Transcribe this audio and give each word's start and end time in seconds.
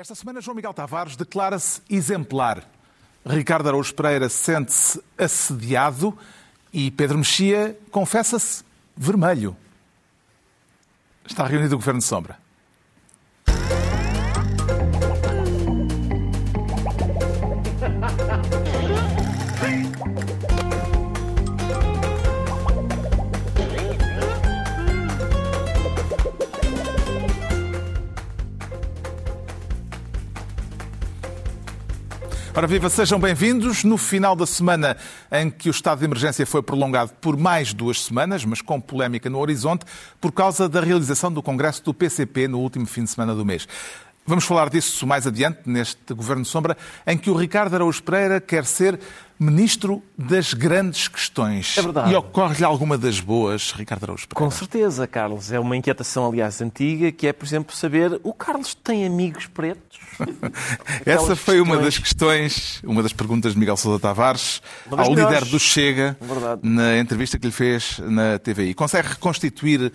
Esta 0.00 0.14
semana, 0.14 0.40
João 0.40 0.54
Miguel 0.54 0.72
Tavares 0.72 1.14
declara-se 1.14 1.82
exemplar. 1.90 2.66
Ricardo 3.22 3.68
Araújo 3.68 3.94
Pereira 3.94 4.30
sente-se 4.30 4.98
assediado 5.18 6.16
e 6.72 6.90
Pedro 6.90 7.18
Mexia 7.18 7.78
confessa-se 7.90 8.64
vermelho. 8.96 9.54
Está 11.26 11.46
reunido 11.46 11.74
o 11.74 11.78
Governo 11.78 12.00
de 12.00 12.06
Sombra. 12.06 12.38
Ora 32.60 32.66
viva, 32.66 32.90
sejam 32.90 33.18
bem-vindos. 33.18 33.84
No 33.84 33.96
final 33.96 34.36
da 34.36 34.44
semana 34.44 34.94
em 35.32 35.50
que 35.50 35.70
o 35.70 35.72
estado 35.72 36.00
de 36.00 36.04
emergência 36.04 36.44
foi 36.44 36.62
prolongado 36.62 37.10
por 37.18 37.34
mais 37.34 37.72
duas 37.72 38.04
semanas, 38.04 38.44
mas 38.44 38.60
com 38.60 38.78
polémica 38.78 39.30
no 39.30 39.38
horizonte, 39.38 39.86
por 40.20 40.30
causa 40.30 40.68
da 40.68 40.82
realização 40.82 41.32
do 41.32 41.42
Congresso 41.42 41.82
do 41.82 41.94
PCP 41.94 42.48
no 42.48 42.58
último 42.58 42.84
fim 42.84 43.04
de 43.04 43.08
semana 43.08 43.34
do 43.34 43.46
mês. 43.46 43.66
Vamos 44.26 44.44
falar 44.44 44.68
disso 44.70 45.06
mais 45.06 45.26
adiante, 45.26 45.60
neste 45.66 46.14
Governo 46.14 46.44
Sombra, 46.44 46.76
em 47.06 47.18
que 47.18 47.30
o 47.30 47.34
Ricardo 47.34 47.74
Araújo 47.74 48.00
Pereira 48.02 48.40
quer 48.40 48.64
ser 48.64 49.00
Ministro 49.38 50.02
das 50.16 50.52
Grandes 50.54 51.08
Questões. 51.08 51.76
É 51.78 51.82
verdade. 51.82 52.12
E 52.12 52.14
ocorre-lhe 52.14 52.62
alguma 52.64 52.96
das 52.98 53.18
boas, 53.18 53.72
Ricardo 53.72 54.04
Araújo 54.04 54.28
Pereira? 54.28 54.44
Com 54.44 54.50
certeza, 54.56 55.06
Carlos. 55.06 55.50
É 55.50 55.58
uma 55.58 55.76
inquietação, 55.76 56.28
aliás, 56.28 56.60
antiga, 56.60 57.10
que 57.10 57.26
é, 57.26 57.32
por 57.32 57.44
exemplo, 57.46 57.74
saber 57.74 58.20
o 58.22 58.32
Carlos 58.32 58.74
tem 58.74 59.04
amigos 59.06 59.46
pretos? 59.46 59.98
Essa 61.04 61.34
foi 61.34 61.60
uma 61.60 61.76
questões- 61.78 61.84
das 61.84 61.98
questões, 61.98 62.80
uma 62.84 63.02
das 63.02 63.12
perguntas 63.12 63.54
de 63.54 63.58
Miguel 63.58 63.76
Sousa 63.78 63.98
Tavares 63.98 64.62
Uma 64.86 65.02
ao 65.02 65.10
melhores. 65.10 65.38
líder 65.38 65.50
do 65.50 65.58
Chega 65.58 66.16
Verdade. 66.20 66.60
na 66.62 66.98
entrevista 66.98 67.38
que 67.38 67.46
lhe 67.46 67.52
fez 67.52 67.98
na 68.00 68.38
TVI. 68.38 68.74
Consegue 68.74 69.08
reconstituir 69.08 69.90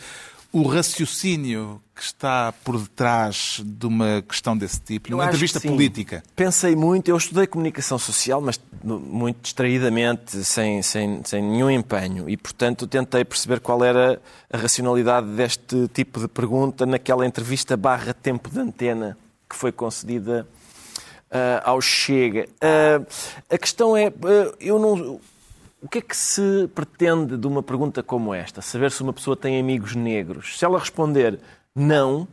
o 0.52 0.64
raciocínio 0.64 1.82
que 1.96 2.02
está 2.02 2.54
por 2.64 2.78
detrás 2.78 3.62
de 3.64 3.88
uma 3.88 4.22
questão 4.22 4.58
desse 4.58 4.82
tipo, 4.82 5.10
numa 5.10 5.26
entrevista 5.26 5.62
política? 5.62 6.22
Pensei 6.36 6.76
muito, 6.76 7.08
eu 7.08 7.16
estudei 7.16 7.48
comunicação 7.48 7.98
social, 7.98 8.42
mas 8.42 8.60
muito 8.84 9.42
distraídamente, 9.42 10.44
sem, 10.44 10.82
sem, 10.82 11.22
sem 11.24 11.42
nenhum 11.42 11.70
empenho, 11.70 12.30
e 12.30 12.36
portanto 12.36 12.86
tentei 12.86 13.24
perceber 13.24 13.62
qual 13.62 13.82
era 13.84 14.22
a 14.52 14.58
racionalidade 14.58 15.28
deste 15.28 15.88
tipo 15.94 16.20
de 16.20 16.28
pergunta 16.28 16.86
naquela 16.86 17.26
entrevista 17.26 17.78
barra 17.78 18.14
tempo 18.14 18.50
de 18.50 18.60
antena 18.60 19.18
que 19.50 19.56
foi 19.56 19.72
concedida 19.72 20.46
ah, 21.32 21.62
ao 21.64 21.82
Chega. 21.82 22.48
Ah, 22.62 23.02
a 23.50 23.58
questão 23.58 23.96
é, 23.96 24.08
ah, 24.08 24.56
eu 24.60 24.78
não. 24.78 25.20
O 25.82 25.88
que 25.88 26.00
é 26.00 26.02
que 26.02 26.18
se 26.18 26.68
pretende 26.74 27.38
de 27.38 27.46
uma 27.46 27.62
pergunta 27.62 28.02
como 28.02 28.34
esta? 28.34 28.62
Saber 28.62 28.92
se 28.92 29.04
uma 29.04 29.14
pessoa 29.14 29.38
tem 29.38 29.60
amigos 29.60 29.96
negros. 29.96 30.58
Se 30.58 30.66
ela 30.66 30.80
responder 30.80 31.40
não, 31.76 32.28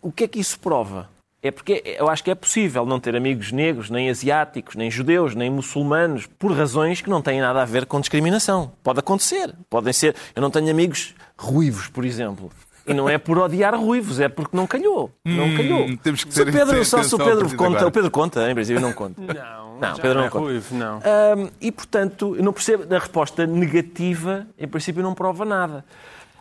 o 0.00 0.12
que 0.12 0.24
é 0.24 0.28
que 0.28 0.38
isso 0.40 0.58
prova? 0.58 1.08
É 1.42 1.50
porque 1.50 1.82
eu 1.98 2.08
acho 2.08 2.22
que 2.22 2.30
é 2.30 2.34
possível 2.36 2.86
não 2.86 3.00
ter 3.00 3.16
amigos 3.16 3.50
negros, 3.50 3.90
nem 3.90 4.08
asiáticos, 4.08 4.76
nem 4.76 4.88
judeus, 4.88 5.34
nem 5.34 5.50
muçulmanos, 5.50 6.26
por 6.38 6.52
razões 6.52 7.00
que 7.00 7.10
não 7.10 7.20
têm 7.20 7.40
nada 7.40 7.62
a 7.62 7.64
ver 7.64 7.84
com 7.84 7.98
discriminação. 8.00 8.70
Pode 8.82 9.00
acontecer. 9.00 9.52
Podem 9.68 9.92
ser. 9.92 10.14
Eu 10.36 10.42
não 10.42 10.50
tenho 10.52 10.70
amigos 10.70 11.14
ruivos, 11.36 11.88
por 11.88 12.04
exemplo. 12.04 12.48
E 12.86 12.94
não 12.94 13.08
é 13.08 13.18
por 13.18 13.38
odiar 13.38 13.74
ruivos, 13.76 14.20
é 14.20 14.28
porque 14.28 14.56
não 14.56 14.68
calhou. 14.68 15.10
Não 15.24 15.56
calhou. 15.56 15.80
Hum, 15.86 15.96
temos 15.96 16.22
que 16.22 16.32
se 16.32 16.42
o 16.42 16.44
ter 16.44 16.52
Pedro, 16.52 16.82
só 16.86 17.02
se 17.02 17.14
o 17.14 17.18
Pedro 17.18 17.48
conta, 17.56 17.64
agora. 17.76 17.86
o 17.88 17.92
Pedro 17.92 18.10
conta, 18.10 18.50
em 18.50 18.54
princípio 18.54 18.80
não 18.80 18.92
conta. 18.92 19.20
Não, 19.20 19.80
Não, 19.80 19.94
Pedro 19.96 20.18
não 20.20 20.24
é 20.26 20.30
conta. 20.30 20.44
ruivo, 20.44 20.74
não. 20.76 20.98
Hum, 20.98 21.50
e, 21.60 21.72
portanto, 21.72 22.36
eu 22.36 22.42
não 22.44 22.52
percebo, 22.52 22.92
a 22.94 22.98
resposta 22.98 23.46
negativa, 23.46 24.46
em 24.58 24.68
princípio, 24.68 25.02
não 25.02 25.14
prova 25.14 25.44
nada. 25.44 25.84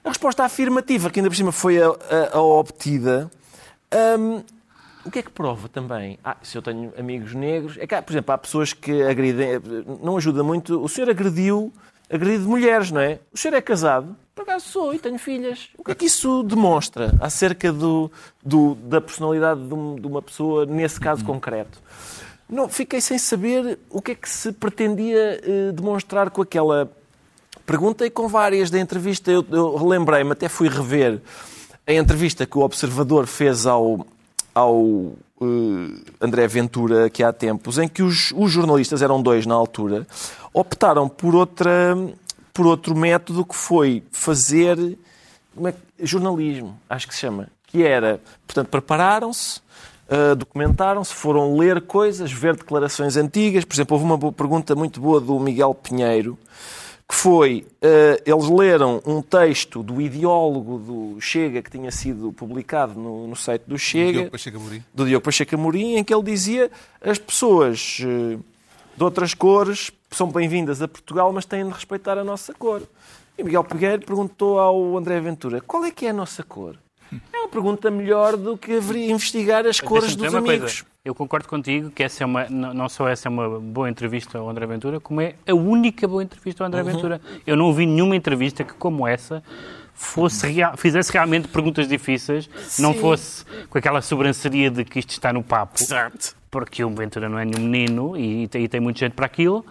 A 0.03 0.09
resposta 0.09 0.43
afirmativa, 0.43 1.09
que 1.09 1.19
ainda 1.19 1.29
por 1.29 1.35
cima 1.35 1.51
foi 1.51 1.81
a, 1.81 1.87
a- 1.89 2.37
a 2.37 2.41
obtida, 2.41 3.29
hum, 4.19 4.43
o 5.05 5.11
que 5.11 5.19
é 5.19 5.21
que 5.23 5.29
prova 5.31 5.67
também? 5.69 6.17
Ah, 6.23 6.37
se 6.41 6.57
eu 6.57 6.61
tenho 6.61 6.91
amigos 6.97 7.33
negros, 7.33 7.77
é 7.79 7.85
que, 7.87 8.01
por 8.01 8.11
exemplo, 8.13 8.33
há 8.33 8.37
pessoas 8.37 8.73
que 8.73 9.01
agridem, 9.03 9.59
não 10.01 10.17
ajuda 10.17 10.43
muito. 10.43 10.81
O 10.83 10.87
senhor 10.89 11.09
agrediu, 11.09 11.71
agride 12.09 12.43
mulheres, 12.45 12.91
não 12.91 13.01
é? 13.01 13.19
O 13.33 13.37
senhor 13.37 13.55
é 13.55 13.61
casado? 13.61 14.15
Por 14.33 14.43
acaso 14.43 14.67
sou 14.69 14.93
e 14.93 14.99
tenho 14.99 15.19
filhas. 15.19 15.69
O 15.77 15.83
que 15.83 15.91
é 15.91 15.95
que 15.95 16.05
isso 16.05 16.41
demonstra 16.43 17.13
acerca 17.19 17.71
do, 17.71 18.11
do- 18.43 18.75
da 18.75 18.99
personalidade 19.01 19.61
de, 19.67 19.73
um- 19.73 19.95
de 19.95 20.07
uma 20.07 20.21
pessoa, 20.21 20.65
nesse 20.65 20.99
caso 20.99 21.23
concreto? 21.23 21.79
Não, 22.49 22.67
fiquei 22.67 22.99
sem 23.01 23.17
saber 23.17 23.79
o 23.89 24.01
que 24.01 24.11
é 24.11 24.15
que 24.15 24.27
se 24.29 24.51
pretendia 24.51 25.39
eh, 25.43 25.71
demonstrar 25.71 26.29
com 26.31 26.41
aquela 26.41 26.91
pergunta 27.65 28.05
e 28.05 28.09
com 28.09 28.27
várias 28.27 28.69
da 28.69 28.79
entrevista. 28.79 29.31
Eu, 29.31 29.45
eu 29.49 29.75
relembrei-me, 29.75 30.31
até 30.31 30.49
fui 30.49 30.67
rever 30.67 31.21
a 31.85 31.93
entrevista 31.93 32.45
que 32.45 32.57
o 32.57 32.61
Observador 32.61 33.25
fez 33.25 33.65
ao, 33.65 34.05
ao 34.53 35.13
eh, 35.41 36.01
André 36.21 36.47
Ventura 36.47 37.05
aqui 37.05 37.23
há 37.23 37.33
tempos, 37.33 37.77
em 37.77 37.87
que 37.87 38.03
os, 38.03 38.31
os 38.35 38.51
jornalistas, 38.51 39.01
eram 39.01 39.21
dois 39.21 39.45
na 39.45 39.55
altura, 39.55 40.07
optaram 40.53 41.09
por, 41.09 41.35
outra, 41.35 41.97
por 42.53 42.67
outro 42.67 42.95
método 42.95 43.45
que 43.45 43.55
foi 43.55 44.03
fazer 44.11 44.77
é 45.65 45.71
que- 45.71 46.05
jornalismo, 46.05 46.79
acho 46.89 47.07
que 47.07 47.13
se 47.13 47.21
chama, 47.21 47.47
que 47.67 47.83
era, 47.83 48.21
portanto, 48.45 48.67
prepararam-se, 48.67 49.59
Uh, 50.11 50.35
documentaram-se, 50.35 51.13
foram 51.13 51.57
ler 51.57 51.79
coisas, 51.83 52.29
ver 52.33 52.57
declarações 52.57 53.15
antigas. 53.15 53.63
Por 53.63 53.73
exemplo, 53.75 53.95
houve 53.95 54.05
uma 54.05 54.33
pergunta 54.33 54.75
muito 54.75 54.99
boa 54.99 55.21
do 55.21 55.39
Miguel 55.39 55.73
Pinheiro, 55.73 56.37
que 57.11 57.17
foi, 57.17 57.67
uh, 57.83 58.23
eles 58.25 58.47
leram 58.47 59.01
um 59.05 59.21
texto 59.21 59.83
do 59.83 59.99
ideólogo 59.99 60.79
do 60.79 61.19
Chega, 61.19 61.61
que 61.61 61.69
tinha 61.69 61.91
sido 61.91 62.31
publicado 62.31 62.97
no, 62.97 63.27
no 63.27 63.35
site 63.35 63.63
do 63.67 63.77
Chega, 63.77 64.13
Diogo 64.13 64.31
Pacheco 64.31 64.57
Amorim. 64.57 64.83
do 64.93 65.05
Diogo 65.05 65.25
Pacheco 65.25 65.55
Amorim, 65.55 65.95
em 65.97 66.05
que 66.05 66.13
ele 66.13 66.23
dizia 66.23 66.71
as 67.01 67.19
pessoas 67.19 67.97
eh, 68.01 68.37
de 68.95 69.03
outras 69.03 69.33
cores 69.33 69.91
são 70.09 70.31
bem-vindas 70.31 70.81
a 70.81 70.87
Portugal, 70.87 71.33
mas 71.33 71.43
têm 71.43 71.65
de 71.65 71.73
respeitar 71.73 72.17
a 72.17 72.23
nossa 72.23 72.53
cor. 72.53 72.81
E 73.37 73.43
Miguel 73.43 73.65
Pegueiro 73.65 74.05
perguntou 74.05 74.57
ao 74.57 74.97
André 74.97 75.19
Ventura 75.19 75.59
qual 75.59 75.83
é 75.83 75.91
que 75.91 76.05
é 76.05 76.11
a 76.11 76.13
nossa 76.13 76.43
cor? 76.43 76.77
É 77.33 77.37
uma 77.39 77.49
pergunta 77.49 77.91
melhor 77.91 78.37
do 78.37 78.57
que 78.57 78.71
investigar 79.09 79.65
as 79.65 79.79
cores 79.81 80.15
dos 80.15 80.33
amigos. 80.33 80.81
Coisa. 80.81 80.91
Eu 81.03 81.15
concordo 81.15 81.47
contigo 81.47 81.89
que 81.89 82.03
essa 82.03 82.23
é 82.23 82.25
uma, 82.25 82.47
não 82.49 82.73
não 82.73 82.87
só 82.89 83.07
essa 83.09 83.27
é 83.27 83.29
uma 83.29 83.59
boa 83.59 83.89
entrevista 83.89 84.37
ao 84.37 84.49
André 84.49 84.65
Ventura, 84.67 84.99
como 84.99 85.19
é 85.19 85.35
a 85.47 85.53
única 85.53 86.07
boa 86.07 86.21
entrevista 86.23 86.63
ao 86.63 86.67
André 86.67 86.81
Uhum. 86.83 86.91
Ventura. 86.91 87.21
Eu 87.45 87.55
não 87.55 87.65
ouvi 87.65 87.85
nenhuma 87.85 88.15
entrevista 88.15 88.63
que, 88.63 88.73
como 88.75 89.07
essa, 89.07 89.43
fosse 89.93 90.47
rea- 90.47 90.77
fizesse 90.77 91.11
realmente 91.11 91.47
perguntas 91.47 91.87
difíceis, 91.87 92.47
não 92.79 92.93
Sim. 92.93 92.99
fosse 92.99 93.45
com 93.69 93.77
aquela 93.77 94.01
sobranceria 94.01 94.69
de 94.69 94.85
que 94.85 94.99
isto 94.99 95.09
está 95.11 95.33
no 95.33 95.43
papo, 95.43 95.81
Exato. 95.81 96.35
porque 96.51 96.83
o 96.83 96.89
Ventura 96.91 97.27
não 97.27 97.39
é 97.39 97.45
nenhum 97.45 97.67
menino 97.67 98.15
e, 98.17 98.47
tem- 98.47 98.63
e 98.63 98.67
tem 98.67 98.79
muito 98.79 98.99
jeito 98.99 99.13
para 99.13 99.25
aquilo. 99.25 99.65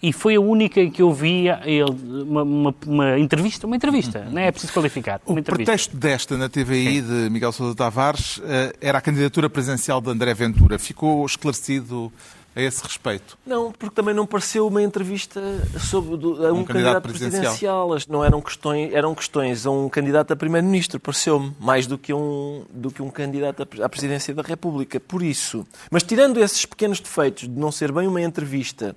E 0.00 0.12
foi 0.12 0.36
a 0.36 0.40
única 0.40 0.80
em 0.80 0.90
que 0.90 1.02
eu 1.02 1.12
vi 1.12 1.48
ele 1.64 1.90
uma, 2.22 2.42
uma- 2.42 2.74
uma 2.86 3.18
entrevista, 3.18 3.66
uma 3.66 3.74
entrevista, 3.74 4.24
não 4.30 4.40
é 4.40 4.50
preciso 4.52 4.72
qualificar, 4.72 5.20
O 5.26 5.34
pretexto 5.42 5.96
desta 5.96 6.36
na 6.36 6.48
TVI 6.48 7.00
de 7.02 7.28
Miguel 7.30 7.50
Sousa 7.50 7.74
Tavares 7.74 8.40
eh, 8.44 8.72
era 8.80 8.98
a 8.98 9.00
candidatura 9.00 9.50
presidencial 9.50 10.00
de 10.00 10.08
André 10.10 10.32
Ventura. 10.34 10.78
Ficou 10.78 11.26
esclarecido 11.26 12.12
a 12.54 12.62
esse 12.62 12.82
respeito? 12.82 13.36
Não, 13.46 13.72
porque 13.72 13.94
também 13.94 14.14
não 14.14 14.24
pareceu 14.26 14.66
uma 14.68 14.80
entrevista 14.82 15.40
sobre 15.80 16.16
do- 16.16 16.46
a 16.46 16.52
um, 16.52 16.60
Um 16.60 16.64
candidato 16.64 16.66
candidato, 16.66 17.02
presidencial. 17.02 17.42
presidencial. 17.42 17.92
As- 17.92 18.06
Não 18.06 18.24
eram 18.24 18.40
questões, 18.40 18.92
eram 18.94 19.14
questões 19.16 19.66
a 19.66 19.70
um 19.72 19.88
candidato 19.88 20.32
a 20.32 20.36
primeiro-ministro, 20.36 20.98
pareceu-me, 21.00 21.52
mais 21.58 21.86
do 21.88 21.98
que, 21.98 22.12
um, 22.12 22.64
do 22.72 22.90
que 22.92 23.02
um 23.02 23.10
candidato 23.10 23.66
à 23.82 23.88
presidência 23.88 24.32
da 24.32 24.42
República. 24.42 25.00
Por 25.00 25.22
isso. 25.24 25.66
Mas 25.90 26.04
tirando 26.04 26.38
esses 26.38 26.64
pequenos 26.64 27.00
defeitos 27.00 27.48
de 27.48 27.58
não 27.58 27.72
ser 27.72 27.90
bem 27.92 28.06
uma 28.06 28.22
entrevista 28.22 28.94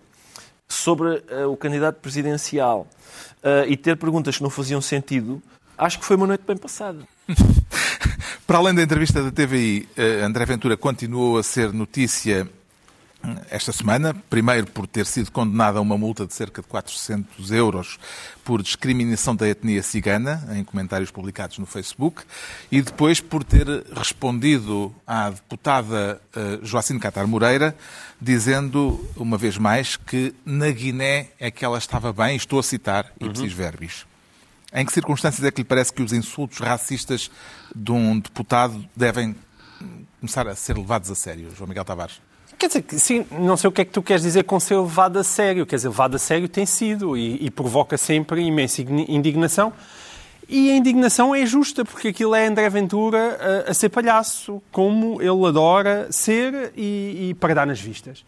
sobre 0.71 1.23
eh, 1.29 1.45
o 1.45 1.57
candidato 1.57 2.00
presidencial 2.00 2.88
eh, 3.44 3.65
e 3.68 3.77
ter 3.77 3.97
perguntas 3.97 4.38
que 4.38 4.44
não 4.44 4.50
faziam 4.50 4.81
sentido, 4.81 5.41
acho 5.77 6.00
que 6.00 6.06
foi 6.06 6.15
uma 6.15 6.27
noite 6.27 6.44
bem 6.47 6.57
passada. 6.57 7.00
Para 8.47 8.57
além 8.57 8.73
da 8.73 8.81
entrevista 8.81 9.21
da 9.21 9.31
TVI, 9.31 9.88
eh, 9.95 10.21
André 10.21 10.45
Ventura 10.45 10.77
continuou 10.77 11.38
a 11.38 11.44
ser 11.44 11.73
notícia 11.73 12.47
esta 13.50 13.71
semana, 13.71 14.13
primeiro 14.29 14.68
por 14.68 14.88
ter 14.88 15.06
sido 15.06 15.31
condenado 15.31 15.77
a 15.77 15.81
uma 15.81 15.97
multa 15.97 16.25
de 16.25 16.33
cerca 16.33 16.62
de 16.62 16.68
400 16.68 17.51
euros 17.51 18.00
por 18.44 18.62
discriminação 18.62 19.35
da 19.35 19.47
etnia 19.47 19.83
cigana, 19.83 20.47
em 20.56 20.63
comentários 20.63 21.12
publicados 21.12 21.57
no 21.57 21.65
Facebook, 21.65 22.23
e 22.71 22.81
depois 22.81 23.19
por 23.19 23.44
ter 23.44 23.68
respondido 23.95 24.94
à 25.06 25.29
deputada 25.29 26.21
eh, 26.35 26.59
Joacine 26.63 27.00
Catar 27.00 27.27
Moreira, 27.27 27.75
dizendo, 28.19 29.06
uma 29.15 29.38
vez 29.38 29.57
mais, 29.57 29.95
que 29.95 30.33
na 30.45 30.69
Guiné 30.71 31.29
é 31.39 31.51
que 31.51 31.63
ela 31.63 31.77
estava 31.77 32.12
bem, 32.12 32.35
estou 32.35 32.59
a 32.59 32.63
citar, 32.63 33.12
ipsis 33.19 33.53
verbis. 33.53 34.06
Em 34.73 34.85
que 34.85 34.94
circunstâncias 34.94 35.45
é 35.45 35.51
que 35.51 35.62
lhe 35.62 35.68
parece 35.68 35.91
que 35.91 36.01
os 36.01 36.13
insultos 36.13 36.59
racistas 36.59 37.29
de 37.75 37.91
um 37.91 38.19
deputado 38.19 38.88
devem 38.95 39.35
começar 40.19 40.47
a 40.47 40.56
ser 40.56 40.77
levados 40.77 41.12
a 41.12 41.15
sério, 41.15 41.51
João 41.56 41.68
Miguel 41.68 41.83
Tavares? 41.83 42.31
Quer 42.61 42.67
dizer, 42.67 42.85
sim, 42.99 43.25
não 43.31 43.57
sei 43.57 43.67
o 43.69 43.71
que 43.71 43.81
é 43.81 43.85
que 43.85 43.89
tu 43.89 44.03
queres 44.03 44.21
dizer 44.21 44.43
com 44.43 44.59
ser 44.59 44.77
levado 44.77 45.17
a 45.17 45.23
sério. 45.23 45.65
Quer 45.65 45.77
dizer, 45.77 45.87
levado 45.87 46.13
a 46.13 46.19
sério 46.19 46.47
tem 46.47 46.63
sido 46.63 47.17
e, 47.17 47.43
e 47.43 47.49
provoca 47.49 47.97
sempre 47.97 48.43
imensa 48.43 48.83
indignação. 48.83 49.73
E 50.47 50.69
a 50.69 50.75
indignação 50.75 51.33
é 51.33 51.43
justa, 51.43 51.83
porque 51.83 52.09
aquilo 52.09 52.35
é 52.35 52.45
André 52.45 52.69
Ventura 52.69 53.65
a, 53.65 53.71
a 53.71 53.73
ser 53.73 53.89
palhaço, 53.89 54.61
como 54.71 55.19
ele 55.19 55.43
adora 55.43 56.11
ser 56.11 56.71
e, 56.77 57.29
e, 57.29 57.33
para 57.33 57.55
dar 57.55 57.65
nas 57.65 57.81
vistas. 57.81 58.23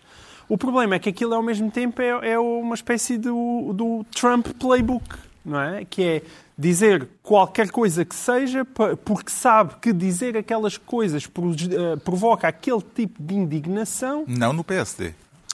O 0.50 0.58
problema 0.58 0.96
é 0.96 1.00
que 1.00 1.10
aquilo, 1.10 1.36
ao 1.36 1.44
mesmo 1.44 1.70
tempo, 1.70 2.02
é, 2.02 2.32
é 2.32 2.40
uma 2.40 2.74
espécie 2.74 3.20
do, 3.20 3.72
do 3.72 4.04
Trump 4.16 4.48
playbook, 4.60 5.16
não 5.46 5.62
é? 5.62 5.86
Que 5.86 6.04
é 6.04 6.22
dizer 6.58 7.08
qualquer 7.22 7.70
coisa 7.70 8.06
que 8.06 8.16
seja, 8.16 8.66
porque 8.66 9.32
sabe 9.32 9.76
que 9.82 9.92
dizer 9.92 10.38
aquelas 10.38 10.78
coisas 10.78 11.26
eh, 11.26 11.96
provoca 11.98 12.48
aquele 12.48 12.82
tipo 12.82 13.22
de 13.22 13.36
indignação. 13.36 14.24
Não 14.28 14.54
no 14.54 14.64
PSD. 14.64 15.14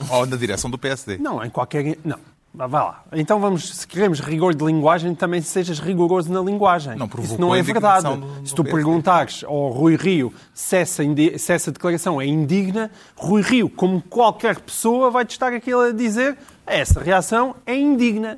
Ou 0.10 0.26
na 0.26 0.38
direção 0.38 0.70
do 0.70 0.78
PSD. 0.78 1.18
Não, 1.18 1.44
em 1.44 1.50
qualquer. 1.50 1.98
Não. 2.04 2.20
Vá 2.54 2.84
lá. 2.84 3.04
Então 3.14 3.40
vamos, 3.40 3.78
se 3.78 3.88
queremos 3.88 4.20
rigor 4.20 4.56
de 4.56 4.66
linguagem, 4.66 5.14
também 5.14 5.42
sejas 5.42 5.80
rigoroso 5.80 6.32
na 6.32 6.42
linguagem. 6.42 6.96
Não 6.96 7.10
Isso 7.22 7.40
não 7.40 7.56
é 7.56 7.62
verdade. 7.62 8.08
Se 8.44 8.56
tu 8.56 8.64
perguntares 8.64 9.44
ao 9.44 9.70
Rui 9.70 9.96
Rio 9.96 10.34
se 10.54 10.78
essa, 10.78 11.04
se 11.38 11.54
essa 11.54 11.72
declaração 11.72 12.20
é 12.20 12.26
indigna, 12.26 12.92
Rui 13.16 13.42
Rio, 13.42 13.70
como 13.70 14.02
qualquer 14.02 14.60
pessoa, 14.60 15.12
vai-te 15.12 15.32
estar 15.32 15.54
aquilo 15.54 15.82
a 15.82 15.92
dizer 15.92 16.38
essa 16.66 17.02
reação 17.02 17.56
é 17.66 17.76
indigna. 17.76 18.38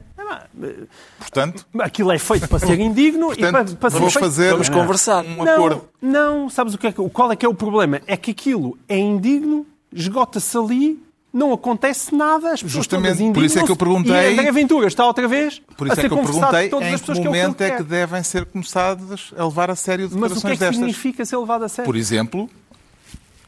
Portanto, 1.20 1.66
aquilo 1.80 2.12
é 2.12 2.18
feito 2.18 2.48
para 2.48 2.60
ser 2.60 2.80
indigno 2.80 3.28
portanto, 3.28 3.72
e 3.74 3.76
para, 3.76 3.90
para 3.90 3.90
vamos 3.90 4.14
ser 4.14 4.20
fazer 4.20 4.52
vamos 4.52 4.70
conversar 4.70 5.26
um 5.26 5.44
acordo. 5.44 5.90
Não, 6.02 6.50
sabes 6.50 6.74
o 6.74 6.78
que 6.78 6.88
é, 6.88 6.92
qual 6.92 7.32
é 7.32 7.36
que 7.36 7.46
é 7.46 7.50
o 7.50 7.54
problema? 7.54 8.02
É 8.08 8.16
que 8.16 8.32
aquilo 8.32 8.78
é 8.88 8.98
indigno, 8.98 9.66
esgota-se 9.92 10.58
ali 10.58 11.04
não 11.34 11.54
acontece 11.54 12.14
nada, 12.14 12.52
as 12.52 12.60
Justamente, 12.60 13.32
por 13.32 13.44
isso 13.44 13.60
é 13.60 13.64
que 13.64 13.72
eu 13.72 13.76
perguntei. 13.76 14.14
E 14.14 14.34
André 14.34 14.52
Ventura 14.52 14.88
está 14.88 15.06
outra 15.06 15.28
vez 15.28 15.62
por 15.78 15.88
isso 15.88 16.00
é 16.00 16.08
que 16.08 16.14
eu 16.14 16.18
perguntei 16.18 16.66
em 16.66 16.98
que 16.98 17.22
momento 17.22 17.56
que 17.56 17.64
é 17.64 17.78
que 17.78 17.84
devem 17.84 18.22
ser 18.24 18.46
começadas 18.46 19.32
a 19.38 19.46
levar 19.46 19.70
a 19.72 19.76
sério 19.76 20.10
declarações 20.10 20.42
destas. 20.42 20.44
Mas 20.44 20.44
o 20.44 20.48
que 20.48 20.48
é 20.48 20.52
que 20.52 20.60
destas. 20.60 20.76
significa 20.76 21.26
ser 21.26 21.38
levado 21.38 21.64
a 21.64 21.70
sério? 21.70 21.86
Por 21.86 21.96
exemplo, 21.96 22.50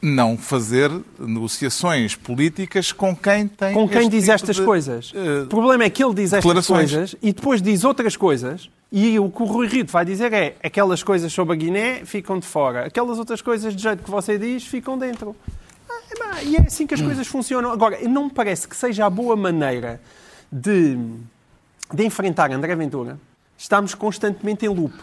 não 0.01 0.37
fazer 0.37 0.91
negociações 1.19 2.15
políticas 2.15 2.91
com 2.91 3.15
quem 3.15 3.47
tem 3.47 3.73
Com 3.73 3.87
quem 3.87 4.09
diz 4.09 4.23
tipo 4.23 4.33
estas 4.33 4.55
de, 4.57 4.63
coisas. 4.63 5.11
Uh, 5.11 5.43
o 5.43 5.47
problema 5.47 5.83
é 5.83 5.89
que 5.89 6.03
ele 6.03 6.13
diz 6.13 6.33
estas 6.33 6.67
coisas 6.67 7.15
e 7.21 7.33
depois 7.33 7.61
diz 7.61 7.83
outras 7.83 8.15
coisas 8.17 8.69
e 8.91 9.17
o 9.17 9.29
que 9.29 9.41
o 9.41 9.45
Rui 9.45 9.67
Rio 9.67 9.85
vai 9.87 10.05
dizer 10.05 10.31
é 10.33 10.55
aquelas 10.63 11.01
coisas 11.01 11.31
sobre 11.33 11.53
a 11.53 11.57
Guiné 11.57 12.05
ficam 12.05 12.37
de 12.37 12.45
fora, 12.45 12.85
aquelas 12.85 13.17
outras 13.17 13.41
coisas 13.41 13.75
de 13.75 13.81
jeito 13.81 14.03
que 14.03 14.11
você 14.11 14.37
diz 14.37 14.65
ficam 14.65 14.97
dentro. 14.97 15.35
E 16.43 16.55
é 16.55 16.61
assim 16.61 16.85
que 16.85 16.93
as 16.93 17.01
coisas 17.01 17.27
funcionam. 17.27 17.71
Agora, 17.71 17.99
não 18.07 18.25
me 18.25 18.31
parece 18.31 18.67
que 18.67 18.75
seja 18.75 19.05
a 19.05 19.09
boa 19.09 19.35
maneira 19.35 20.01
de, 20.51 20.97
de 21.93 22.05
enfrentar 22.05 22.51
André 22.51 22.75
Ventura. 22.75 23.19
Estamos 23.57 23.95
constantemente 23.95 24.65
em 24.65 24.69
loop 24.69 24.93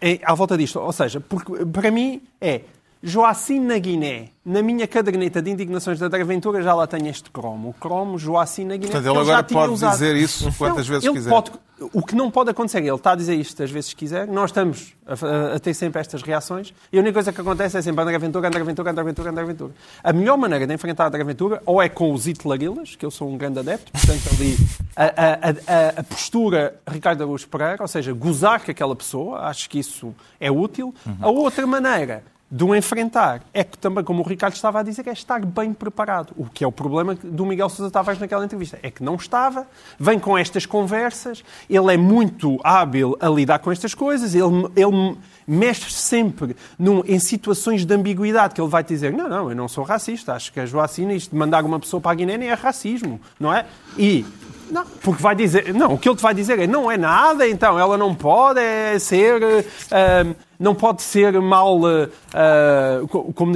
é, 0.00 0.20
à 0.22 0.34
volta 0.34 0.56
disto. 0.56 0.78
Ou 0.78 0.92
seja, 0.92 1.20
porque 1.20 1.64
para 1.66 1.90
mim 1.90 2.22
é 2.40 2.62
Joacim 3.02 3.60
na 3.60 3.78
Guiné. 3.78 4.30
Na 4.44 4.62
minha 4.62 4.86
caderneta 4.86 5.42
de 5.42 5.50
indignações 5.50 5.98
da 5.98 6.06
André 6.06 6.24
Ventura 6.24 6.62
já 6.62 6.74
lá 6.74 6.86
tenho 6.86 7.08
este 7.08 7.30
cromo. 7.30 7.70
O 7.70 7.72
cromo 7.72 8.18
Joacim 8.18 8.64
na 8.64 8.76
Guiné. 8.76 8.92
Portanto, 8.92 9.12
ele 9.12 9.18
agora 9.18 9.42
pode 9.42 9.72
usado. 9.72 9.92
dizer 9.92 10.16
isso 10.16 10.52
quantas 10.56 10.88
não, 10.88 10.94
vezes 10.94 11.10
quiser. 11.10 11.30
Pode, 11.30 11.52
o 11.92 12.02
que 12.02 12.14
não 12.14 12.30
pode 12.30 12.50
acontecer, 12.50 12.78
ele 12.78 12.90
está 12.90 13.12
a 13.12 13.14
dizer 13.14 13.34
isto 13.34 13.62
às 13.62 13.70
vezes 13.70 13.92
quiser, 13.92 14.26
nós 14.26 14.50
estamos 14.50 14.94
a, 15.06 15.12
a, 15.12 15.56
a, 15.56 15.58
ter 15.58 15.74
sempre 15.74 16.00
estas 16.00 16.22
reações 16.22 16.72
e 16.90 16.96
a 16.96 17.00
única 17.00 17.14
coisa 17.14 17.32
que 17.32 17.40
acontece 17.40 17.76
é 17.76 17.82
sempre 17.82 18.02
André 18.02 18.18
Ventura, 18.18 18.48
André 18.48 18.64
Ventura, 18.64 18.90
André 18.90 19.04
Ventura, 19.04 19.30
André 19.30 19.44
Ventura. 19.44 19.72
A 20.02 20.12
melhor 20.12 20.38
maneira 20.38 20.66
de 20.66 20.72
enfrentar 20.72 21.06
André 21.06 21.22
Ventura 21.22 21.62
ou 21.66 21.82
é 21.82 21.88
com 21.88 22.12
os 22.12 22.26
Hitlerilas, 22.26 22.96
que 22.96 23.04
eu 23.04 23.10
sou 23.10 23.28
um 23.28 23.36
grande 23.36 23.58
adepto, 23.58 23.92
portanto 23.92 24.22
ali 24.32 24.56
a, 24.96 26.00
a, 26.00 26.02
postura 26.02 26.80
Ricardo 26.88 27.22
Araújo 27.22 27.46
Pereira, 27.48 27.78
ou 27.80 27.88
seja, 27.88 28.12
gozar 28.14 28.64
com 28.64 28.70
aquela 28.70 28.96
pessoa, 28.96 29.40
acho 29.40 29.68
que 29.68 29.78
isso 29.78 30.14
é 30.40 30.50
útil. 30.50 30.94
Uhum. 31.04 31.16
A 31.20 31.28
outra 31.28 31.66
maneira 31.66 32.24
de 32.48 32.62
o 32.62 32.74
enfrentar 32.74 33.42
é 33.52 33.64
que 33.64 33.76
também, 33.76 34.04
como 34.04 34.22
o 34.22 34.26
Ricardo 34.26 34.54
estava 34.54 34.78
a 34.78 34.82
dizer, 34.82 35.06
é 35.08 35.12
estar 35.12 35.44
bem 35.44 35.72
preparado. 35.72 36.32
O 36.36 36.46
que 36.46 36.62
é 36.62 36.66
o 36.66 36.70
problema 36.70 37.14
do 37.14 37.44
Miguel 37.44 37.68
Sousa 37.68 37.90
Tavares 37.90 38.20
naquela 38.20 38.44
entrevista. 38.44 38.78
É 38.82 38.90
que 38.90 39.02
não 39.02 39.16
estava, 39.16 39.66
vem 39.98 40.18
com 40.18 40.38
estas 40.38 40.64
conversas, 40.64 41.42
ele 41.68 41.92
é 41.92 41.96
muito 41.96 42.60
hábil 42.62 43.16
a 43.20 43.28
lidar 43.28 43.58
com 43.58 43.72
estas 43.72 43.94
coisas, 43.94 44.34
ele, 44.34 44.70
ele 44.76 45.18
mexe 45.46 45.90
sempre 45.92 46.56
num, 46.78 47.02
em 47.04 47.18
situações 47.18 47.84
de 47.84 47.92
ambiguidade, 47.92 48.54
que 48.54 48.60
ele 48.60 48.70
vai 48.70 48.84
dizer, 48.84 49.12
não, 49.12 49.28
não, 49.28 49.50
eu 49.50 49.56
não 49.56 49.68
sou 49.68 49.82
racista, 49.82 50.34
acho 50.34 50.52
que 50.52 50.60
a 50.60 50.66
Joacina, 50.66 51.12
isto 51.14 51.30
de 51.30 51.36
mandar 51.36 51.64
uma 51.64 51.80
pessoa 51.80 52.00
para 52.00 52.12
a 52.12 52.14
Guiné 52.14 52.46
é 52.46 52.54
racismo, 52.54 53.20
não 53.40 53.52
é? 53.52 53.66
E 53.98 54.24
não, 54.70 54.84
porque 55.02 55.22
vai 55.22 55.34
dizer, 55.34 55.72
não, 55.72 55.94
o 55.94 55.98
que 55.98 56.08
ele 56.08 56.16
te 56.16 56.22
vai 56.22 56.34
dizer 56.34 56.58
é 56.58 56.66
não 56.66 56.90
é 56.90 56.96
nada, 56.96 57.46
então 57.48 57.78
ela 57.78 57.96
não 57.96 58.14
pode 58.14 58.60
é 58.60 58.98
ser, 58.98 59.42
uh, 59.42 60.36
não 60.58 60.74
pode 60.74 61.02
ser 61.02 61.40
mal, 61.40 61.78
uh, 61.80 63.08
como, 63.34 63.52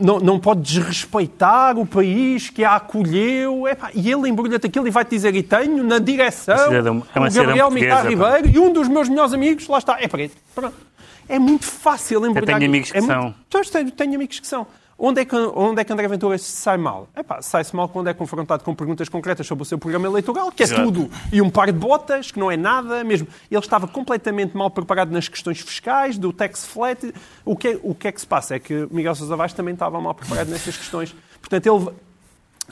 não, 0.00 0.20
não 0.20 0.38
pode 0.38 0.60
desrespeitar 0.60 1.78
o 1.78 1.86
país 1.86 2.50
que 2.50 2.64
a 2.64 2.76
acolheu. 2.76 3.66
Epá, 3.66 3.90
e 3.94 4.10
ele 4.10 4.28
embrulha-te 4.28 4.66
aquilo 4.66 4.86
e 4.86 4.90
vai-te 4.90 5.10
dizer, 5.10 5.34
e 5.34 5.42
tenho 5.42 5.82
na 5.82 5.98
direção 5.98 6.72
é 6.72 7.20
o 7.20 7.32
Gabriel 7.32 7.70
Mitar 7.70 8.06
Ribeiro 8.06 8.48
e 8.48 8.58
um 8.58 8.72
dos 8.72 8.88
meus 8.88 9.08
melhores 9.08 9.32
amigos, 9.32 9.66
lá 9.66 9.78
está, 9.78 9.96
é 10.00 10.06
preto. 10.06 10.36
Pronto. 10.54 10.74
É 11.28 11.38
muito 11.38 11.64
fácil 11.64 12.26
embrulhar. 12.26 12.42
Eu 12.42 12.58
tenho 12.58 12.70
amigos 12.70 12.90
que 12.90 12.98
é 12.98 13.00
são. 13.00 13.22
Muito... 13.22 13.70
Tenho, 13.72 13.90
tenho 13.90 14.14
amigos 14.14 14.40
que 14.40 14.46
são. 14.46 14.66
Onde 14.98 15.22
é 15.22 15.24
que, 15.24 15.34
onde 15.34 15.80
é 15.80 15.84
que 15.84 15.92
André 15.92 16.06
Ventura 16.06 16.38
sai 16.38 16.76
mal? 16.76 17.08
sai-se 17.40 17.74
mal 17.74 17.88
quando 17.88 18.08
é 18.08 18.14
confrontado 18.14 18.62
com 18.62 18.74
perguntas 18.74 19.08
concretas 19.08 19.46
sobre 19.46 19.62
o 19.62 19.64
seu 19.64 19.78
programa 19.78 20.06
eleitoral, 20.06 20.52
que 20.52 20.62
é 20.62 20.66
Exato. 20.66 20.82
tudo 20.82 21.10
e 21.32 21.40
um 21.42 21.50
par 21.50 21.72
de 21.72 21.78
botas, 21.78 22.30
que 22.30 22.38
não 22.38 22.50
é 22.50 22.56
nada 22.56 23.02
mesmo. 23.02 23.26
Ele 23.50 23.60
estava 23.60 23.88
completamente 23.88 24.56
mal 24.56 24.70
preparado 24.70 25.10
nas 25.10 25.28
questões 25.28 25.60
fiscais, 25.60 26.18
do 26.18 26.32
tax 26.32 26.66
flat. 26.66 27.12
O 27.44 27.56
que, 27.56 27.68
é, 27.68 27.80
o 27.82 27.94
que 27.94 28.08
é 28.08 28.12
que 28.12 28.20
se 28.20 28.26
passa? 28.26 28.54
É 28.54 28.58
que 28.58 28.86
Miguel 28.90 29.14
Sousa 29.14 29.34
Vaz 29.34 29.52
também 29.52 29.74
estava 29.74 30.00
mal 30.00 30.14
preparado 30.14 30.48
nessas 30.48 30.76
questões. 30.76 31.14
Portanto, 31.40 31.66
ele 31.66 31.96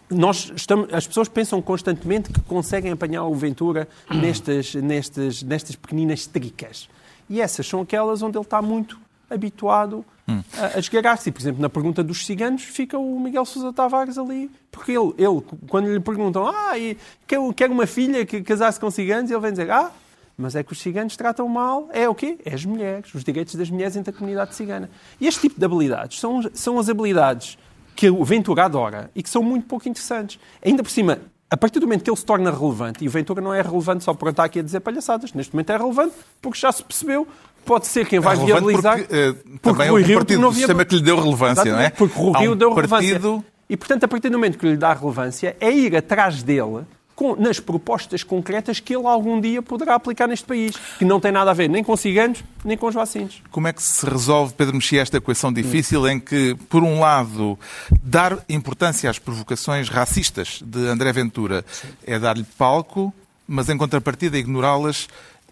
nós 0.08 0.52
estamos, 0.55 0.93
as 0.93 1.06
pessoas 1.06 1.28
pensam 1.28 1.61
constantemente 1.61 2.31
que 2.31 2.40
conseguem 2.43 2.93
apanhar 2.93 3.25
o 3.25 3.34
Ventura 3.34 3.88
nestas, 4.11 4.75
nestas, 4.75 5.43
nestas 5.43 5.76
pequeninas 5.76 6.26
tricas. 6.26 6.88
E 7.28 7.40
essas 7.40 7.67
são 7.67 7.81
aquelas 7.81 8.22
onde 8.22 8.37
ele 8.37 8.44
está 8.44 8.61
muito 8.61 8.99
habituado 9.31 10.05
hum. 10.29 10.43
a, 10.59 10.77
a 10.77 10.79
esgarar-se. 10.79 11.31
Por 11.31 11.41
exemplo, 11.41 11.62
na 11.62 11.69
pergunta 11.69 12.03
dos 12.03 12.27
ciganos, 12.27 12.62
fica 12.62 12.99
o 12.99 13.19
Miguel 13.21 13.44
Sousa 13.44 13.73
Tavares 13.73 14.19
ali, 14.19 14.50
porque 14.71 14.93
ele, 14.93 15.15
ele 15.17 15.43
quando 15.69 15.93
lhe 15.93 16.01
perguntam, 16.01 16.46
ah, 16.46 16.79
e 16.79 16.96
quer, 17.27 17.39
quer 17.55 17.70
uma 17.70 17.87
filha 17.87 18.27
que 18.27 18.43
casasse 18.43 18.79
com 18.79 18.91
ciganos, 18.91 19.31
ele 19.31 19.41
vem 19.41 19.53
dizer, 19.53 19.70
ah, 19.70 19.91
mas 20.37 20.56
é 20.56 20.63
que 20.63 20.72
os 20.72 20.81
ciganos 20.81 21.17
tratam 21.17 21.46
mal, 21.49 21.89
é 21.93 22.08
o 22.08 22.15
quê? 22.15 22.39
É 22.44 22.55
as 22.55 22.65
mulheres, 22.65 23.15
os 23.15 23.22
direitos 23.22 23.55
das 23.55 23.70
mulheres 23.70 23.94
entre 23.96 24.10
a 24.10 24.13
comunidade 24.13 24.55
cigana. 24.55 24.91
E 25.20 25.27
este 25.27 25.43
tipo 25.43 25.58
de 25.58 25.65
habilidades 25.65 26.19
são, 26.19 26.41
são 26.55 26.79
as 26.79 26.89
habilidades 26.89 27.58
que 27.94 28.08
o 28.08 28.25
Ventura 28.25 28.65
adora 28.65 29.10
e 29.15 29.22
que 29.22 29.29
são 29.29 29.43
muito 29.43 29.67
pouco 29.67 29.87
interessantes. 29.87 30.41
Ainda 30.65 30.82
por 30.82 30.91
cima, 30.91 31.19
a 31.51 31.56
partir 31.56 31.81
do 31.81 31.87
momento 31.87 32.05
que 32.05 32.10
ele 32.10 32.17
se 32.17 32.25
torna 32.25 32.51
relevante, 32.51 33.05
e 33.05 33.08
o 33.08 33.10
Ventura 33.10 33.43
não 33.43 33.53
é 33.53 33.60
relevante 33.60 34.05
só 34.05 34.15
por 34.15 34.29
estar 34.29 34.44
aqui 34.44 34.60
a 34.60 34.63
dizer 34.63 34.81
palhaçadas, 34.81 35.34
neste 35.34 35.53
momento 35.53 35.70
é 35.70 35.77
relevante 35.77 36.15
porque 36.41 36.58
já 36.58 36.70
se 36.72 36.82
percebeu 36.82 37.27
pode 37.64 37.86
ser 37.86 38.06
quem 38.06 38.20
vai 38.20 38.36
é 38.36 38.44
viabilizar. 38.44 38.98
Porque, 38.98 39.14
uh, 39.14 39.34
porque 39.34 39.58
também 39.58 39.90
Rui 39.90 40.02
Rio, 40.02 40.19
partido 40.19 40.40
do 40.40 40.52
sistema 40.52 40.84
que 40.84 40.94
lhe 40.96 41.02
deu 41.02 41.17
relevância, 41.17 41.62
Exatamente, 41.62 41.76
não 41.76 41.86
é? 41.86 41.90
Porque 41.90 42.20
o 42.20 42.32
Rio 42.32 42.52
um 42.52 42.56
deu 42.56 42.74
relevância. 42.74 43.12
Partido... 43.12 43.44
E, 43.69 43.76
portanto, 43.76 44.05
a 44.05 44.08
partir 44.08 44.29
do 44.29 44.38
momento 44.38 44.58
que 44.58 44.67
lhe 44.67 44.76
dá 44.76 44.93
relevância, 44.93 45.56
é 45.60 45.70
ir 45.70 45.94
atrás 45.94 46.43
dele 46.43 46.84
com, 47.20 47.36
nas 47.36 47.60
propostas 47.60 48.22
concretas 48.22 48.81
que 48.81 48.96
ele 48.96 49.06
algum 49.06 49.38
dia 49.38 49.60
poderá 49.60 49.94
aplicar 49.94 50.26
neste 50.26 50.46
país, 50.46 50.74
que 50.98 51.05
não 51.05 51.20
tem 51.20 51.31
nada 51.31 51.50
a 51.50 51.55
ver 51.55 51.69
nem 51.69 51.84
com 51.84 51.94
ciganos, 51.94 52.43
nem 52.64 52.79
com 52.79 52.86
os 52.86 52.94
vacinos. 52.94 53.43
Como 53.50 53.69
é 53.69 53.74
que 53.74 53.82
se 53.82 54.06
resolve, 54.06 54.55
Pedro 54.55 54.74
Mexia, 54.74 55.02
esta 55.02 55.19
equação 55.19 55.52
difícil 55.52 56.08
em 56.08 56.19
que, 56.19 56.56
por 56.70 56.82
um 56.82 56.98
lado, 56.98 57.58
dar 58.02 58.38
importância 58.48 59.10
às 59.10 59.19
provocações 59.19 59.90
racistas 59.90 60.62
de 60.64 60.86
André 60.86 61.12
Ventura 61.12 61.62
é 62.06 62.19
dar-lhe 62.19 62.46
palco, 62.56 63.12
mas, 63.46 63.69
em 63.69 63.76
contrapartida, 63.76 64.38
ignorá-las 64.38 65.06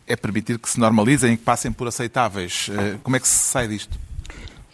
é 0.08 0.16
permitir 0.16 0.58
que 0.58 0.68
se 0.68 0.80
normalizem 0.80 1.36
que 1.36 1.44
passem 1.44 1.70
por 1.70 1.86
aceitáveis. 1.86 2.70
Eh, 2.72 2.96
como 3.02 3.16
é 3.16 3.20
que 3.20 3.28
se 3.28 3.38
sai 3.38 3.68
disto? 3.68 3.98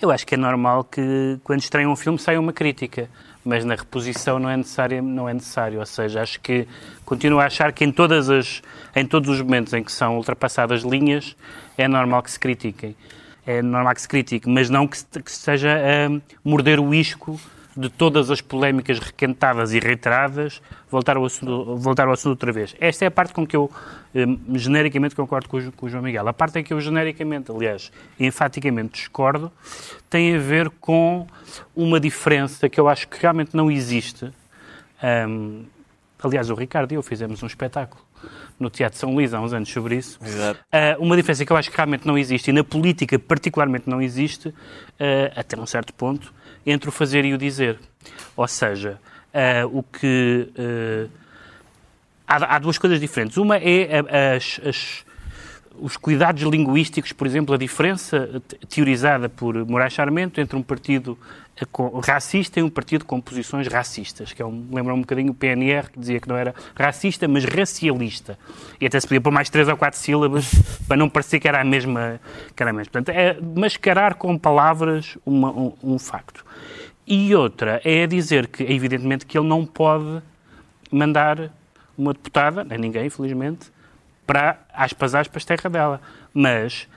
Eu 0.00 0.10
acho 0.10 0.26
que 0.26 0.34
é 0.34 0.38
normal 0.38 0.84
que 0.84 1.38
quando 1.42 1.60
estreia 1.60 1.88
um 1.88 1.96
filme 1.96 2.18
saia 2.18 2.38
uma 2.38 2.52
crítica, 2.52 3.08
mas 3.44 3.64
na 3.64 3.74
reposição 3.74 4.38
não 4.38 4.48
é 4.48 4.56
necessário, 4.56 5.02
não 5.02 5.28
é 5.28 5.34
necessário. 5.34 5.80
Ou 5.80 5.86
seja, 5.86 6.22
acho 6.22 6.40
que 6.40 6.66
continuo 7.04 7.40
a 7.40 7.46
achar 7.46 7.72
que 7.72 7.84
em, 7.84 7.90
todas 7.90 8.30
as, 8.30 8.62
em 8.94 9.04
todos 9.04 9.28
os 9.28 9.40
momentos 9.40 9.72
em 9.72 9.82
que 9.82 9.92
são 9.92 10.16
ultrapassadas 10.16 10.82
linhas 10.82 11.36
é 11.76 11.88
normal 11.88 12.22
que 12.22 12.30
se 12.30 12.38
critiquem. 12.38 12.96
É 13.46 13.60
normal 13.60 13.94
que 13.94 14.00
se 14.00 14.08
critique, 14.08 14.48
mas 14.48 14.70
não 14.70 14.86
que, 14.86 14.98
que 15.22 15.30
seja 15.30 15.76
a 15.76 16.20
morder 16.42 16.80
o 16.80 16.94
isco 16.94 17.38
de 17.76 17.88
todas 17.88 18.30
as 18.30 18.40
polémicas 18.40 18.98
requentadas 18.98 19.72
e 19.72 19.80
reiteradas, 19.80 20.62
voltar 20.90 21.16
ao 21.16 21.24
assunto, 21.24 21.76
voltar 21.76 22.06
ao 22.06 22.12
assunto 22.12 22.30
outra 22.30 22.52
vez. 22.52 22.74
Esta 22.78 23.04
é 23.04 23.08
a 23.08 23.10
parte 23.10 23.32
com 23.32 23.46
que 23.46 23.56
eu 23.56 23.70
eh, 24.14 24.24
genericamente 24.54 25.16
concordo 25.16 25.48
com 25.48 25.58
o, 25.58 25.72
com 25.72 25.86
o 25.86 25.88
João 25.88 26.02
Miguel. 26.02 26.26
A 26.28 26.32
parte 26.32 26.58
em 26.58 26.62
que 26.62 26.72
eu 26.72 26.80
genericamente, 26.80 27.50
aliás, 27.50 27.90
enfaticamente 28.18 28.92
discordo, 28.92 29.50
tem 30.08 30.36
a 30.36 30.38
ver 30.38 30.70
com 30.80 31.26
uma 31.74 31.98
diferença 31.98 32.68
que 32.68 32.78
eu 32.78 32.88
acho 32.88 33.08
que 33.08 33.20
realmente 33.20 33.56
não 33.56 33.70
existe. 33.70 34.30
Um, 35.28 35.64
aliás, 36.22 36.50
o 36.50 36.54
Ricardo 36.54 36.92
e 36.92 36.94
eu 36.94 37.02
fizemos 37.02 37.42
um 37.42 37.46
espetáculo 37.46 38.03
no 38.58 38.70
Teatro 38.70 38.98
São 38.98 39.12
Luís 39.14 39.34
há 39.34 39.40
uns 39.40 39.52
anos 39.52 39.68
sobre 39.68 39.96
isso. 39.96 40.18
Exato. 40.24 40.60
Uh, 40.72 41.02
uma 41.02 41.16
diferença 41.16 41.44
que 41.44 41.52
eu 41.52 41.56
acho 41.56 41.70
que 41.70 41.76
realmente 41.76 42.06
não 42.06 42.16
existe, 42.16 42.48
e 42.48 42.52
na 42.52 42.64
política 42.64 43.18
particularmente 43.18 43.88
não 43.88 44.00
existe, 44.00 44.48
uh, 44.48 44.54
até 45.34 45.58
um 45.58 45.66
certo 45.66 45.92
ponto, 45.92 46.32
entre 46.66 46.88
o 46.88 46.92
fazer 46.92 47.24
e 47.24 47.34
o 47.34 47.38
dizer. 47.38 47.78
Ou 48.36 48.48
seja, 48.48 48.98
uh, 49.34 49.78
o 49.78 49.82
que. 49.82 50.48
Há, 52.26 52.56
há, 52.56 52.58
duas 52.58 52.78
coisas 52.78 52.98
diferentes. 52.98 53.36
Uma 53.36 53.58
é 53.58 54.34
as, 54.34 54.58
as 54.64 55.04
os 55.78 55.96
cuidados 55.96 56.42
linguísticos, 56.42 57.12
por 57.12 57.26
exemplo, 57.26 57.54
a 57.54 57.58
diferença 57.58 58.42
teorizada 58.68 59.28
por 59.28 59.66
Moraes 59.66 59.92
Charmento 59.92 60.40
entre 60.40 60.56
um 60.56 60.62
partido 60.62 61.18
racista 62.02 62.58
e 62.58 62.62
um 62.62 62.70
partido 62.70 63.04
com 63.04 63.20
posições 63.20 63.68
racistas, 63.68 64.32
que 64.32 64.42
é 64.42 64.46
um, 64.46 64.66
lembra 64.72 64.92
um 64.92 65.00
bocadinho 65.00 65.30
o 65.30 65.34
PNR, 65.34 65.90
que 65.90 65.98
dizia 65.98 66.20
que 66.20 66.28
não 66.28 66.36
era 66.36 66.54
racista, 66.74 67.28
mas 67.28 67.44
racialista. 67.44 68.38
E 68.80 68.86
até 68.86 68.98
se 68.98 69.06
podia 69.06 69.20
pôr 69.20 69.32
mais 69.32 69.48
três 69.48 69.68
ou 69.68 69.76
quatro 69.76 69.98
sílabas 69.98 70.50
para 70.88 70.96
não 70.96 71.08
parecer 71.08 71.38
que 71.38 71.46
era 71.46 71.60
a 71.60 71.64
mesma. 71.64 72.20
Que 72.56 72.62
era 72.62 72.70
a 72.70 72.72
mesma. 72.72 72.90
Portanto, 72.90 73.16
é 73.16 73.38
mascarar 73.40 74.14
com 74.14 74.36
palavras 74.36 75.16
uma, 75.24 75.50
um, 75.50 75.72
um 75.82 75.98
facto. 75.98 76.44
E 77.06 77.34
outra 77.34 77.80
é 77.84 78.06
dizer 78.06 78.48
que, 78.48 78.62
evidentemente, 78.64 79.26
que 79.26 79.38
ele 79.38 79.46
não 79.46 79.64
pode 79.64 80.22
mandar 80.90 81.52
uma 81.96 82.12
deputada, 82.12 82.64
nem 82.64 82.78
ninguém, 82.78 83.06
infelizmente, 83.06 83.73
para 84.26 84.58
aspas, 84.72 85.14
aspas, 85.14 85.44
terra 85.44 85.68
dela. 85.70 86.00
Mas 86.32 86.88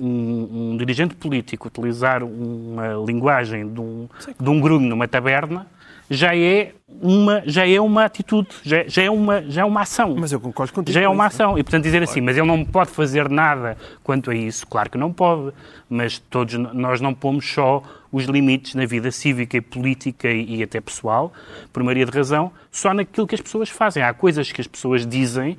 um, 0.00 0.72
um, 0.72 0.76
dirigente 0.76 1.14
político 1.14 1.68
utilizar 1.68 2.22
uma 2.24 2.94
linguagem 3.06 3.72
de 3.72 3.80
um, 3.80 4.08
de 4.40 4.50
um 4.50 4.60
grunho 4.60 4.88
numa 4.88 5.06
taberna 5.06 5.66
já 6.12 6.36
é 6.36 6.72
uma, 7.00 7.42
já 7.46 7.66
é 7.66 7.80
uma 7.80 8.04
atitude, 8.04 8.48
já, 8.62 8.84
já, 8.86 9.02
é 9.02 9.10
uma, 9.10 9.42
já 9.42 9.62
é 9.62 9.64
uma 9.64 9.80
ação. 9.80 10.14
Mas 10.18 10.30
eu 10.30 10.38
concordo 10.38 10.72
contigo. 10.72 10.92
Já 10.92 11.00
é 11.00 11.08
uma 11.08 11.26
ação. 11.26 11.58
E, 11.58 11.62
portanto, 11.62 11.84
dizer 11.84 12.02
assim, 12.02 12.20
mas 12.20 12.36
ele 12.36 12.46
não 12.46 12.64
pode 12.64 12.90
fazer 12.90 13.30
nada 13.30 13.78
quanto 14.04 14.30
a 14.30 14.34
isso, 14.34 14.66
claro 14.66 14.90
que 14.90 14.98
não 14.98 15.10
pode. 15.10 15.54
Mas 15.88 16.18
todos 16.18 16.54
nós 16.54 17.00
não 17.00 17.14
pomos 17.14 17.50
só 17.50 17.82
os 18.10 18.24
limites 18.24 18.74
na 18.74 18.84
vida 18.84 19.10
cívica 19.10 19.56
e 19.56 19.60
política 19.60 20.30
e, 20.30 20.56
e 20.56 20.62
até 20.62 20.80
pessoal, 20.80 21.32
por 21.72 21.82
maioria 21.82 22.04
de 22.04 22.12
razão, 22.12 22.52
só 22.70 22.92
naquilo 22.92 23.26
que 23.26 23.34
as 23.34 23.40
pessoas 23.40 23.70
fazem. 23.70 24.02
Há 24.02 24.12
coisas 24.12 24.52
que 24.52 24.60
as 24.60 24.66
pessoas 24.66 25.06
dizem 25.06 25.56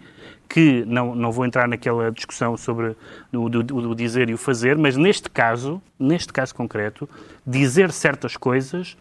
que 0.53 0.85
não, 0.85 1.15
não 1.15 1.31
vou 1.31 1.47
entrar 1.47 1.67
naquela 1.67 2.11
discussão 2.11 2.55
sobre 2.55 2.95
o, 3.33 3.49
do, 3.49 3.95
dizer 3.95 4.29
e 4.29 4.35
o 4.35 4.37
fazer, 4.37 4.77
mas 4.77 4.95
neste 4.95 5.27
caso, 5.27 5.81
neste 5.97 6.31
caso 6.31 6.53
concreto, 6.53 7.09
dizer 7.43 7.91
certas 7.91 8.37
coisas 8.37 8.95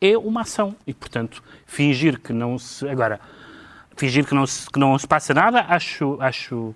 é 0.00 0.16
uma 0.16 0.40
ação. 0.40 0.74
E, 0.86 0.94
portanto, 0.94 1.42
fingir 1.66 2.18
que 2.18 2.32
não 2.32 2.58
se 2.58 2.88
agora 2.88 3.20
fingir 3.94 4.24
que 4.24 4.34
não 4.34 4.46
se, 4.46 4.70
que 4.70 4.78
não 4.78 4.98
se 4.98 5.06
passa 5.06 5.34
nada 5.34 5.66
acho 5.68 6.16
acho 6.18 6.74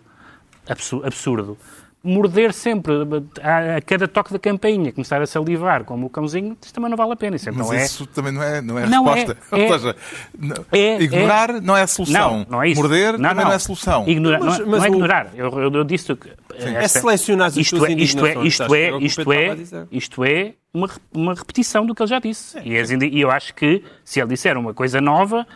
absurdo 1.03 1.57
morder 2.03 2.53
sempre 2.53 2.95
a, 3.43 3.81
cada 3.83 4.09
toque 4.09 4.33
da 4.33 4.39
campainha, 4.39 4.91
começar 4.91 5.21
a 5.21 5.27
salivar 5.27 5.85
como 5.85 6.07
o 6.07 6.11
cãozinho, 6.11 6.57
isso 6.61 6.73
também 6.73 6.89
não 6.91 6.97
vale 6.97 7.13
a 7.13 7.17
pena. 7.17 7.37
Isso, 7.37 7.53
Mas 7.53 7.67
então 7.67 7.85
isso 7.85 8.05
é... 8.05 8.07
também 8.15 8.33
não 8.33 8.43
é, 8.43 8.63
não 8.63 8.79
é 8.79 8.85
a 8.85 8.87
não 8.87 9.05
resposta. 9.05 9.37
É, 9.51 9.61
é, 9.61 9.73
Ou 9.73 9.79
seja, 9.79 9.97
é, 10.73 11.03
ignorar 11.03 11.51
é, 11.51 11.61
não 11.61 11.77
é 11.77 11.83
a 11.83 11.87
solução. 11.87 12.39
Não, 12.39 12.47
não 12.49 12.63
é 12.63 12.69
isso. 12.69 12.81
Morder 12.81 13.19
não, 13.19 13.29
também 13.29 13.45
não, 13.45 13.53
é 13.53 13.55
a 13.55 13.59
solução. 13.59 14.09
Ignorar, 14.09 14.41
mas, 14.41 14.59
não, 14.59 14.67
mas 14.67 14.79
não 14.79 14.87
é 14.87 14.91
o... 14.91 14.95
ignorar. 14.95 15.31
Eu, 15.35 15.61
eu, 15.61 15.73
eu 15.73 15.85
disse 15.85 16.15
que... 16.15 16.31
é 16.59 16.89
selecionar 16.89 17.49
as 17.49 17.57
isto 17.57 17.85
é, 17.85 17.93
isto 17.93 18.27
é, 18.27 18.47
isto 18.47 18.75
é, 18.75 18.97
isto 18.99 19.33
é, 19.33 19.57
isto 19.91 20.25
é 20.25 20.55
uma, 20.73 20.89
uma 21.13 21.35
repetição 21.35 21.85
do 21.85 21.95
que 21.95 22.03
ele 22.03 22.11
já 22.11 22.19
disse. 22.19 22.59
E, 22.61 22.73
e 23.07 23.21
eu 23.21 23.31
acho 23.31 23.55
que 23.55 23.83
se 24.05 24.21
ele 24.21 24.31
disser 24.31 24.57
uma 24.57 24.73
coisa 24.73 25.01
nova 25.01 25.47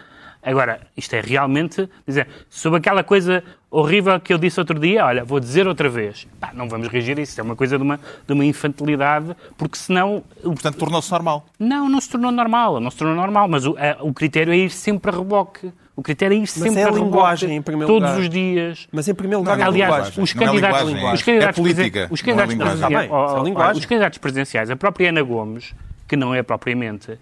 Agora, 0.44 0.80
isto 0.94 1.14
é 1.14 1.22
realmente 1.22 1.88
dizer, 2.06 2.28
sobre 2.50 2.78
aquela 2.78 3.02
coisa 3.02 3.42
horrível 3.78 4.20
que 4.20 4.32
eu 4.32 4.38
disse 4.38 4.60
outro 4.60 4.78
dia, 4.78 5.04
olha, 5.04 5.24
vou 5.24 5.40
dizer 5.40 5.66
outra 5.66 5.88
vez. 5.88 6.26
Pá, 6.38 6.52
não 6.54 6.68
vamos 6.68 6.86
reagir 6.88 7.18
a 7.18 7.22
isso, 7.22 7.38
é 7.40 7.42
uma 7.42 7.56
coisa 7.56 7.76
de 7.76 7.82
uma, 7.82 7.98
de 8.26 8.32
uma 8.32 8.44
infantilidade, 8.44 9.34
porque 9.58 9.76
senão... 9.76 10.22
Portanto, 10.42 10.76
tornou-se 10.76 11.10
normal. 11.10 11.44
Não, 11.58 11.88
não 11.88 12.00
se 12.00 12.08
tornou 12.08 12.30
normal, 12.30 12.78
não 12.80 12.90
se 12.90 12.96
tornou 12.96 13.16
normal, 13.16 13.48
mas 13.48 13.66
o, 13.66 13.76
a, 13.76 14.02
o 14.02 14.14
critério 14.14 14.52
é 14.52 14.56
ir 14.56 14.70
sempre 14.70 15.10
a 15.10 15.18
reboque. 15.18 15.72
O 15.96 16.02
critério 16.02 16.34
é 16.34 16.38
ir 16.38 16.40
mas 16.40 16.50
sempre 16.50 16.80
é 16.80 16.84
a, 16.84 16.88
a 16.88 16.92
linguagem, 16.92 17.56
em 17.56 17.62
primeiro 17.62 17.92
todos 17.92 18.08
lugar. 18.08 18.22
os 18.22 18.30
dias. 18.30 18.88
Mas 18.92 19.08
em 19.08 19.14
primeiro 19.14 19.40
lugar, 19.40 19.58
não, 19.58 19.66
aliás, 19.66 20.16
os 20.16 20.32
candidatos, 20.32 20.80
é 20.80 21.12
os 21.12 21.22
candidatos, 21.22 21.58
é 21.58 21.62
política, 21.62 22.08
os 22.10 22.22
candidatos, 22.22 22.54
é 22.54 22.56
presidenciais, 22.56 23.76
os 23.76 23.86
candidatos 23.86 24.18
presidenciais, 24.18 24.70
a 24.70 24.76
própria 24.76 25.08
Ana 25.08 25.22
Gomes, 25.22 25.74
que 26.06 26.16
não 26.16 26.32
é 26.34 26.42
propriamente 26.42 27.18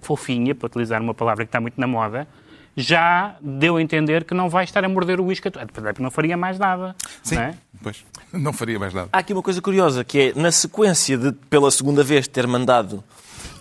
fofinha, 0.00 0.54
para 0.54 0.66
utilizar 0.66 1.00
uma 1.00 1.14
palavra 1.14 1.44
que 1.44 1.48
está 1.48 1.60
muito 1.60 1.80
na 1.80 1.86
moda, 1.86 2.26
já 2.76 3.36
deu 3.40 3.76
a 3.76 3.82
entender 3.82 4.24
que 4.24 4.34
não 4.34 4.48
vai 4.48 4.64
estar 4.64 4.84
a 4.84 4.88
morder 4.88 5.20
o 5.20 5.26
uísque, 5.26 5.50
porque 5.50 6.02
não 6.02 6.10
faria 6.10 6.36
mais 6.36 6.58
nada. 6.58 6.96
Sim, 7.22 7.36
não 7.36 7.42
é? 7.42 7.54
pois, 7.82 8.04
não 8.32 8.52
faria 8.52 8.78
mais 8.78 8.94
nada. 8.94 9.08
Há 9.12 9.18
aqui 9.18 9.32
uma 9.32 9.42
coisa 9.42 9.60
curiosa, 9.60 10.04
que 10.04 10.32
é, 10.34 10.40
na 10.40 10.50
sequência 10.50 11.18
de, 11.18 11.32
pela 11.32 11.70
segunda 11.70 12.02
vez, 12.02 12.26
ter 12.26 12.46
mandado 12.46 13.02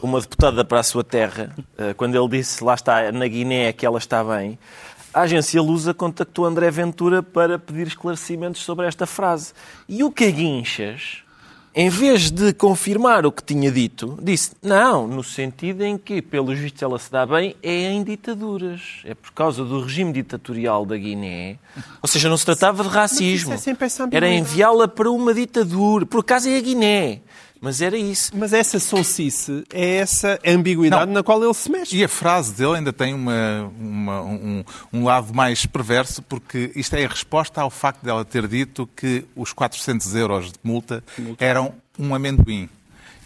uma 0.02 0.20
deputada 0.20 0.66
para 0.66 0.80
a 0.80 0.84
sua 0.84 1.04
terra, 1.04 1.56
eh, 1.78 1.94
quando 1.94 2.16
ele 2.16 2.38
disse, 2.38 2.64
lá 2.64 2.74
está, 2.74 3.12
na 3.12 3.28
Guiné, 3.28 3.72
que 3.72 3.86
ela 3.86 4.00
está 4.00 4.24
bem, 4.24 4.58
a 5.14 5.22
agência 5.22 5.62
Lusa 5.62 5.94
contactou 5.94 6.46
André 6.46 6.72
Ventura 6.72 7.22
para 7.22 7.60
pedir 7.60 7.86
esclarecimentos 7.86 8.62
sobre 8.62 8.88
esta 8.88 9.06
frase. 9.06 9.54
E 9.88 10.04
o 10.04 10.12
Caguinchas 10.12 11.24
em 11.74 11.90
vez 11.90 12.30
de 12.30 12.54
confirmar 12.54 13.26
o 13.26 13.32
que 13.32 13.42
tinha 13.42 13.72
dito, 13.72 14.18
disse 14.22 14.52
não, 14.62 15.08
no 15.08 15.24
sentido 15.24 15.84
em 15.84 15.98
que, 15.98 16.22
pelo 16.22 16.54
visto, 16.54 16.84
ela 16.84 17.00
se 17.00 17.10
dá 17.10 17.26
bem, 17.26 17.56
é 17.64 17.92
em 17.92 18.04
ditaduras. 18.04 18.82
É 19.06 19.14
por 19.16 19.32
causa 19.32 19.64
do 19.64 19.82
regime 19.82 20.12
ditatorial 20.12 20.86
da 20.86 20.98
Guiné. 20.98 21.58
Ou 22.02 22.10
seja, 22.10 22.28
não 22.28 22.36
se 22.36 22.46
tratava 22.46 22.84
de 22.84 22.90
racismo. 22.90 23.54
É 23.54 23.56
Era 24.18 24.28
enviá-la 24.30 24.88
para 24.88 25.10
uma 25.10 25.34
ditadura. 25.34 26.06
Por 26.06 26.20
acaso 26.20 26.50
é 26.50 26.58
a 26.58 26.62
Guiné. 26.62 27.22
Mas 27.62 27.80
era 27.80 27.96
isso. 27.96 28.32
Mas 28.36 28.54
essa 28.54 28.80
sonsice 28.80 29.64
é 29.72 29.98
essa 29.98 30.40
ambiguidade 30.44 31.06
não. 31.06 31.14
na 31.14 31.24
qual 31.24 31.44
ele 31.44 31.54
se 31.54 31.70
mexe. 31.70 31.96
E 31.96 32.04
a 32.04 32.08
frase 32.08 32.54
dele 32.54 32.78
ainda 32.78 32.92
tem 32.92 33.14
uma, 33.14 33.72
uma, 33.80 34.22
um, 34.24 34.64
um, 34.92 35.04
lado 35.04 35.32
mais 35.32 35.64
perverso, 35.68 36.24
porque 36.24 36.72
isto 36.76 36.96
é 36.96 37.06
a 37.06 37.08
resposta 37.08 37.62
ao 37.62 37.70
facto 37.70 38.04
dela 38.04 38.26
ter 38.26 38.48
dito 38.48 38.90
que 38.96 39.26
os 39.36 39.54
400 39.54 40.16
euros 40.16 40.52
de 40.52 40.58
multa, 40.64 41.04
multa. 41.20 41.46
eram 41.46 41.76
um 42.00 42.16
amendoim. 42.16 42.68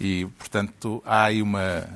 E, 0.02 0.26
portanto, 0.38 1.02
há 1.06 1.24
aí 1.24 1.42
uma, 1.42 1.88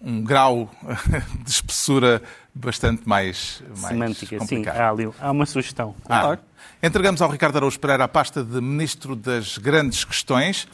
um 0.00 0.22
grau 0.22 0.70
de 1.44 1.50
espessura 1.50 2.22
bastante 2.54 3.08
mais, 3.08 3.62
mais 3.68 3.88
Semântica, 3.88 4.38
complicado. 4.38 4.74
sim. 4.76 4.80
Há, 4.80 4.90
ali, 4.90 5.08
há 5.20 5.30
uma 5.32 5.44
sugestão. 5.44 5.92
Ah, 6.08 6.38
entregamos 6.80 7.20
ao 7.20 7.28
Ricardo 7.28 7.56
Araújo 7.56 7.80
Pereira 7.80 8.04
a 8.04 8.08
pasta 8.08 8.44
de 8.44 8.60
Ministro 8.60 9.16
das 9.16 9.58
Grandes 9.58 10.04
Questões. 10.04 10.68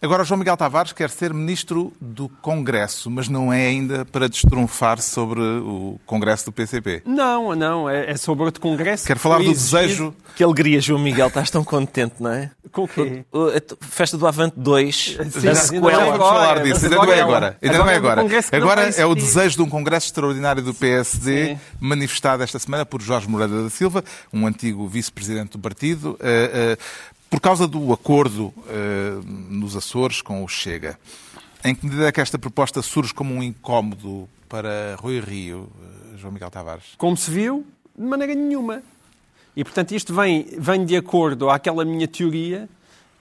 Agora, 0.00 0.24
João 0.24 0.38
Miguel 0.38 0.56
Tavares 0.58 0.92
quer 0.92 1.08
ser 1.08 1.32
ministro 1.32 1.90
do 1.98 2.28
Congresso, 2.28 3.10
mas 3.10 3.28
não 3.28 3.50
é 3.50 3.66
ainda 3.66 4.04
para 4.04 4.28
destrunfar 4.28 5.00
sobre 5.00 5.40
o 5.40 5.98
Congresso 6.04 6.44
do 6.44 6.52
PCP. 6.52 7.02
Não, 7.06 7.54
não, 7.54 7.88
é, 7.88 8.10
é 8.10 8.16
sobre 8.16 8.44
outro 8.44 8.60
Congresso. 8.60 9.06
Quer 9.06 9.16
falar 9.16 9.38
do 9.38 9.50
desejo. 9.50 10.14
Que 10.36 10.44
alegria, 10.44 10.82
João 10.82 11.00
Miguel, 11.00 11.28
estás 11.28 11.48
tão 11.48 11.64
contente, 11.64 12.16
não 12.20 12.30
é? 12.30 12.50
Com 12.70 12.84
o 12.84 12.88
quê? 12.88 13.24
Festa 13.80 14.18
do 14.18 14.26
Avante 14.26 14.54
2, 14.58 15.16
da 15.42 15.54
sequela. 15.54 16.04
Vamos 16.04 16.18
falar 16.18 16.62
disso, 16.62 16.84
ainda 16.84 16.96
não 16.96 17.12
é 17.12 17.20
agora. 17.20 17.56
Ainda 17.62 17.78
não 17.78 17.88
é 17.88 17.96
agora. 17.96 18.22
Agora 18.52 18.82
é 18.82 19.06
o 19.06 19.14
desejo 19.14 19.56
de 19.56 19.62
um 19.62 19.68
Congresso 19.68 20.08
extraordinário 20.08 20.62
do 20.62 20.74
PSD, 20.74 21.46
Sim. 21.46 21.60
manifestado 21.80 22.42
esta 22.42 22.58
semana 22.58 22.84
por 22.84 23.00
Jorge 23.00 23.26
Moreira 23.28 23.62
da 23.62 23.70
Silva, 23.70 24.04
um 24.30 24.46
antigo 24.46 24.86
vice-presidente 24.86 25.52
do 25.52 25.58
partido, 25.58 26.18
eh, 26.20 26.76
eh, 26.76 26.78
por 27.36 27.40
causa 27.42 27.68
do 27.68 27.92
acordo 27.92 28.46
uh, 28.46 29.22
nos 29.50 29.76
Açores 29.76 30.22
com 30.22 30.42
o 30.42 30.48
Chega, 30.48 30.98
em 31.62 31.74
que 31.74 31.84
medida 31.84 32.08
é 32.08 32.10
que 32.10 32.18
esta 32.18 32.38
proposta 32.38 32.80
surge 32.80 33.12
como 33.12 33.34
um 33.34 33.42
incómodo 33.42 34.26
para 34.48 34.96
Rui 34.98 35.20
Rio, 35.20 35.68
uh, 36.14 36.16
João 36.16 36.32
Miguel 36.32 36.50
Tavares? 36.50 36.94
Como 36.96 37.14
se 37.14 37.30
viu, 37.30 37.66
de 37.94 38.06
maneira 38.06 38.34
nenhuma. 38.34 38.82
E, 39.54 39.62
portanto, 39.62 39.92
isto 39.92 40.14
vem, 40.14 40.46
vem 40.56 40.86
de 40.86 40.96
acordo 40.96 41.50
àquela 41.50 41.84
minha 41.84 42.08
teoria, 42.08 42.70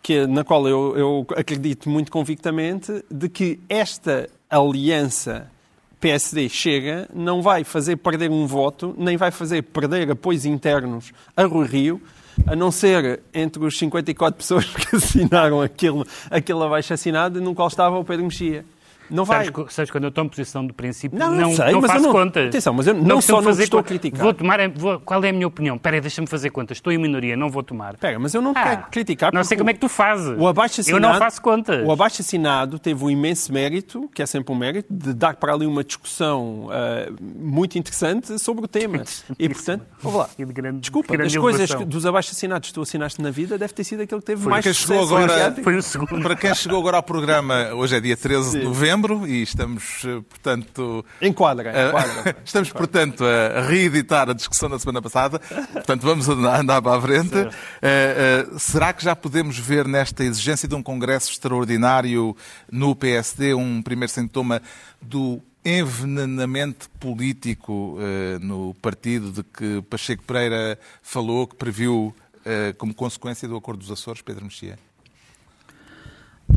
que, 0.01 0.25
na 0.25 0.45
qual 0.45 0.65
eu, 0.65 0.97
eu 0.97 1.27
acredito 1.35 1.89
muito 1.89 2.09
convictamente, 2.09 3.03
de 3.11 3.27
que 3.27 3.59
esta 3.67 4.29
aliança 4.49 5.51
PSD-Chega 5.99 7.09
não 7.13 7.41
vai 7.41 7.65
fazer 7.65 7.97
perder 7.97 8.31
um 8.31 8.47
voto, 8.47 8.95
nem 8.97 9.17
vai 9.17 9.29
fazer 9.29 9.61
perder 9.61 10.09
apoios 10.09 10.45
internos 10.45 11.11
a 11.35 11.43
Rui 11.43 11.67
Rio, 11.67 12.01
a 12.45 12.55
não 12.55 12.71
ser 12.71 13.21
entre 13.33 13.63
os 13.63 13.77
54 13.77 14.37
pessoas 14.37 14.65
que 14.73 14.95
assinaram 14.95 15.61
aquele, 15.61 16.03
aquele 16.29 16.63
abaixo 16.63 16.93
assinado, 16.93 17.41
no 17.41 17.55
qual 17.55 17.67
estava 17.67 17.97
o 17.97 18.03
Pedro 18.03 18.25
Mexia. 18.25 18.65
Não 19.09 19.25
vai. 19.25 19.45
Sabes, 19.45 19.73
sabes 19.73 19.91
quando 19.91 20.03
eu 20.05 20.09
estou 20.09 20.23
em 20.23 20.29
posição 20.29 20.65
de 20.65 20.73
princípio, 20.73 21.17
Não, 21.17 21.31
não, 21.31 21.55
sei, 21.55 21.71
não 21.71 21.81
mas 21.81 21.89
eu 21.89 21.95
faço 21.95 22.03
não- 22.05 22.11
contas. 22.11 22.47
atenção, 22.47 22.73
mas 22.73 22.87
eu 22.87 22.93
não 22.93 23.21
só 23.21 23.41
não 23.41 23.51
estou 23.51 23.79
a 23.79 23.83
criticar. 23.83 24.21
Vou 24.21 24.33
tomar, 24.33 24.59
vou- 24.69 24.99
qual 24.99 25.23
é 25.23 25.29
a 25.29 25.33
minha 25.33 25.47
opinião? 25.47 25.75
Espera 25.75 25.95
aí, 25.97 26.01
deixa-me 26.01 26.27
fazer 26.27 26.49
contas. 26.49 26.77
Estou 26.77 26.91
em 26.91 26.97
minoria, 26.97 27.35
não 27.37 27.49
vou 27.49 27.63
tomar. 27.63 27.93
Espera, 27.95 28.17
mas 28.19 28.33
eu 28.33 28.41
não 28.41 28.51
Ah, 28.55 28.63
quero 28.63 28.83
criticar. 28.91 29.33
Não 29.33 29.43
sei 29.43 29.57
como 29.57 29.69
é 29.69 29.73
que 29.73 29.79
tu 29.79 29.89
fazes. 29.89 30.35
O 30.37 30.47
abaixo 30.47 30.81
eu 30.87 30.99
não 30.99 31.13
faço 31.15 31.41
contas. 31.41 31.85
O 31.85 31.91
abaixo 31.91 32.21
assinado 32.21 32.79
teve 32.79 33.03
o 33.03 33.09
imenso 33.09 33.51
mérito, 33.53 34.09
que 34.13 34.21
é 34.21 34.25
sempre 34.25 34.53
um 34.53 34.57
mérito, 34.57 34.87
de 34.93 35.13
dar 35.13 35.35
para 35.35 35.53
ali 35.53 35.65
uma 35.65 35.83
discussão 35.83 36.67
ah, 36.71 37.11
muito 37.21 37.77
interessante 37.77 38.37
sobre 38.39 38.65
o 38.65 38.67
tema. 38.67 39.03
E 39.37 39.47
portanto, 39.49 39.83
vamos 40.01 40.19
lá. 40.19 40.29
E 40.37 40.45
de 40.45 40.53
grande- 40.53 40.79
Desculpa, 40.79 41.11
de 41.11 41.17
grande 41.17 41.33
das 41.33 41.41
coisas 41.41 41.73
que- 41.73 41.85
dos 41.85 42.05
abaixo 42.05 42.31
assinados 42.31 42.69
que 42.69 42.73
tu 42.75 42.81
assinaste 42.81 43.21
na 43.21 43.29
vida, 43.31 43.57
deve 43.57 43.73
ter 43.73 43.83
sido 43.83 44.01
aquele 44.01 44.19
que 44.21 44.25
teve 44.27 44.41
Para 44.41 44.51
mais 44.51 44.65
sucesso 44.65 45.01
agora-. 45.15 45.55
Foi 45.63 45.75
o 45.75 45.81
segundo. 45.81 46.21
Para 46.21 46.35
quem 46.35 46.53
chegou 46.55 46.79
agora 46.79 46.97
ao 46.97 47.03
programa, 47.03 47.69
hoje 47.73 47.95
é 47.95 47.99
dia 47.99 48.15
13 48.17 48.59
de 48.59 48.65
novembro 48.65 48.94
e 49.27 49.41
estamos, 49.41 50.03
eh, 50.05 50.21
portanto, 50.29 51.05
Enquadra, 51.21 51.71
Eh, 51.71 51.87
enquadra. 51.89 52.35
Estamos, 52.45 52.71
portanto, 52.71 53.23
a 53.25 53.61
reeditar 53.61 54.29
a 54.29 54.33
discussão 54.33 54.69
da 54.69 54.79
semana 54.79 55.01
passada. 55.01 55.39
Portanto, 55.39 56.01
vamos 56.01 56.29
andar 56.29 56.59
andar 56.59 56.81
para 56.81 56.97
a 56.97 57.01
frente. 57.01 57.35
Eh, 57.35 57.49
eh, 57.81 58.47
será 58.57 58.93
que 58.93 59.03
já 59.03 59.15
podemos 59.15 59.57
ver 59.57 59.87
nesta 59.87 60.23
exigência 60.23 60.67
de 60.67 60.75
um 60.75 60.81
congresso 60.83 61.31
extraordinário 61.31 62.35
no 62.71 62.95
PSD 62.95 63.53
um 63.53 63.81
primeiro 63.81 64.11
sintoma 64.11 64.61
do 65.01 65.41
envenenamento 65.63 66.89
político 66.99 67.97
eh, 67.99 68.37
no 68.39 68.73
partido 68.75 69.31
de 69.31 69.43
que 69.43 69.81
Pacheco 69.89 70.23
Pereira 70.23 70.77
falou, 71.01 71.47
que 71.47 71.55
previu 71.55 72.15
eh, 72.45 72.73
como 72.77 72.93
consequência 72.93 73.47
do 73.47 73.57
Acordo 73.57 73.79
dos 73.79 73.91
Açores, 73.91 74.21
Pedro 74.21 74.45
Mexia? 74.45 74.77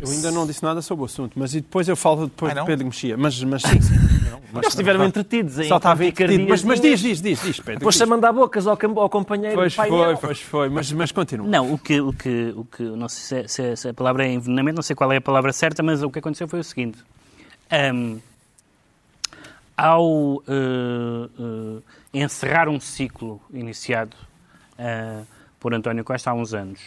Eu 0.01 0.09
ainda 0.11 0.31
não 0.31 0.45
disse 0.47 0.63
nada 0.63 0.81
sobre 0.81 1.03
o 1.03 1.05
assunto, 1.05 1.37
mas 1.37 1.53
e 1.53 1.61
depois 1.61 1.87
eu 1.87 1.95
falo 1.95 2.25
depois 2.27 2.53
de 2.53 2.65
Pedro 2.65 2.85
Mexia. 2.85 3.17
Mas, 3.17 3.43
mas 3.43 3.61
sim, 3.61 3.81
sim. 3.81 3.93
Não, 4.29 4.39
mas- 4.53 4.63
Eles 4.63 4.67
estiveram 4.69 5.03
entretidos 5.05 5.59
em 5.59 5.67
Só 5.67 5.77
está 5.77 5.91
a 5.91 5.93
ver 5.95 6.11
picardias. 6.11 6.47
Mas, 6.47 6.63
mas 6.63 6.79
diz, 6.81 6.99
diz, 6.99 7.21
diz, 7.21 7.41
diz, 7.41 7.59
Pedro. 7.59 7.79
Depois 7.79 7.95
diz. 7.95 8.01
a 8.01 8.05
mandar 8.05 8.31
bocas 8.31 8.65
ao, 8.67 8.77
ao 8.99 9.09
companheiro 9.09 9.55
Pois 9.55 9.73
foi, 9.75 10.15
pois 10.21 10.41
foi, 10.41 10.69
mas, 10.69 10.91
mas 10.91 11.11
continua. 11.11 11.47
Não, 11.47 11.73
o 11.73 11.77
que, 11.77 11.99
o 11.99 12.13
que, 12.13 12.53
o 12.55 12.65
que 12.65 12.83
não 12.83 13.09
sei 13.09 13.23
se, 13.23 13.35
é- 13.35 13.47
se 13.47 13.61
é- 13.71 13.75
se 13.75 13.89
a 13.89 13.93
palavra 13.93 14.25
é 14.25 14.31
envenenamento, 14.31 14.75
não 14.77 14.83
sei 14.83 14.95
qual 14.95 15.11
é 15.11 15.17
a 15.17 15.21
palavra 15.21 15.51
certa, 15.53 15.83
mas 15.83 16.01
o 16.03 16.09
que 16.09 16.19
aconteceu 16.19 16.47
foi 16.47 16.59
o 16.59 16.63
seguinte. 16.63 16.97
Ahm, 17.71 18.17
ao 19.77 20.43
eh, 20.47 21.29
eh, 21.39 21.81
encerrar 22.13 22.67
um 22.67 22.79
ciclo 22.79 23.41
iniciado 23.53 24.15
eh, 24.77 25.21
por 25.59 25.73
António 25.73 26.03
Costa 26.03 26.31
há 26.31 26.33
uns 26.33 26.53
anos, 26.53 26.79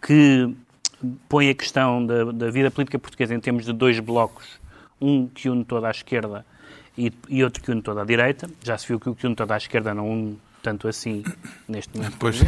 que 0.00 0.54
põe 1.28 1.50
a 1.50 1.54
questão 1.54 2.04
da, 2.04 2.24
da 2.32 2.50
vida 2.50 2.70
política 2.70 2.98
portuguesa 2.98 3.34
em 3.34 3.40
termos 3.40 3.64
de 3.64 3.72
dois 3.72 3.98
blocos, 4.00 4.46
um 5.00 5.26
que 5.26 5.48
une 5.48 5.64
toda 5.64 5.88
a 5.88 5.90
esquerda 5.90 6.44
e, 6.96 7.12
e 7.28 7.44
outro 7.44 7.62
que 7.62 7.70
une 7.70 7.82
toda 7.82 8.02
a 8.02 8.04
direita. 8.04 8.48
Já 8.64 8.76
se 8.78 8.86
viu 8.88 8.98
que 8.98 9.08
o 9.10 9.14
que 9.14 9.26
une 9.26 9.34
toda 9.36 9.54
a 9.54 9.56
esquerda 9.56 9.92
não 9.94 10.10
une 10.10 10.38
tanto 10.62 10.88
assim 10.88 11.22
neste 11.68 11.96
momento. 11.96 12.16
Pois. 12.18 12.40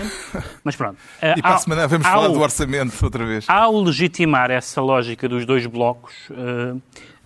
Mas 0.64 0.74
pronto. 0.74 0.98
E 1.36 1.40
para 1.40 1.50
a 1.50 1.54
ao- 1.54 1.58
semana 1.60 1.86
vamos 1.86 2.06
ao- 2.06 2.12
falar 2.14 2.28
do 2.28 2.40
orçamento 2.40 3.04
outra 3.04 3.24
vez. 3.24 3.44
ao 3.48 3.80
legitimar 3.80 4.50
essa 4.50 4.80
lógica 4.80 5.28
dos 5.28 5.46
dois 5.46 5.66
blocos, 5.66 6.14
eh, 6.30 6.74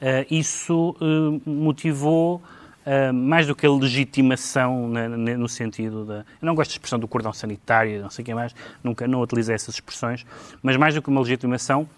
eh, 0.02 0.26
isso 0.30 0.94
eh, 1.00 1.40
motivou 1.48 2.42
eh, 2.84 3.12
mais 3.12 3.46
do 3.46 3.54
que 3.54 3.64
a 3.66 3.70
legitimação 3.70 4.88
na- 4.88 5.08
na- 5.08 5.36
no 5.36 5.48
sentido 5.48 6.04
da. 6.04 6.14
Eu 6.40 6.46
não 6.46 6.54
gosto 6.54 6.70
da 6.70 6.74
expressão 6.74 6.98
do 6.98 7.06
cordão 7.08 7.32
sanitário, 7.32 8.02
não 8.02 8.10
sei 8.10 8.22
o 8.22 8.26
que 8.26 8.34
mais, 8.34 8.54
nunca 8.82 9.06
não 9.06 9.20
utilizei 9.20 9.54
essas 9.54 9.74
expressões, 9.76 10.26
mas 10.62 10.76
mais 10.76 10.94
do 10.94 11.00
que 11.02 11.08
uma 11.08 11.20
legitimação, 11.20 11.88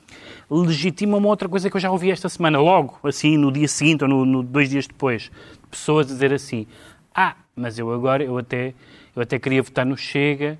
legitima 0.51 1.17
uma 1.17 1.29
outra 1.29 1.49
coisa 1.49 1.71
que 1.71 1.77
eu 1.77 1.81
já 1.81 1.91
ouvi 1.91 2.11
esta 2.11 2.29
semana, 2.29 2.61
logo, 2.61 2.99
assim, 3.05 3.37
no 3.37 3.51
dia 3.51 3.69
seguinte 3.69 4.03
ou 4.05 4.09
no, 4.09 4.25
no- 4.25 4.43
dois 4.43 4.69
dias 4.69 4.87
depois, 4.87 5.23
de 5.63 5.69
pessoas 5.71 6.07
dizer 6.07 6.33
assim: 6.33 6.67
Ah, 7.15 7.35
mas 7.57 7.79
eu 7.79 7.93
agora, 7.93 8.23
eu 8.25 8.37
até, 8.39 8.75
eu 9.15 9.23
até 9.23 9.39
queria 9.39 9.63
votar 9.63 9.87
no 9.87 9.97
Chega, 9.97 10.59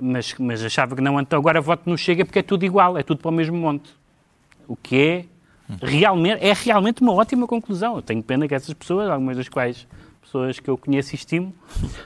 mas, 0.00 0.34
mas 0.38 0.62
achava 0.64 0.94
que 0.94 1.02
não, 1.02 1.18
então 1.20 1.38
agora 1.38 1.60
voto 1.60 1.88
no 1.88 1.96
Chega 1.98 2.24
porque 2.24 2.38
é 2.38 2.42
tudo 2.42 2.64
igual, 2.64 2.96
é 2.96 3.02
tudo 3.02 3.18
para 3.20 3.28
o 3.30 3.32
mesmo 3.34 3.56
monte. 3.56 3.94
O 4.68 4.74
que 4.76 4.96
é 4.96 5.24
realmente, 5.82 6.44
é 6.44 6.52
realmente 6.52 7.02
uma 7.02 7.12
ótima 7.12 7.46
conclusão. 7.46 7.96
Eu 7.96 8.02
tenho 8.02 8.22
pena 8.22 8.46
que 8.46 8.54
essas 8.54 8.72
pessoas, 8.74 9.08
algumas 9.10 9.36
das 9.36 9.48
quais 9.48 9.86
pessoas 10.22 10.58
que 10.58 10.68
eu 10.68 10.76
conheço 10.76 11.14
e 11.14 11.16
estimo, 11.16 11.54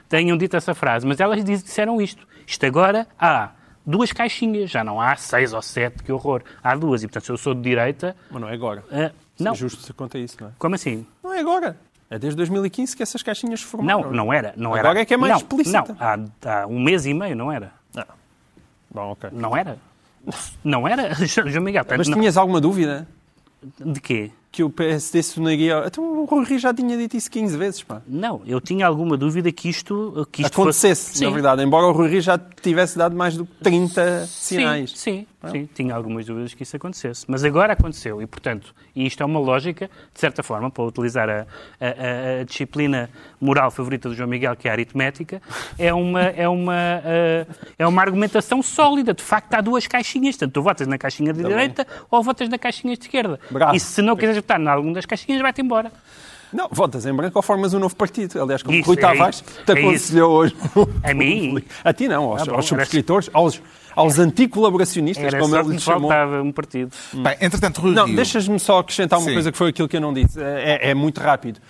tenham 0.08 0.36
dito 0.36 0.56
essa 0.56 0.74
frase, 0.74 1.06
mas 1.06 1.20
elas 1.20 1.44
disseram 1.44 2.00
isto. 2.00 2.26
Isto 2.46 2.66
agora 2.66 3.06
há 3.18 3.50
duas 3.84 4.12
caixinhas, 4.12 4.70
já 4.70 4.84
não 4.84 5.00
há 5.00 5.16
seis 5.16 5.52
ou 5.52 5.62
sete, 5.62 6.02
que 6.02 6.12
horror. 6.12 6.42
Há 6.62 6.75
duas, 6.76 7.02
e 7.02 7.06
portanto, 7.06 7.25
se 7.25 7.32
eu 7.32 7.36
sou 7.38 7.54
de 7.54 7.62
direita, 7.62 8.16
Mas 8.30 8.40
não 8.40 8.49
é 8.49 8.54
agora. 8.54 8.84
ah, 8.92 9.10
não. 9.38 9.52
É 9.52 9.54
justo 9.54 9.82
se 9.82 9.92
conta 9.92 10.18
isso, 10.18 10.36
não 10.40 10.49
é? 10.49 10.50
Como 10.58 10.75
assim? 10.75 11.06
Não 11.23 11.32
é 11.32 11.40
agora. 11.40 11.76
É 12.10 12.18
desde 12.18 12.36
2015 12.36 12.96
que 12.96 13.02
essas 13.02 13.23
caixinhas 13.23 13.62
formaram. 13.62 14.02
Não, 14.02 14.10
não 14.12 14.32
era. 14.32 14.52
Não 14.56 14.76
era. 14.76 14.88
Agora 14.88 15.00
é 15.00 15.04
que 15.04 15.14
é 15.14 15.16
mais 15.16 15.32
não, 15.32 15.38
explícita. 15.38 15.84
Não, 15.88 15.96
há, 16.50 16.62
há 16.62 16.66
um 16.66 16.80
mês 16.80 17.06
e 17.06 17.14
meio 17.14 17.36
não 17.36 17.52
era. 17.52 17.73
Não. 17.94 18.04
Bom, 18.92 19.12
ok. 19.12 19.30
Não 19.32 19.56
era. 19.56 19.78
Não 20.62 20.86
era, 20.88 21.14
João 21.25 21.62
Miguel. 21.64 21.84
Mas 21.96 22.08
não- 22.08 22.18
tinhas 22.18 22.36
alguma 22.36 22.60
dúvida 22.60 23.06
De 23.78 24.00
quê? 24.00 24.30
que 24.52 24.64
o 24.64 24.70
PSD 24.70 25.23
se 25.23 25.40
negaria... 25.40 25.84
Então 25.86 26.04
o 26.04 26.25
Rui 26.25 26.44
Rio 26.44 26.58
já 26.58 26.75
tinha 26.75 26.96
dito 26.96 27.16
isso 27.16 27.30
15 27.30 27.56
vezes, 27.56 27.82
pá. 27.82 28.02
Não, 28.06 28.42
eu 28.44 28.60
tinha 28.60 28.86
alguma 28.86 29.16
dúvida 29.16 29.52
que 29.52 29.68
isto, 29.68 30.26
que 30.32 30.42
isto 30.42 30.52
Acontecesse, 30.52 31.10
fosse... 31.10 31.25
na 31.25 31.28
Sim. 31.28 31.34
verdade. 31.34 31.62
Embora 31.62 31.86
o 31.86 31.92
Rui 31.92 32.08
Rio 32.08 32.20
já 32.20 32.36
tivesse 32.36 32.99
dado 32.99 33.14
mais 33.14 33.36
do 33.36 33.46
que 33.46 33.54
30 33.62 34.26
sinais. 34.26 34.92
Sim, 34.96 35.26
sim, 35.46 35.50
sim, 35.52 35.68
tinha 35.74 35.94
algumas 35.94 36.26
dúvidas 36.26 36.54
que 36.54 36.62
isso 36.62 36.76
acontecesse. 36.76 37.24
Mas 37.28 37.44
agora 37.44 37.72
aconteceu 37.72 38.20
e, 38.20 38.26
portanto, 38.26 38.74
e 38.94 39.06
isto 39.06 39.22
é 39.22 39.26
uma 39.26 39.40
lógica, 39.40 39.90
de 40.12 40.20
certa 40.20 40.42
forma, 40.42 40.70
para 40.70 40.84
utilizar 40.84 41.28
a, 41.28 41.46
a- 41.80 42.40
a- 42.40 42.44
disciplina 42.44 43.08
moral 43.40 43.70
favorita 43.70 44.08
do 44.08 44.14
João 44.14 44.28
Miguel, 44.28 44.54
que 44.56 44.68
é 44.68 44.70
a 44.70 44.74
aritmética, 44.74 45.40
é 45.78 45.92
uma, 45.94 46.22
é 46.22 46.48
uma, 46.48 46.74
eh, 47.04 47.46
é 47.78 47.86
uma 47.86 48.02
argumentação 48.02 48.62
sólida. 48.62 49.14
De 49.14 49.22
facto, 49.22 49.54
há 49.54 49.60
duas 49.60 49.86
caixinhas, 49.86 50.36
tanto 50.36 50.52
tu 50.52 50.62
votas 50.62 50.86
na 50.86 50.98
caixinha 50.98 51.32
de 51.32 51.42
direita 51.42 51.86
ou 52.10 52.22
votas 52.22 52.48
na 52.48 52.58
caixinha 52.58 52.96
de 52.96 53.02
esquerda. 53.04 53.38
Bravo. 53.50 53.74
E 53.74 53.80
se 53.80 54.02
não 54.02 54.14
quiseres 54.16 54.36
votar 54.36 54.60
em 54.60 54.66
alguma 54.68 54.94
das 54.94 55.06
caixinhas, 55.06 55.40
vai-te 55.40 55.60
embora. 55.62 55.90
Não, 56.52 56.68
votas 56.72 57.06
em 57.06 57.14
branco 57.14 57.38
ou 57.38 57.42
formas 57.42 57.72
um 57.74 57.78
novo 57.78 57.94
partido. 57.94 58.42
Aliás, 58.42 58.60
como 58.60 58.76
Isso, 58.76 58.86
Rui 58.88 58.96
é 58.96 59.00
Tavares 59.00 59.40
te 59.40 59.70
É 59.70 59.72
aconselhou 59.72 60.32
hoje. 60.32 60.56
A 61.04 61.14
mim? 61.14 61.62
A 61.84 61.92
ti 61.92 62.08
não, 62.08 62.24
aos, 62.24 62.42
Ah, 62.42 62.44
bom, 62.46 62.54
aos 62.56 62.66
subscritores, 62.66 63.30
aos, 63.32 63.62
aos 63.94 64.18
anticolaboracionistas, 64.18 65.24
Era 65.24 65.38
como 65.38 65.56
ele 65.56 65.68
lhes 65.70 65.82
chamou. 65.82 66.08
faltava 66.10 66.42
um 66.42 66.52
partido. 66.52 66.90
Bem, 67.12 67.36
entretanto, 67.40 67.80
Rui 67.80 67.94
Não, 67.94 68.06
Rio... 68.06 68.16
deixas-me 68.16 68.58
só 68.58 68.78
acrescentar 68.78 69.18
uma 69.18 69.26
Sim. 69.26 69.34
coisa 69.34 69.52
que 69.52 69.58
foi 69.58 69.70
aquilo 69.70 69.88
que 69.88 69.96
eu 69.96 70.00
não 70.00 70.12
disse. 70.12 70.40
É, 70.40 70.90
é 70.90 70.94
muito 70.94 71.20
rápido. 71.20 71.60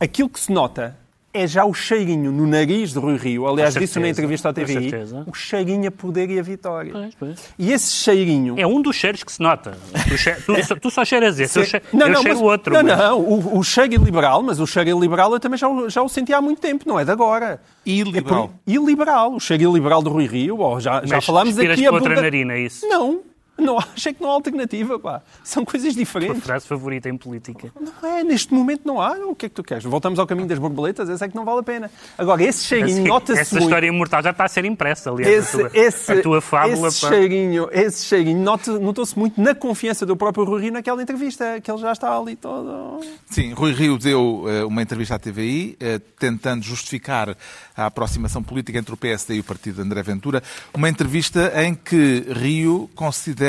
Aquilo 0.00 0.28
que 0.28 0.40
se 0.40 0.52
nota 0.52 0.96
é 1.34 1.46
já 1.46 1.64
o 1.64 1.74
cheirinho 1.74 2.30
no 2.30 2.46
nariz 2.46 2.92
de 2.92 2.98
Rui 2.98 3.16
Rio. 3.16 3.46
Aliás, 3.48 3.74
Com 3.74 3.80
disse 3.80 3.98
na 3.98 4.04
certeza, 4.06 4.20
entrevista 4.20 4.48
à 4.48 4.54
com 4.54 4.60
TVI. 4.60 4.90
certeza. 4.90 5.24
O 5.26 5.34
cheirinho 5.34 5.88
a 5.88 5.90
poder 5.90 6.30
e 6.30 6.38
a 6.38 6.42
vitória. 6.42 6.92
Pois, 6.92 7.14
pois. 7.16 7.50
E 7.58 7.72
esse 7.72 7.92
cheirinho... 7.92 8.54
É 8.58 8.66
um 8.66 8.80
dos 8.80 8.94
cheiros 8.94 9.24
que 9.24 9.32
se 9.32 9.40
nota. 9.42 9.76
Tu, 10.08 10.16
che- 10.16 10.36
tu 10.46 10.64
só- 10.64 10.76
tu 10.76 10.90
só 10.90 11.04
cheiras 11.04 11.38
esse, 11.40 11.58
eu, 11.58 11.64
che- 11.64 11.82
Não, 11.92 12.06
eu 12.06 12.12
não, 12.14 12.22
cheiro 12.22 12.36
mas- 12.38 12.46
o 12.46 12.50
outro. 12.50 12.72
Não, 12.72 12.82
mas- 12.84 12.96
não, 12.98 13.20
o, 13.20 13.58
o 13.58 13.62
cheiro 13.64 13.94
iliberal, 13.94 14.42
mas 14.42 14.60
o 14.60 14.66
cheiro 14.66 14.90
iliberal 14.90 15.32
eu 15.32 15.40
também 15.40 15.58
já, 15.58 15.68
o- 15.68 15.90
já 15.90 16.00
o 16.02 16.08
senti 16.08 16.32
há 16.32 16.40
muito 16.40 16.60
tempo, 16.60 16.84
não 16.86 16.98
é 17.00 17.04
de 17.04 17.10
agora. 17.10 17.60
Iliberal. 17.84 18.44
É 18.44 18.46
por- 18.46 18.54
iliberal. 18.72 19.34
O 19.34 19.40
cheiro 19.40 19.64
iliberal 19.70 20.00
do 20.02 20.10
Rui 20.10 20.26
Rio, 20.26 20.60
ó, 20.60 20.78
já, 20.78 21.02
já 21.04 21.16
Mas 21.16 21.24
falámos 21.24 21.58
aqui... 21.58 21.66
com 21.84 21.94
outra 21.94 22.12
abunda- 22.12 22.22
narina, 22.22 22.54
é 22.54 22.60
isso? 22.60 22.86
Não, 22.88 23.20
não, 23.58 23.78
achei 23.94 24.12
que 24.12 24.22
não 24.22 24.30
há 24.30 24.34
alternativa, 24.34 24.98
pá. 24.98 25.22
São 25.42 25.64
coisas 25.64 25.92
Tua 25.94 25.98
diferentes. 26.04 26.42
frase 26.42 26.66
favorita 26.66 27.08
em 27.08 27.16
política. 27.16 27.72
Não 27.80 28.08
é, 28.08 28.24
neste 28.24 28.52
momento 28.52 28.82
não 28.84 29.00
há. 29.00 29.12
O 29.26 29.34
que 29.34 29.46
é 29.46 29.48
que 29.48 29.54
tu 29.54 29.62
queres? 29.62 29.84
Voltamos 29.84 30.18
ao 30.18 30.26
caminho 30.26 30.48
das 30.48 30.58
borboletas, 30.58 31.08
esse 31.08 31.24
é 31.24 31.28
que 31.28 31.36
não 31.36 31.44
vale 31.44 31.60
a 31.60 31.62
pena. 31.62 31.90
Agora, 32.18 32.42
esse 32.42 32.64
cheirinho 32.64 32.98
Assim, 33.00 33.08
nota-se 33.08 33.40
essa 33.40 33.54
muito. 33.54 33.64
história 33.64 33.86
imortal 33.86 34.22
já 34.22 34.30
está 34.30 34.44
a 34.44 34.48
ser 34.48 34.64
impressa, 34.64 35.10
aliás. 35.10 35.32
Esse, 35.32 35.56
a, 35.62 35.68
tua, 35.70 35.70
esse, 35.80 36.12
a 36.12 36.22
tua 36.22 36.40
fábula. 36.40 36.88
esse 36.88 37.00
pá. 37.00 37.08
cheirinho, 37.08 37.68
esse 37.70 38.04
cheirinho 38.06 38.42
nota- 38.42 38.78
notou-se 38.78 39.16
muito 39.18 39.40
na 39.40 39.54
confiança 39.54 40.04
do 40.04 40.16
próprio 40.16 40.44
Rui 40.44 40.62
Rio 40.62 40.72
naquela 40.72 41.00
entrevista, 41.02 41.60
que 41.60 41.70
ele 41.70 41.78
já 41.80 41.92
está 41.92 42.16
ali 42.18 42.34
todo... 42.36 43.00
Sim, 43.30 43.52
Rui 43.52 43.72
Rio 43.72 43.98
deu 43.98 44.44
eh, 44.48 44.64
uma 44.64 44.82
entrevista 44.82 45.14
à 45.14 45.18
TVI, 45.18 45.76
eh, 45.78 46.00
tentando 46.18 46.62
justificar 46.64 47.36
a 47.76 47.86
aproximação 47.86 48.42
política 48.42 48.78
entre 48.78 48.92
o 48.92 48.96
PSD 48.96 49.36
e 49.36 49.40
o 49.40 49.44
partido 49.44 49.76
de 49.76 49.82
André 49.82 50.02
Ventura. 50.02 50.42
Uma 50.72 50.88
entrevista 50.88 51.52
em 51.62 51.74
que 51.74 52.24
Rio 52.30 52.90
considera 52.94 53.43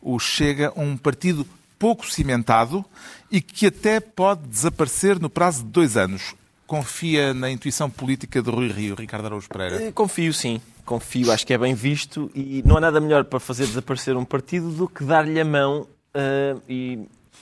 o 0.00 0.18
Chega 0.18 0.72
um 0.76 0.96
partido 0.96 1.46
pouco 1.78 2.08
cimentado 2.10 2.84
e 3.30 3.40
que 3.40 3.66
até 3.66 3.98
pode 4.00 4.42
desaparecer 4.48 5.18
no 5.20 5.28
prazo 5.30 5.62
de 5.64 5.70
dois 5.70 5.96
anos. 5.96 6.34
Confia 6.66 7.34
na 7.34 7.50
intuição 7.50 7.90
política 7.90 8.40
de 8.40 8.50
Rui 8.50 8.68
Rio, 8.68 8.94
Ricardo 8.94 9.26
Araújo 9.26 9.48
Pereira. 9.48 9.82
Eh, 9.84 9.92
Confio, 9.92 10.32
sim. 10.32 10.60
Confio, 10.84 11.30
acho 11.30 11.46
que 11.46 11.52
é 11.52 11.58
bem 11.58 11.74
visto 11.74 12.30
e 12.34 12.62
não 12.66 12.76
há 12.76 12.80
nada 12.80 13.00
melhor 13.00 13.24
para 13.24 13.38
fazer 13.38 13.66
desaparecer 13.66 14.16
um 14.16 14.24
partido 14.24 14.70
do 14.70 14.88
que 14.88 15.04
dar-lhe 15.04 15.38
a 15.40 15.44
mão 15.44 15.86
ah, 16.14 16.56
e, 16.68 16.98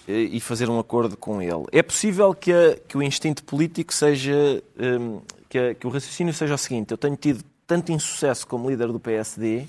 e 0.09 0.41
fazer 0.41 0.69
um 0.69 0.79
acordo 0.79 1.17
com 1.17 1.41
ele. 1.41 1.65
É 1.73 1.83
possível 1.83 2.35
que, 2.35 2.53
a- 2.53 2.77
que 2.89 2.99
o 2.99 3.03
instinto 3.03 3.43
político 3.45 3.95
seja. 3.95 4.35
hum, 4.79 5.21
que, 5.49 5.59
a- 5.59 5.75
que 5.75 5.87
o 5.87 5.91
raciocínio 5.91 6.35
seja 6.35 6.55
o 6.55 6.59
seguinte: 6.59 6.91
eu 6.91 6.99
tenho 6.99 7.17
tido 7.17 7.43
tanto 7.67 7.93
insucesso 7.93 8.47
como 8.47 8.69
líder 8.69 8.89
do 8.89 8.99
PSD 9.01 9.65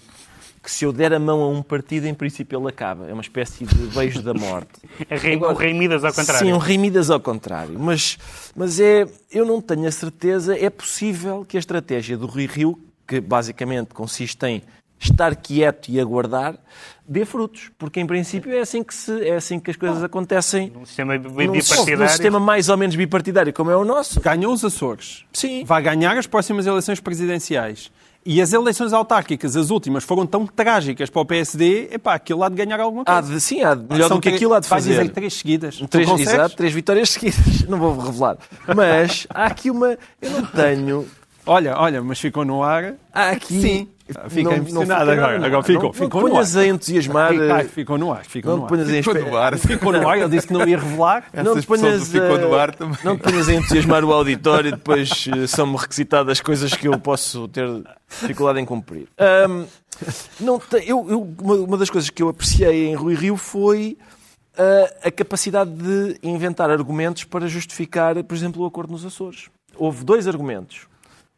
que 0.62 0.70
se 0.70 0.86
eu 0.86 0.94
der 0.94 1.12
a 1.14 1.20
mão 1.20 1.42
a 1.42 1.48
um 1.48 1.64
partido, 1.64 2.06
em 2.06 2.14
princípio 2.14 2.60
ele 2.60 2.70
acaba. 2.70 3.08
É 3.08 3.14
uma 3.14 3.22
espécie 3.22 3.66
de 3.66 3.76
beijo 3.88 4.22
da 4.22 4.34
morte. 4.34 4.70
É 5.10 5.18
rei, 5.18 5.36
o 5.36 5.54
rei 5.54 5.74
Midas 5.74 6.06
ao 6.06 6.14
contrário. 6.14 6.46
Sim, 6.46 6.54
um 6.54 6.58
rei 6.58 6.78
Midas 6.78 7.10
ao 7.10 7.20
contrário. 7.20 7.80
Mas, 7.80 8.18
mas 8.56 8.80
é, 8.80 9.06
eu 9.32 9.46
não 9.46 9.60
tenho 9.60 9.88
a 9.88 9.92
certeza, 9.92 10.58
é 10.58 10.70
possível 10.70 11.44
que 11.48 11.58
a 11.58 11.60
estratégia 11.60 12.16
do 12.16 12.28
Rui 12.28 12.46
Rio, 12.46 12.80
que 13.08 13.20
basicamente 13.20 13.94
consiste 13.94 14.46
em 14.46 14.62
estar 15.00 15.36
quieto 15.36 15.90
e 15.90 16.00
aguardar, 16.00 16.56
dê 17.08 17.26
frutos. 17.26 17.72
Porque, 17.78 18.00
em 18.00 18.06
princípio, 18.06 18.54
é 18.54 18.60
assim 18.60 18.84
que, 18.84 18.94
se, 18.94 19.28
é 19.28 19.36
assim 19.36 19.60
que 19.60 19.72
as 19.72 19.78
coisas 19.78 20.04
acontecem 20.04 20.70
Num 20.70 20.86
sistema 20.86 21.18
bipartidário. 21.18 21.98
num 22.00 22.08
sistema 22.08 22.40
mais 22.40 22.70
ou 22.70 22.78
menos 22.78 22.96
bipartidário, 22.96 23.52
como 23.52 23.72
é 23.72 23.76
o 23.76 23.84
nosso. 23.84 24.22
Ganhou 24.22 24.54
os 24.54 24.64
Açores. 24.64 25.26
Sim. 25.34 25.64
Vai 25.66 25.82
ganhar 25.82 26.16
as 26.18 26.28
próximas 26.28 26.68
eleições 26.68 27.00
presidenciais. 27.00 27.92
E 28.24 28.40
as 28.40 28.54
eleições 28.54 28.94
autárquicas, 28.94 29.56
as 29.56 29.72
últimas, 29.72 30.04
foram 30.04 30.28
tão 30.28 30.46
trágicas 30.46 31.10
para 31.10 31.22
o 31.22 31.26
PSD, 31.26 31.90
epá, 31.94 32.14
aquilo 32.14 32.44
há 32.44 32.50
de 32.50 32.56
ganhar 32.56 32.80
alguma 32.80 33.02
Há 33.06 33.14
coisa. 33.20 33.34
de, 33.34 33.42
sim, 33.42 33.64
há 33.64 33.74
de, 33.74 33.84
melhor 33.92 34.10
São 34.10 34.18
do 34.18 34.22
que 34.22 34.30
três- 34.30 34.36
aquilo 34.36 34.54
há 34.54 34.60
de 34.60 34.68
Vai 34.70 34.80
fazer. 34.80 34.92
dizer 35.00 35.10
três 35.10 35.34
seguidas. 35.34 35.82
Três, 35.90 36.08
exato, 36.20 36.56
três 36.56 36.72
vitórias 36.74 37.10
seguidas. 37.12 37.64
Não 37.68 37.80
vou 37.80 37.98
revelar. 37.98 38.38
Mas 38.76 39.26
há 39.30 39.46
aqui 39.48 39.72
uma. 39.72 39.98
Eu 40.22 40.30
não 40.30 40.46
tenho. 40.46 41.08
Olha, 41.48 41.76
olha, 41.80 42.04
mas 42.04 42.20
ficou 42.20 42.46
no 42.46 42.62
ar. 42.62 42.94
Há 43.12 43.30
aqui. 43.32 43.60
Sim. 43.60 43.88
Fica 44.30 44.56
impressionado 44.56 45.12
agora. 45.12 45.46
Agora 45.46 45.64
ficou. 45.64 45.84
Não, 45.86 45.94
Ficou 45.94 46.22
não 46.22 46.30
ponhas 46.30 46.56
ar. 46.56 46.64
a 46.64 46.68
entusiasmar. 46.68 47.34
Eh, 47.34 47.64
ficou 47.66 47.98
no 47.98 48.12
ar. 48.14 48.26
Ficou 48.26 48.52
Não 48.52 48.58
no 48.60 48.68
te 48.68 48.74
ar. 48.74 48.78
ponhas 48.86 49.06
Ficou 49.06 49.14
no 49.14 49.38
ar. 49.38 49.58
Ficou 49.58 49.92
no 49.94 50.08
ar. 50.10 50.18
Ele 50.20 50.30
disse 50.30 50.48
que 50.48 50.54
não 50.54 50.68
ia 50.68 50.78
revelar. 50.80 51.26
Não 51.34 51.60
te 51.60 51.66
ponhas 51.68 52.08
ficou 52.12 52.36
a- 52.36 52.38
no 52.40 52.56
ar 52.56 52.76
também. 52.76 52.98
Não 53.04 53.18
te 53.18 53.24
ponhas 53.24 53.50
a 53.50 53.54
entusiasmar 53.54 54.04
o 54.04 54.12
auditório 54.14 54.70
e 54.70 54.72
depois 54.72 55.26
eh, 55.36 55.48
são-me 55.48 55.78
requisitadas 55.78 56.40
coisas 56.42 56.74
que 56.74 56.88
eu 56.88 56.98
posso 57.00 57.48
ter 57.48 57.68
dificuldade 58.10 58.60
em 58.60 58.66
cumprir. 58.66 59.08
Ahm, 59.18 59.66
não 60.40 60.62
eu, 60.86 61.06
eu- 61.10 61.36
uma, 61.42 61.56
uma 61.56 61.78
das 61.78 61.90
coisas 61.90 62.10
que 62.10 62.22
eu 62.24 62.30
apreciei 62.30 62.88
em 62.88 62.96
Rui 62.96 63.16
Rio 63.16 63.38
foi 63.38 63.98
ah, 64.58 65.08
a 65.08 65.12
capacidade 65.12 65.72
de 65.72 66.18
inventar 66.24 66.70
argumentos 66.70 67.24
para 67.24 67.48
justificar, 67.48 68.22
por 68.24 68.36
exemplo, 68.36 68.64
o 68.64 68.66
acordo 68.66 68.92
nos 68.92 69.06
Açores. 69.06 69.46
Houve 69.76 70.04
dois 70.04 70.28
argumentos. 70.28 70.88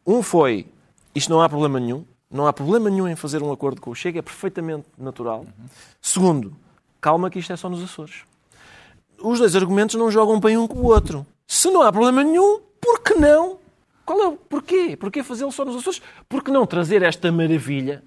Um 0.06 0.22
foi, 0.22 0.66
isto 1.14 1.30
não 1.30 1.40
há 1.40 1.48
problema 1.48 1.78
nenhum, 1.78 2.04
não 2.34 2.46
há 2.46 2.52
problema 2.52 2.90
nenhum 2.90 3.08
em 3.08 3.16
fazer 3.16 3.42
um 3.42 3.50
acordo 3.50 3.80
com 3.80 3.90
o 3.90 3.94
Chega, 3.94 4.18
é 4.18 4.22
perfeitamente 4.22 4.86
natural. 4.98 5.46
Segundo, 6.02 6.54
calma 7.00 7.30
que 7.30 7.38
isto 7.38 7.52
é 7.52 7.56
só 7.56 7.70
nos 7.70 7.82
Açores 7.82 8.24
os 9.24 9.38
dois 9.38 9.56
argumentos 9.56 9.96
não 9.96 10.10
jogam 10.10 10.38
bem 10.38 10.56
um 10.56 10.66
com 10.66 10.78
o 10.78 10.84
outro. 10.84 11.26
Se 11.46 11.70
não 11.70 11.82
há 11.82 11.90
problema 11.90 12.22
nenhum, 12.22 12.60
por 12.80 13.00
que 13.00 13.14
não? 13.14 13.58
Qual 14.04 14.20
é 14.20 14.28
o 14.28 14.32
porquê? 14.32 14.96
Porquê 14.96 15.22
fazê-lo 15.22 15.50
só 15.50 15.64
nos 15.64 15.76
Açores? 15.76 16.02
Por 16.28 16.42
que 16.44 16.50
não 16.50 16.66
trazer 16.66 17.02
esta 17.02 17.32
maravilha 17.32 18.02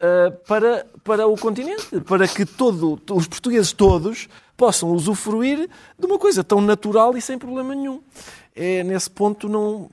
ah, 0.00 0.32
para, 0.46 0.86
para 1.04 1.26
o 1.26 1.36
continente? 1.36 2.00
Para 2.00 2.26
que 2.26 2.44
todo, 2.44 3.00
os 3.10 3.28
portugueses 3.28 3.72
todos 3.72 4.28
possam 4.56 4.90
usufruir 4.90 5.68
de 5.98 6.06
uma 6.06 6.18
coisa 6.18 6.42
tão 6.42 6.60
natural 6.60 7.16
e 7.16 7.20
sem 7.20 7.38
problema 7.38 7.74
nenhum. 7.74 8.02
É, 8.56 8.82
nesse 8.82 9.10
ponto 9.10 9.48
não... 9.48 9.90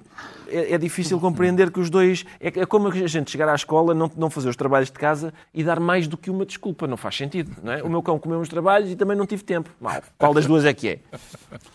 É, 0.47 0.73
é 0.73 0.78
difícil 0.78 1.19
compreender 1.19 1.71
que 1.71 1.80
os 1.80 1.89
dois... 1.89 2.26
É, 2.39 2.47
é 2.47 2.65
como 2.65 2.88
a 2.88 3.08
gente 3.08 3.30
chegar 3.30 3.49
à 3.49 3.56
escola, 3.56 3.93
não, 3.93 4.10
não 4.15 4.30
fazer 4.30 4.49
os 4.49 4.56
trabalhos 4.56 4.89
de 4.89 4.97
casa 4.97 5.34
e 5.54 5.63
dar 5.63 5.80
mais 5.80 6.08
do 6.08 6.15
que 6.15 6.30
uma 6.30 6.45
desculpa. 6.45 6.88
Não 6.88 6.95
faz 6.95 7.17
sentido. 7.17 7.52
Não 7.62 7.73
é? 7.73 7.84
O 7.84 7.89
meu 7.89 8.02
cão 8.02 8.17
comeu 8.17 8.39
uns 8.39 8.49
trabalhos 8.49 8.89
e 8.91 8.95
também 8.95 9.17
não 9.17 9.26
tive 9.26 9.43
tempo. 9.43 9.69
Mal. 9.82 10.02
Qual 10.17 10.34
das 10.34 10.45
duas 10.45 10.63
é 10.63 10.73
que 10.73 10.88
é? 10.88 10.99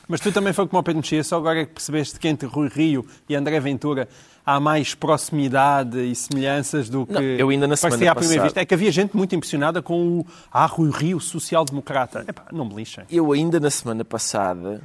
Mas 0.06 0.20
tu 0.20 0.32
também 0.32 0.52
foi 0.52 0.66
como 0.66 0.80
o 0.80 0.82
Pedro 0.82 1.00
Mexia, 1.00 1.22
só 1.24 1.36
agora 1.36 1.60
é 1.60 1.66
que 1.66 1.72
percebeste 1.72 2.18
que 2.18 2.28
entre 2.28 2.48
Rui 2.48 2.68
Rio 2.68 3.04
e 3.28 3.34
André 3.34 3.58
Ventura 3.60 4.08
há 4.46 4.58
mais 4.58 4.94
proximidade 4.94 6.00
e 6.00 6.14
semelhanças 6.14 6.88
do 6.88 7.04
que 7.04 7.12
Não, 7.12 7.20
eu 7.20 7.48
ainda 7.50 7.66
na 7.66 7.76
semana 7.76 7.96
à 7.96 8.14
primeira 8.14 8.14
passada- 8.14 8.42
vista. 8.44 8.60
É 8.60 8.64
que 8.64 8.72
havia 8.74 8.90
gente 8.90 9.14
muito 9.14 9.34
impressionada 9.34 9.82
com 9.82 10.20
o 10.20 10.26
ah, 10.50 10.64
Rui 10.66 10.90
Rio 10.90 11.20
social-democrata. 11.20 12.24
Epá, 12.26 12.46
não 12.52 12.64
me 12.64 12.76
lixem. 12.76 13.04
Eu 13.10 13.32
ainda 13.32 13.58
na 13.60 13.70
semana 13.70 14.04
passada... 14.04 14.80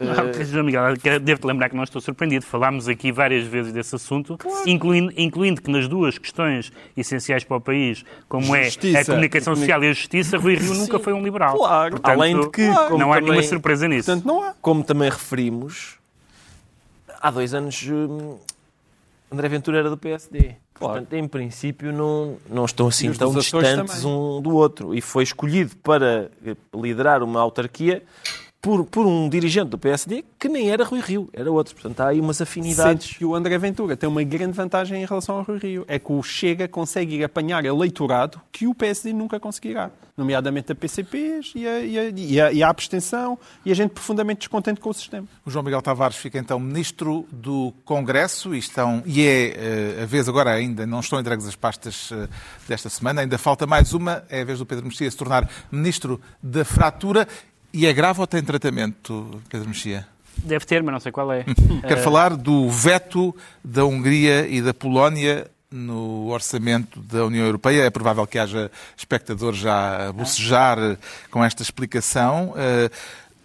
Não, 0.00 0.44
João 0.44 0.64
Miguel, 0.64 0.82
devo-te 1.20 1.44
lembrar 1.46 1.68
que 1.68 1.76
não 1.76 1.82
estou 1.82 2.00
surpreendido. 2.00 2.44
Falámos 2.46 2.86
aqui 2.88 3.10
várias 3.10 3.44
vezes 3.46 3.72
desse 3.72 3.94
assunto, 3.96 4.38
incluindo, 4.66 5.12
incluindo 5.16 5.60
que 5.60 5.70
nas 5.70 5.88
duas 5.88 6.18
questões 6.18 6.70
essenciais 6.96 7.42
para 7.42 7.56
o 7.56 7.60
país, 7.60 8.04
como 8.28 8.54
é 8.54 8.64
Justiça 8.64 9.00
a 9.00 9.04
comunicação 9.04 9.54
comuni- 9.54 9.66
social 9.66 9.84
e 9.84 9.88
a 9.88 9.92
justiça, 9.92 10.38
Rui 10.38 10.54
Rio 10.54 10.74
nunca 10.74 10.98
foi 11.00 11.12
um 11.12 11.22
liberal. 11.22 11.56
Claro. 11.56 11.90
Portanto, 11.96 12.12
Além 12.20 12.40
de 12.40 12.48
que, 12.50 12.66
não 12.66 12.74
como 12.88 13.12
há 13.12 13.16
também- 13.16 13.22
nenhuma 13.30 13.42
surpresa 13.42 13.88
nisso. 13.88 14.06
Portanto, 14.06 14.24
não 14.26 14.42
há. 14.42 14.54
Como 14.60 14.84
também 14.84 15.10
referimos, 15.10 15.96
há 17.20 17.30
dois 17.30 17.52
anos 17.54 17.84
hum, 17.88 18.36
André 19.32 19.48
Ventura 19.48 19.78
era 19.78 19.90
do 19.90 19.96
PSD. 19.96 20.54
Claro. 20.74 20.94
Portanto, 21.00 21.12
em 21.14 21.26
princípio, 21.26 21.92
não, 21.92 22.36
não 22.48 22.64
estão 22.64 22.86
assim 22.86 23.12
tão 23.12 23.34
distantes 23.34 24.00
também. 24.00 24.06
um 24.16 24.40
do 24.40 24.54
outro. 24.54 24.94
E 24.94 25.00
foi 25.00 25.24
escolhido 25.24 25.74
para 25.82 26.30
eh, 26.46 26.54
liderar 26.72 27.20
uma 27.24 27.40
autarquia 27.40 28.00
por, 28.60 28.84
por 28.84 29.06
um 29.06 29.28
dirigente 29.28 29.68
do 29.68 29.78
PSD 29.78 30.24
que 30.38 30.48
nem 30.48 30.70
era 30.70 30.84
Rui 30.84 31.00
Rio, 31.00 31.28
era 31.32 31.50
outro. 31.50 31.74
Portanto, 31.74 32.00
há 32.00 32.08
aí 32.08 32.20
umas 32.20 32.40
afinidades. 32.40 33.04
Sentes 33.04 33.16
que 33.16 33.24
o 33.24 33.34
André 33.34 33.56
Ventura 33.58 33.96
tem 33.96 34.08
uma 34.08 34.22
grande 34.22 34.52
vantagem 34.52 35.02
em 35.02 35.06
relação 35.06 35.36
ao 35.36 35.42
Rui 35.42 35.58
Rio. 35.58 35.84
É 35.86 35.98
que 35.98 36.12
o 36.12 36.22
Chega 36.22 36.66
consegue 36.66 37.16
ir 37.16 37.24
apanhar 37.24 37.64
eleitorado 37.64 38.40
que 38.50 38.66
o 38.66 38.74
PSD 38.74 39.12
nunca 39.12 39.38
conseguirá. 39.38 39.90
Nomeadamente 40.16 40.72
a 40.72 40.74
PCPs 40.74 41.52
e 41.54 41.66
a, 41.66 41.80
e 41.80 41.98
a, 41.98 42.08
e 42.08 42.40
a, 42.40 42.52
e 42.52 42.62
a 42.62 42.68
abstenção 42.68 43.38
e 43.64 43.70
a 43.70 43.74
gente 43.74 43.92
profundamente 43.92 44.40
descontente 44.40 44.80
com 44.80 44.90
o 44.90 44.94
sistema. 44.94 45.26
O 45.46 45.50
João 45.50 45.64
Miguel 45.64 45.80
Tavares 45.80 46.16
fica 46.16 46.38
então 46.38 46.58
ministro 46.58 47.24
do 47.30 47.72
Congresso 47.84 48.52
e, 48.52 48.58
estão, 48.58 49.00
e 49.06 49.22
é 49.22 49.54
eh, 49.56 50.02
a 50.02 50.06
vez 50.06 50.28
agora 50.28 50.50
ainda, 50.50 50.84
não 50.84 50.98
estão 50.98 51.20
entregues 51.20 51.46
as 51.46 51.54
pastas 51.54 52.10
eh, 52.12 52.28
desta 52.66 52.88
semana, 52.88 53.20
ainda 53.20 53.38
falta 53.38 53.64
mais 53.64 53.92
uma, 53.92 54.24
é 54.28 54.40
a 54.40 54.44
vez 54.44 54.58
do 54.58 54.66
Pedro 54.66 54.86
Mexia 54.86 55.08
se 55.08 55.16
tornar 55.16 55.48
ministro 55.70 56.20
da 56.42 56.64
fratura 56.64 57.28
e 57.72 57.86
é 57.86 57.92
grave 57.92 58.20
ou 58.20 58.26
tem 58.26 58.42
tratamento, 58.42 59.42
Pedro 59.48 59.68
Mexia? 59.68 60.06
Deve 60.38 60.64
ter, 60.64 60.82
mas 60.82 60.92
não 60.92 61.00
sei 61.00 61.12
qual 61.12 61.32
é. 61.32 61.44
Quero 61.86 62.00
falar 62.00 62.36
do 62.36 62.70
veto 62.70 63.34
da 63.62 63.84
Hungria 63.84 64.46
e 64.46 64.62
da 64.62 64.72
Polónia 64.72 65.50
no 65.70 66.28
orçamento 66.28 67.00
da 67.00 67.24
União 67.24 67.44
Europeia. 67.44 67.82
É 67.82 67.90
provável 67.90 68.26
que 68.26 68.38
haja 68.38 68.70
espectadores 68.96 69.58
já 69.58 70.08
a 70.08 70.12
bocejar 70.12 70.98
com 71.30 71.44
esta 71.44 71.62
explicação, 71.62 72.54
eh, 72.56 72.90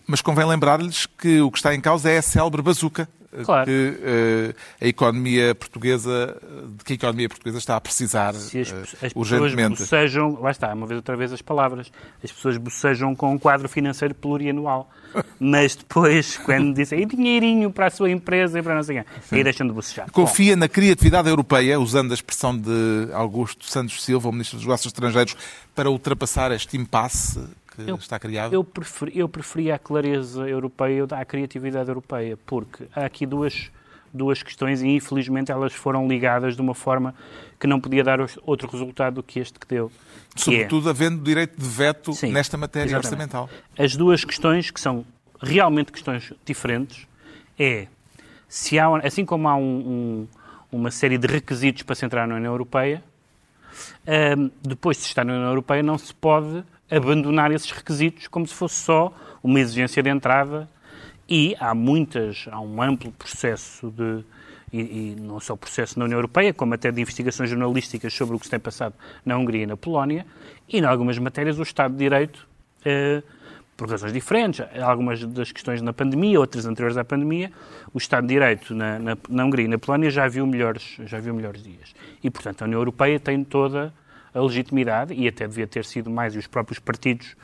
mas 0.07 0.21
convém 0.21 0.45
lembrar-lhes 0.45 1.05
que 1.05 1.41
o 1.41 1.51
que 1.51 1.57
está 1.57 1.75
em 1.75 1.81
causa 1.81 2.09
é 2.09 2.17
a 2.19 2.21
célebre 2.21 2.61
bazuca. 2.61 3.09
Claro. 3.43 3.65
Que 3.65 3.97
eh, 4.01 4.55
a 4.81 4.87
economia 4.87 5.55
portuguesa, 5.55 6.37
de 6.77 6.83
que 6.83 6.93
a 6.93 6.95
economia 6.95 7.29
portuguesa 7.29 7.57
está 7.57 7.75
a 7.75 7.81
precisar 7.81 8.33
Se 8.35 8.59
as, 8.59 8.71
eh, 8.71 8.81
as 8.81 8.91
pessoas 9.13 9.31
urgentemente. 9.31 9.81
bocejam, 9.81 10.39
lá 10.41 10.51
está, 10.51 10.73
uma 10.73 10.85
vez 10.85 10.97
outra 10.97 11.15
vez 11.15 11.33
as 11.33 11.41
palavras, 11.41 11.91
as 12.23 12.31
pessoas 12.31 12.57
bocejam 12.57 13.15
com 13.15 13.33
um 13.33 13.39
quadro 13.39 13.67
financeiro 13.67 14.13
plurianual. 14.13 14.89
Mas 15.39 15.75
depois, 15.75 16.37
quando 16.37 16.73
dizem 16.73 17.01
e 17.01 17.05
dinheirinho 17.05 17.71
para 17.71 17.87
a 17.87 17.89
sua 17.89 18.09
empresa 18.09 18.59
e 18.59 18.63
para 18.63 18.75
não 18.75 18.83
sei 18.83 18.97
quem, 18.97 19.05
aí 19.31 19.43
deixam 19.43 19.67
de 19.67 19.73
bocejar. 19.73 20.11
Confia 20.11 20.55
na 20.55 20.67
criatividade 20.67 21.29
europeia, 21.29 21.79
usando 21.79 22.11
a 22.11 22.13
expressão 22.13 22.57
de 22.57 23.09
Augusto 23.13 23.65
Santos 23.65 24.03
Silva, 24.03 24.29
o 24.29 24.31
Ministro 24.31 24.57
dos 24.57 24.65
Negócios 24.65 24.87
Estrangeiros, 24.87 25.35
para 25.75 25.89
ultrapassar 25.89 26.51
este 26.51 26.77
impasse 26.77 27.39
que 27.75 27.89
Eu- 27.89 27.95
está 27.95 28.19
criado? 28.19 28.53
Eu, 28.53 28.63
preferi, 28.63 29.11
eu 29.17 29.27
preferia 29.29 29.75
a 29.75 29.79
clareza 29.79 30.47
europeia 30.47 31.05
à 31.11 31.25
criatividade 31.25 31.89
europeia, 31.89 32.37
porque 32.45 32.85
há 32.95 33.05
aqui 33.05 33.25
duas, 33.25 33.71
duas 34.13 34.43
questões 34.43 34.81
e 34.81 34.87
infelizmente 34.87 35.51
elas 35.51 35.73
foram 35.73 36.07
ligadas 36.07 36.55
de 36.55 36.61
uma 36.61 36.75
forma 36.75 37.13
que 37.59 37.65
não 37.67 37.79
podia 37.79 38.03
dar 38.03 38.19
outro 38.43 38.69
resultado 38.69 39.15
do 39.15 39.23
que 39.23 39.39
este 39.39 39.59
que 39.59 39.67
deu. 39.67 39.89
Que 40.35 40.41
é, 40.41 40.43
Sobretudo 40.43 40.89
havendo 40.89 41.23
direito 41.23 41.59
de 41.59 41.65
veto 41.67 42.13
Sim, 42.13 42.31
nesta 42.31 42.57
matéria 42.57 42.89
exatamente. 42.97 43.35
orçamental. 43.35 43.49
as 43.77 43.95
duas 43.95 44.23
questões 44.25 44.69
que 44.71 44.79
são 44.79 45.05
realmente 45.41 45.91
questões 45.91 46.31
diferentes 46.45 47.07
é 47.59 47.87
se 48.47 48.77
há, 48.79 48.87
assim 49.05 49.25
como 49.25 49.47
há 49.47 49.55
um- 49.55 49.61
um- 49.61 50.27
uma 50.71 50.89
série 50.91 51.17
de 51.17 51.27
requisitos 51.27 51.83
para 51.83 51.95
se 51.95 52.05
entrar 52.05 52.27
na 52.27 52.35
União 52.35 52.51
Europeia, 52.53 53.03
hum, 54.37 54.49
depois 54.61 54.97
de 54.97 55.03
se 55.03 55.09
estar 55.09 55.23
na 55.25 55.33
União 55.33 55.49
Europeia 55.49 55.83
não 55.83 55.97
se 55.97 56.13
pode 56.13 56.63
abandonar 56.89 57.51
esses 57.51 57.71
requisitos 57.71 58.27
como 58.27 58.47
se 58.47 58.53
fosse 58.53 58.75
só 58.75 59.13
uma 59.43 59.59
exigência 59.59 60.01
de 60.01 60.09
entrada 60.09 60.69
e 61.27 61.55
há 61.59 61.73
muitas, 61.73 62.45
há 62.51 62.59
um 62.59 62.81
amplo 62.81 63.11
processo 63.11 63.89
de 63.91 64.23
e, 64.73 65.13
e 65.13 65.15
não 65.21 65.39
só 65.39 65.55
processo 65.55 65.99
na 65.99 66.05
União 66.05 66.17
Europeia, 66.17 66.51
como 66.51 66.73
até 66.73 66.91
de 66.91 66.99
investigações 66.99 67.47
jornalísticas 67.47 68.11
sobre 68.11 68.35
o 68.35 68.39
que 68.39 68.45
se 68.45 68.51
tem 68.51 68.59
passado 68.59 68.95
na 69.23 69.37
Hungria 69.37 69.63
e 69.63 69.65
na 69.67 69.77
Polónia, 69.77 70.25
e 70.67 70.79
em 70.79 70.83
algumas 70.83 71.17
matérias 71.19 71.59
o 71.59 71.61
Estado 71.61 71.91
de 71.91 71.99
Direito 71.99 72.47
eh, 72.83 73.21
por 73.77 73.89
razões 73.89 74.11
diferentes, 74.11 74.65
algumas 74.81 75.23
das 75.25 75.51
questões 75.51 75.81
na 75.81 75.93
pandemia, 75.93 76.39
outras 76.39 76.65
anteriores 76.65 76.97
à 76.97 77.03
pandemia, 77.03 77.51
o 77.93 77.97
Estado 77.99 78.27
de 78.27 78.33
Direito 78.33 78.73
na, 78.73 78.97
na, 78.97 79.17
na 79.29 79.45
Hungria 79.45 79.65
e 79.65 79.67
na 79.67 79.77
Polónia 79.77 80.09
já 80.09 80.27
viu, 80.27 80.45
melhores, 80.47 80.97
já 81.05 81.19
viu 81.19 81.33
melhores 81.33 81.61
dias. 81.61 81.93
E, 82.23 82.29
portanto, 82.29 82.63
a 82.63 82.65
União 82.65 82.79
Europeia 82.79 83.19
tem 83.19 83.43
toda 83.43 83.93
a 84.33 84.39
legitimidade, 84.41 85.13
e 85.13 85.27
até 85.27 85.47
devia 85.47 85.67
ter 85.67 85.85
sido 85.85 86.09
mais, 86.09 86.33
e 86.35 86.37
os 86.37 86.47
próprios 86.47 86.79
partidos 86.79 87.35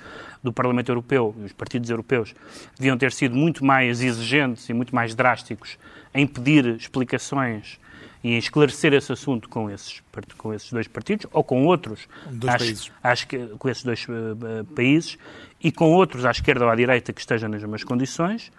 do 0.43 0.51
Parlamento 0.51 0.89
Europeu, 0.89 1.35
e 1.39 1.43
os 1.43 1.53
partidos 1.53 1.89
europeus, 1.89 2.33
deviam 2.77 2.97
ter 2.97 3.11
sido 3.11 3.35
muito 3.35 3.63
mais 3.63 4.01
exigentes 4.01 4.67
e 4.69 4.73
muito 4.73 4.95
mais 4.95 5.13
drásticos 5.13 5.77
em 6.13 6.25
pedir 6.25 6.65
explicações 6.75 7.79
e 8.23 8.31
em 8.33 8.37
esclarecer 8.37 8.91
esse 8.93 9.11
assunto 9.11 9.47
com 9.47 9.69
esses, 9.69 10.01
com 10.37 10.53
esses 10.53 10.71
dois 10.71 10.87
partidos 10.87 11.25
ou 11.31 11.43
com 11.43 11.65
outros 11.65 12.07
Dois 12.31 12.53
acho- 12.55 12.65
países. 12.65 12.91
acho 13.03 13.27
que 13.27 13.37
com 13.57 13.69
esses 13.69 13.83
dois 13.83 14.05
eh, 14.09 14.63
países 14.75 15.17
e 15.61 15.71
com 15.71 15.91
outros 15.93 16.25
à 16.25 16.31
esquerda 16.31 16.65
ou 16.65 16.71
à 16.71 16.75
direita 16.75 17.13
que 17.13 17.21
estejam 17.21 17.47
nas 17.49 17.61
mesmas 17.61 17.83
condições. 17.83 18.51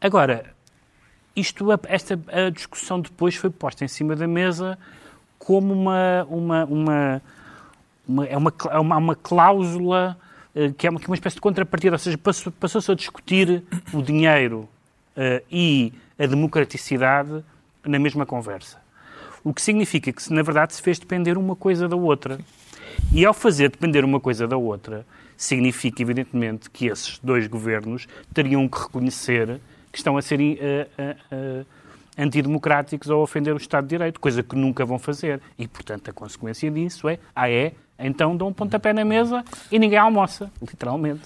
Agora, 0.00 0.46
isto, 1.36 1.66
esta 1.88 2.18
a 2.28 2.50
discussão 2.50 3.00
depois 3.00 3.36
foi 3.36 3.50
posta 3.50 3.84
em 3.84 3.88
cima 3.88 4.16
da 4.16 4.26
mesa 4.26 4.76
como 5.38 5.72
uma, 5.72 6.24
uma, 6.28 6.64
uma, 6.64 7.22
uma- 8.06 8.26
é 8.26 8.36
uma, 8.36 8.52
é 8.70 8.78
uma, 8.78 8.96
uma 8.96 9.14
cláusula 9.16 10.16
eh, 10.54 10.72
que 10.76 10.86
é 10.86 10.90
uma, 10.90 10.98
que 11.00 11.06
é 11.06 11.08
uma 11.08 11.14
espécie 11.14 11.36
de 11.36 11.40
contrapartida, 11.40 11.94
ou 11.94 11.98
seja, 11.98 12.18
passou- 12.18 12.52
passou-se 12.52 12.90
a 12.90 12.94
discutir 12.94 13.62
o 13.92 14.02
dinheiro 14.02 14.68
eh, 15.16 15.42
e 15.50 15.92
a 16.18 16.26
democraticidade 16.26 17.44
na 17.84 17.98
mesma 17.98 18.24
conversa. 18.26 18.80
O 19.44 19.52
que 19.52 19.60
significa 19.62 20.12
que, 20.12 20.32
na 20.32 20.42
verdade, 20.42 20.74
se 20.74 20.82
fez 20.82 20.98
depender 20.98 21.36
uma 21.36 21.56
coisa 21.56 21.88
da 21.88 21.96
outra. 21.96 22.38
E 23.12 23.24
ao 23.24 23.34
fazer 23.34 23.70
depender 23.70 24.04
uma 24.04 24.20
coisa 24.20 24.46
da 24.46 24.56
outra, 24.56 25.04
significa, 25.36 26.00
evidentemente, 26.02 26.70
que 26.70 26.86
esses 26.86 27.18
dois 27.18 27.46
governos 27.48 28.06
teriam 28.32 28.68
que 28.68 28.78
reconhecer 28.78 29.58
que 29.90 29.98
estão 29.98 30.16
a 30.16 30.22
ser 30.22 30.40
eh, 30.40 30.86
eh, 31.30 31.64
antidemocráticos 32.16 33.08
ou 33.10 33.20
a 33.20 33.22
ofender 33.24 33.52
o 33.52 33.56
Estado 33.56 33.84
de 33.84 33.90
Direito, 33.90 34.20
coisa 34.20 34.42
que 34.42 34.54
nunca 34.54 34.84
vão 34.84 34.98
fazer. 34.98 35.40
E, 35.58 35.66
portanto, 35.66 36.08
a 36.10 36.12
consequência 36.12 36.70
disso 36.70 37.08
é, 37.08 37.18
ah 37.34 37.50
é, 37.50 37.72
então 37.98 38.36
dão 38.36 38.48
um 38.48 38.52
pontapé 38.52 38.92
na 38.92 39.04
mesa 39.04 39.44
e 39.70 39.78
ninguém 39.78 39.98
almoça, 39.98 40.50
literalmente. 40.60 41.22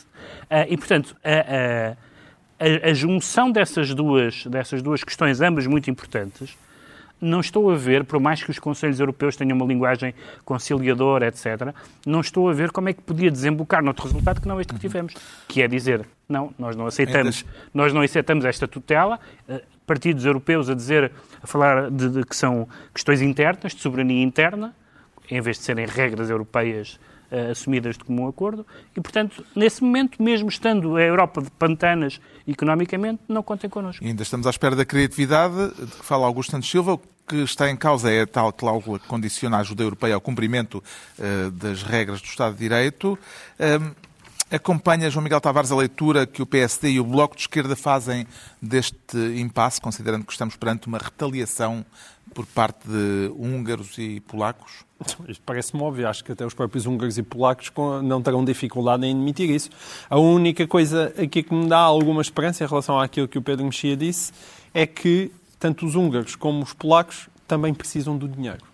Ah, 0.51 0.67
e, 0.69 0.77
portanto, 0.77 1.17
a, 1.25 1.31
a- 1.93 1.97
a, 2.59 2.91
a 2.91 2.95
junção 2.95 3.51
dessas 3.53 3.93
duas, 3.95 4.47
dessas 4.47 4.81
duas 4.83 5.05
questões, 5.05 5.41
ambas 5.43 5.67
muito 5.67 5.91
importantes, 5.91 6.57
não 7.21 7.41
estou 7.41 7.71
a 7.71 7.77
ver, 7.77 8.05
por 8.05 8.19
mais 8.21 8.43
que 8.43 8.51
os 8.51 8.59
Conselhos 8.59 8.99
Europeus 9.01 9.37
tenham 9.37 9.57
uma 9.57 9.65
linguagem 9.67 10.15
conciliadora, 10.45 11.27
etc., 11.29 11.75
não 12.07 12.21
estou 12.21 12.49
a 12.49 12.53
ver 12.53 12.71
como 12.71 12.89
é 12.89 12.93
que 12.93 13.01
podia 13.03 13.31
desembocar 13.31 13.83
noutro 13.83 14.05
resultado 14.05 14.41
que 14.41 14.49
não 14.49 14.61
este 14.61 14.73
que 14.75 14.81
tivemos, 14.81 15.15
que 15.49 15.61
é 15.63 15.69
dizer, 15.69 16.07
não, 16.29 16.53
nós 16.59 16.77
não 16.77 16.87
aceitamos, 16.87 17.45
nós 17.75 17.93
não 17.93 18.01
aceitamos 18.03 18.45
esta 18.45 18.67
tutela, 18.69 19.19
eh, 19.49 19.63
partidos 19.87 20.25
europeus 20.25 20.69
a 20.71 20.75
dizer, 20.75 21.11
a 21.43 21.47
falar 21.47 21.91
de, 21.91 22.09
de 22.09 22.25
que 22.25 22.37
são 22.37 22.69
questões 22.93 23.21
internas, 23.23 23.75
de 23.75 23.81
soberania 23.81 24.23
interna, 24.23 24.75
em 25.31 25.41
vez 25.41 25.59
de 25.59 25.65
serem 25.65 25.87
regras 25.87 26.31
europeias 26.31 26.99
eh, 27.29 27.51
assumidas 27.51 27.99
de 27.99 28.05
comum 28.05 28.29
acordo, 28.29 28.65
e, 28.97 29.01
portanto, 29.01 29.45
nesse 29.55 29.83
momento, 29.83 30.23
mesmo 30.23 30.49
estando 30.49 30.95
a 30.97 31.03
Europa 31.03 31.43
de 31.43 31.51
pantanas 31.51 32.21
economicamente, 32.47 33.21
não 33.29 33.43
contem 33.43 33.69
connosco. 33.69 34.05
E 34.05 34.07
ainda 34.07 34.23
estamos 34.23 34.47
à 34.47 34.51
espera 34.51 34.77
da 34.77 34.85
criatividade 34.85 35.75
de 35.75 35.87
que 35.87 36.05
fala 36.05 36.25
Augusto 36.25 36.53
Santos 36.53 36.71
Silva. 36.71 37.01
Que 37.29 37.43
está 37.43 37.69
em 37.69 37.77
causa 37.77 38.09
é 38.09 38.23
a 38.23 38.27
tal 38.29 38.53
cláusula 38.53 39.01
que 39.01 39.09
condiciona 39.09 39.57
a 39.57 39.61
ajuda 39.61 39.83
europeia 39.83 40.15
ao 40.15 40.21
cumprimento 40.21 40.81
eh, 41.19 41.51
das 41.53 41.83
regras 41.83 42.21
do 42.21 42.27
Estado 42.27 42.53
de 42.53 42.61
Direito. 42.61 43.19
Ahm, 43.59 43.91
acompanha, 44.49 45.11
João 45.11 45.25
Miguel 45.25 45.41
Tavares, 45.41 45.73
a 45.73 45.77
leitura 45.77 46.25
que 46.25 46.41
o 46.41 46.47
PSD 46.47 46.91
e 46.91 47.01
o 47.01 47.05
Bloco 47.05 47.35
de 47.35 47.43
Esquerda 47.43 47.75
fazem 47.75 48.25
deste 48.63 49.19
impasse, 49.37 49.81
considerando 49.81 50.25
que 50.25 50.31
estamos 50.31 50.55
perante 50.55 50.87
uma 50.87 50.99
retaliação 50.99 51.85
por 52.33 52.47
parte 52.47 52.87
de 52.89 53.33
húngaros 53.37 53.99
e 53.99 54.21
polacos? 54.21 54.86
Isto 55.29 55.43
parece-me 55.45 55.83
óbvio. 55.83 56.09
Acho 56.09 56.25
que 56.25 56.33
até 56.33 56.45
os 56.45 56.55
próprios 56.55 56.87
húngaros 56.87 57.19
e 57.19 57.23
polacos 57.23 57.71
não 58.03 58.23
terão 58.23 58.45
dificuldade 58.45 59.05
em 59.07 59.11
admitir 59.15 59.51
isso. 59.51 59.71
A 60.09 60.19
única 60.19 60.67
coisa 60.67 61.13
aqui 61.19 61.43
que 61.43 61.55
me 61.55 61.69
dá 61.69 61.79
alguma 61.79 62.23
esperança 62.23 62.65
em 62.65 62.67
relação 62.67 62.99
àquilo 62.99 63.29
que 63.29 63.39
o 63.39 63.43
Pedro 63.43 63.65
Mexia 63.65 63.97
disse 63.97 64.33
é 64.73 64.87
que 64.87 65.31
tanto 65.59 65.87
os 65.87 65.95
húngaros 65.95 66.37
como 66.37 66.63
os 66.63 66.73
polacos 66.73 67.29
também 67.47 67.73
precisam 67.73 68.17
do 68.17 68.29
dinheiro. 68.29 68.65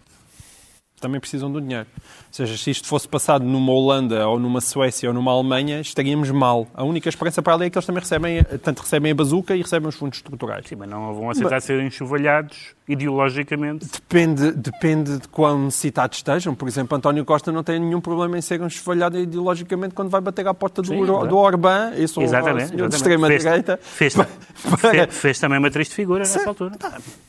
Também 1.00 1.20
precisam 1.20 1.50
do 1.50 1.60
dinheiro. 1.60 1.86
Ou 2.32 2.36
seja, 2.36 2.56
se 2.56 2.70
isto 2.70 2.88
fosse 2.88 3.06
passado 3.06 3.44
numa 3.44 3.72
Holanda 3.72 4.26
ou 4.26 4.38
numa 4.38 4.62
Suécia 4.62 5.10
ou 5.10 5.14
numa 5.14 5.30
Alemanha, 5.30 5.82
estaríamos 5.82 6.30
mal. 6.30 6.66
A 6.72 6.82
única 6.82 7.06
esperança 7.06 7.42
para 7.42 7.52
ali 7.52 7.66
é 7.66 7.70
que 7.70 7.76
eles 7.76 7.84
também 7.84 8.00
recebem, 8.00 8.42
tanto 8.62 8.80
recebem 8.80 9.12
a 9.12 9.14
bazuca 9.14 9.54
e 9.54 9.60
recebem 9.60 9.86
os 9.86 9.96
fundos 9.96 10.16
estruturais. 10.16 10.66
Sim, 10.66 10.76
mas 10.76 10.88
não 10.88 11.12
vão 11.12 11.28
aceitar 11.28 11.60
ser 11.60 11.82
enxovalhados 11.82 12.74
ideologicamente. 12.88 13.86
Depende, 13.86 14.50
depende 14.52 15.18
de 15.18 15.28
quão 15.28 15.66
necessitados 15.66 16.18
estejam. 16.18 16.54
Por 16.54 16.66
exemplo, 16.66 16.96
António 16.96 17.22
Costa 17.24 17.52
não 17.52 17.62
tem 17.62 17.78
nenhum 17.78 18.00
problema 18.00 18.38
em 18.38 18.40
ser 18.40 18.60
esfolhado 18.62 19.18
ideologicamente 19.18 19.94
quando 19.94 20.08
vai 20.08 20.22
bater 20.22 20.46
à 20.48 20.54
porta 20.54 20.80
do, 20.80 20.88
Sim, 20.88 21.04
do, 21.04 21.36
Orbán, 21.36 21.92
esse 21.96 22.18
ou 22.18 22.24
Exatamente. 22.24 22.74
de 22.74 22.96
extrema-direita. 22.96 23.78
Fez, 23.82 24.14
fez, 24.14 25.14
fez, 25.14 25.38
também 25.38 25.58
uma 25.58 25.70
triste 25.70 25.94
figura 25.94 26.20
nessa 26.20 26.48
altura. 26.48 26.72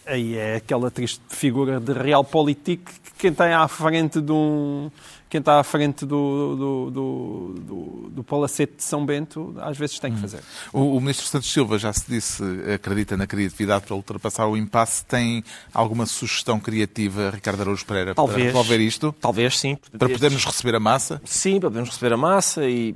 Aí 0.06 0.38
é 0.38 0.56
aquela 0.56 0.90
triste 0.90 1.22
figura 1.28 1.80
de 1.80 1.94
realpolitik 1.94 2.84
que 2.86 3.12
quem 3.18 3.32
está 3.32 3.62
à 3.62 3.68
frente 3.68 4.22
de 4.22 4.32
um... 4.32 4.90
Quem 5.30 5.40
está 5.40 5.60
à 5.60 5.64
frente 5.64 6.06
do, 6.06 6.56
do, 6.56 6.92
do, 6.92 7.54
do, 7.60 8.10
do 8.12 8.24
Palacete 8.24 8.76
de 8.78 8.84
São 8.84 9.04
Bento 9.04 9.56
às 9.60 9.78
vezes 9.78 9.98
tem 9.98 10.14
que 10.14 10.20
fazer. 10.20 10.42
O, 10.72 10.96
o 10.96 11.02
Ministro 11.02 11.26
Santos 11.26 11.52
Silva 11.52 11.80
já 11.80 11.92
se 11.92 12.06
disse, 12.08 12.44
acredita 12.74 13.18
na 13.18 13.26
criatividade 13.26 13.86
para 13.86 13.96
ultrapassar 13.96 14.46
o 14.48 14.56
impasse. 14.56 15.04
Tem 15.06 15.44
alguma 15.74 16.06
sugestão 16.06 16.60
criativa, 16.60 17.32
Ricardo 17.32 17.62
Araújo 17.62 17.86
Pereira, 17.86 18.14
para 18.14 18.24
Talvez. 18.24 18.46
resolver 18.46 18.78
isto? 18.80 19.16
Talvez 19.20 19.60
sim. 19.60 19.78
Para 19.98 20.10
podermos 20.10 20.46
receber 20.46 20.76
a 20.76 20.80
massa? 20.80 21.22
Sim, 21.26 21.60
para 21.60 21.70
podermos 21.70 21.90
receber 21.90 22.14
a 22.14 22.18
massa 22.18 22.70
e, 22.70 22.96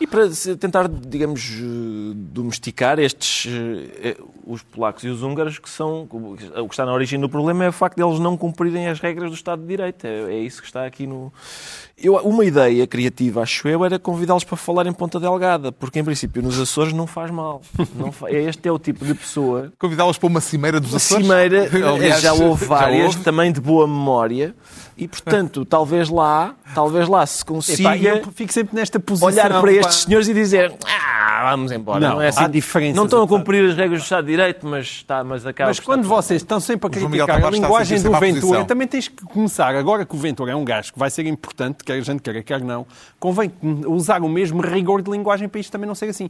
e 0.00 0.06
para 0.06 0.28
tentar, 0.58 0.88
digamos, 0.88 1.42
domesticar 2.14 2.98
estes, 2.98 3.46
eh, 3.50 4.08
eh, 4.10 4.16
os 4.46 4.62
polacos 4.62 5.04
e 5.04 5.08
os 5.08 5.22
húngaros, 5.22 5.58
que 5.58 5.70
são, 5.70 6.06
o 6.10 6.36
que 6.68 6.74
está 6.74 6.84
na 6.84 6.92
origem 6.92 7.18
do 7.20 7.28
problema 7.28 7.64
é 7.64 7.68
o 7.68 7.72
facto 7.72 7.96
de 7.96 8.02
eles 8.02 8.18
não 8.18 8.36
cumprirem 8.36 8.88
as 8.88 9.00
regras 9.00 9.30
do 9.30 9.34
Estado 9.36 9.62
de 9.62 9.68
Direito. 9.68 10.04
É, 10.06 10.32
é 10.34 10.38
isso 10.40 10.60
que 10.60 10.66
está 10.66 10.84
aqui 10.84 11.06
no... 11.06 11.32
Eu, 11.96 12.16
uma 12.16 12.44
ideia 12.44 12.86
criativa, 12.88 13.42
acho 13.42 13.68
eu, 13.68 13.84
era 13.84 13.98
convidá-los 13.98 14.42
para 14.42 14.56
falar 14.56 14.84
em 14.86 14.92
Ponta 14.92 15.20
Delgada, 15.20 15.70
porque 15.70 16.00
em 16.00 16.04
princípio 16.04 16.42
nos 16.42 16.58
Açores 16.58 16.92
não 16.92 17.06
faz 17.06 17.30
mal. 17.30 17.62
Não 17.94 18.10
fa- 18.10 18.30
Este 18.32 18.68
é 18.68 18.72
o 18.72 18.78
tipo 18.80 19.04
de 19.04 19.14
pessoa 19.14 19.72
Convidá-los 19.78 20.18
para 20.18 20.26
uma 20.26 20.40
cimeira 20.40 20.80
dos 20.80 20.92
Açores? 20.94 21.24
Cimeira, 21.24 21.68
Aliás, 21.88 22.20
já 22.20 22.32
houve 22.34 22.64
várias, 22.66 23.06
houve. 23.14 23.22
também 23.24 23.52
de 23.52 23.60
boa 23.60 23.86
memória, 23.86 24.54
e 24.96 25.08
portanto, 25.08 25.64
talvez 25.64 26.08
lá, 26.08 26.54
talvez 26.74 27.08
lá 27.08 27.26
se 27.26 27.42
Epá, 27.42 27.52
consiga 27.52 27.96
eu 27.96 28.22
fico 28.32 28.52
sempre 28.52 28.76
nesta 28.76 29.00
posição. 29.00 29.28
olhar 29.28 29.48
para 29.48 29.60
pá. 29.60 29.72
estes 29.72 29.96
senhores 30.04 30.28
e 30.28 30.34
dizer 30.34 30.72
ah, 30.86 31.50
vamos 31.50 31.72
embora. 31.72 32.00
Não, 32.00 32.14
Não, 32.14 32.22
é 32.22 32.28
assim, 32.28 32.44
há 32.44 32.48
diferenças, 32.48 32.96
Não 32.96 33.04
estão 33.04 33.22
a 33.22 33.26
cumprir 33.28 33.68
as 33.68 33.76
regras 33.76 34.00
do 34.00 34.04
Estado 34.04 34.24
de 34.24 34.30
Direito, 34.30 34.66
mas, 34.66 34.86
está, 34.86 35.24
mas 35.24 35.44
acaba 35.44 35.70
Mas 35.70 35.80
quando 35.80 36.06
vocês 36.06 36.42
estão 36.42 36.60
sempre 36.60 36.86
a 36.86 36.90
criticar 36.90 37.44
a 37.44 37.50
linguagem 37.50 38.00
do 38.00 38.12
Ventura, 38.18 38.64
também 38.64 38.86
tens 38.86 39.08
que 39.08 39.24
começar, 39.24 39.74
agora 39.74 40.06
que 40.06 40.14
o 40.14 40.18
Ventura 40.18 40.52
é 40.52 40.56
um 40.56 40.64
gajo 40.64 40.92
que 40.92 40.98
vai 40.98 41.10
ser 41.10 41.26
importante, 41.26 41.82
quer 41.82 41.94
a 41.94 42.00
gente 42.00 42.22
queira, 42.22 42.42
quer 42.42 42.60
não, 42.60 42.86
convém 43.18 43.52
usar 43.86 44.22
o 44.22 44.28
mesmo 44.28 44.60
rigor 44.60 45.02
de 45.02 45.10
linguagem 45.10 45.48
para 45.48 45.60
isto 45.60 45.72
também 45.72 45.88
não 45.88 45.94
ser 45.94 46.06
assim. 46.06 46.28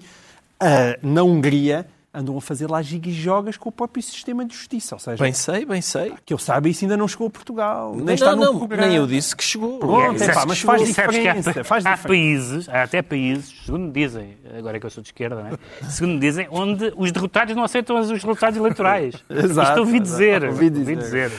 Ah, 0.58 0.96
na 1.02 1.22
Hungria 1.22 1.86
andam 2.14 2.36
a 2.36 2.40
fazer 2.40 2.70
lá 2.70 2.80
gigas 2.80 3.56
com 3.58 3.68
o 3.68 3.72
próprio 3.72 4.02
sistema 4.02 4.44
de 4.44 4.54
justiça, 4.54 4.94
ou 4.94 4.98
seja, 4.98 5.22
Bem 5.22 5.32
sei, 5.32 5.64
bem 5.64 5.82
sei. 5.82 6.14
que 6.24 6.32
eu 6.32 6.38
saiba 6.38 6.68
isso 6.68 6.84
ainda 6.84 6.96
não 6.96 7.08
chegou 7.08 7.26
a 7.26 7.30
Portugal, 7.30 7.92
nem 7.96 8.04
Nem, 8.04 8.14
está 8.14 8.36
não, 8.36 8.36
no 8.46 8.52
não, 8.52 8.58
programa. 8.58 8.86
nem 8.86 8.96
eu 8.96 9.06
disse 9.06 9.34
que 9.34 9.42
chegou. 9.42 9.78
Pronto, 9.78 10.22
É, 10.22 10.26
é 10.26 10.32
pá, 10.32 10.42
que 10.42 10.48
mas 10.48 10.60
faz 10.60 10.84
diferença, 10.86 11.64
faz 11.64 11.84
há 11.84 11.94
diferença. 11.96 12.08
países, 12.08 12.68
há 12.68 12.82
até 12.84 13.02
países, 13.02 13.52
segundo 13.66 13.92
dizem, 13.92 14.36
agora 14.56 14.78
que 14.78 14.86
eu 14.86 14.90
sou 14.90 15.02
de 15.02 15.08
esquerda, 15.08 15.36
não 15.42 15.46
é? 15.48 15.58
segundo 15.90 16.20
dizem, 16.20 16.46
onde 16.50 16.92
os 16.96 17.10
derrotados 17.10 17.56
não 17.56 17.64
aceitam 17.64 17.98
os 18.00 18.10
resultados 18.10 18.56
eleitorais. 18.58 19.14
Exato, 19.28 19.68
Isto 19.70 19.80
ouvi 19.80 20.00
dizer. 20.00 20.44
Ouvi 20.44 20.66
Ouvi 20.66 20.70
dizer. 20.70 20.96
dizer. 20.96 21.30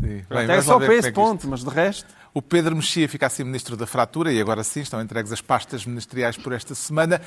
Sim. 0.00 0.22
Bem, 0.28 0.46
lá 0.46 0.62
só 0.62 0.78
para 0.78 0.94
esse 0.94 1.08
é 1.08 1.12
ponto, 1.12 1.38
isto- 1.40 1.48
mas 1.50 1.64
de 1.64 1.70
resto... 1.70 2.06
O 2.34 2.40
Pedro 2.40 2.74
Mexia 2.74 3.06
fica 3.10 3.26
assim 3.26 3.44
Ministro 3.44 3.76
da 3.76 3.86
Fratura 3.86 4.32
e 4.32 4.40
agora 4.40 4.64
sim 4.64 4.80
estão 4.80 5.02
entregues 5.02 5.30
as 5.32 5.42
pastas 5.42 5.84
ministeriais 5.84 6.34
por 6.34 6.54
esta 6.54 6.74
semana. 6.74 7.20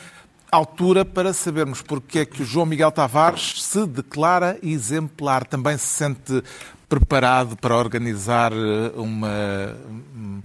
Altura 0.52 1.04
para 1.04 1.34
sabermos 1.34 1.82
porque 1.82 2.20
é 2.20 2.26
que 2.26 2.42
o 2.42 2.46
João 2.46 2.66
Miguel 2.66 2.92
Tavares 2.92 3.62
se 3.64 3.86
declara 3.86 4.58
exemplar. 4.64 5.46
Também 5.46 5.78
se 5.78 5.86
sente 5.88 6.44
preparado 6.88 7.58
para 7.58 7.76
organizar 7.76 8.52
eh, 8.54 8.92
uma, 8.96 9.76
um- 10.16 10.42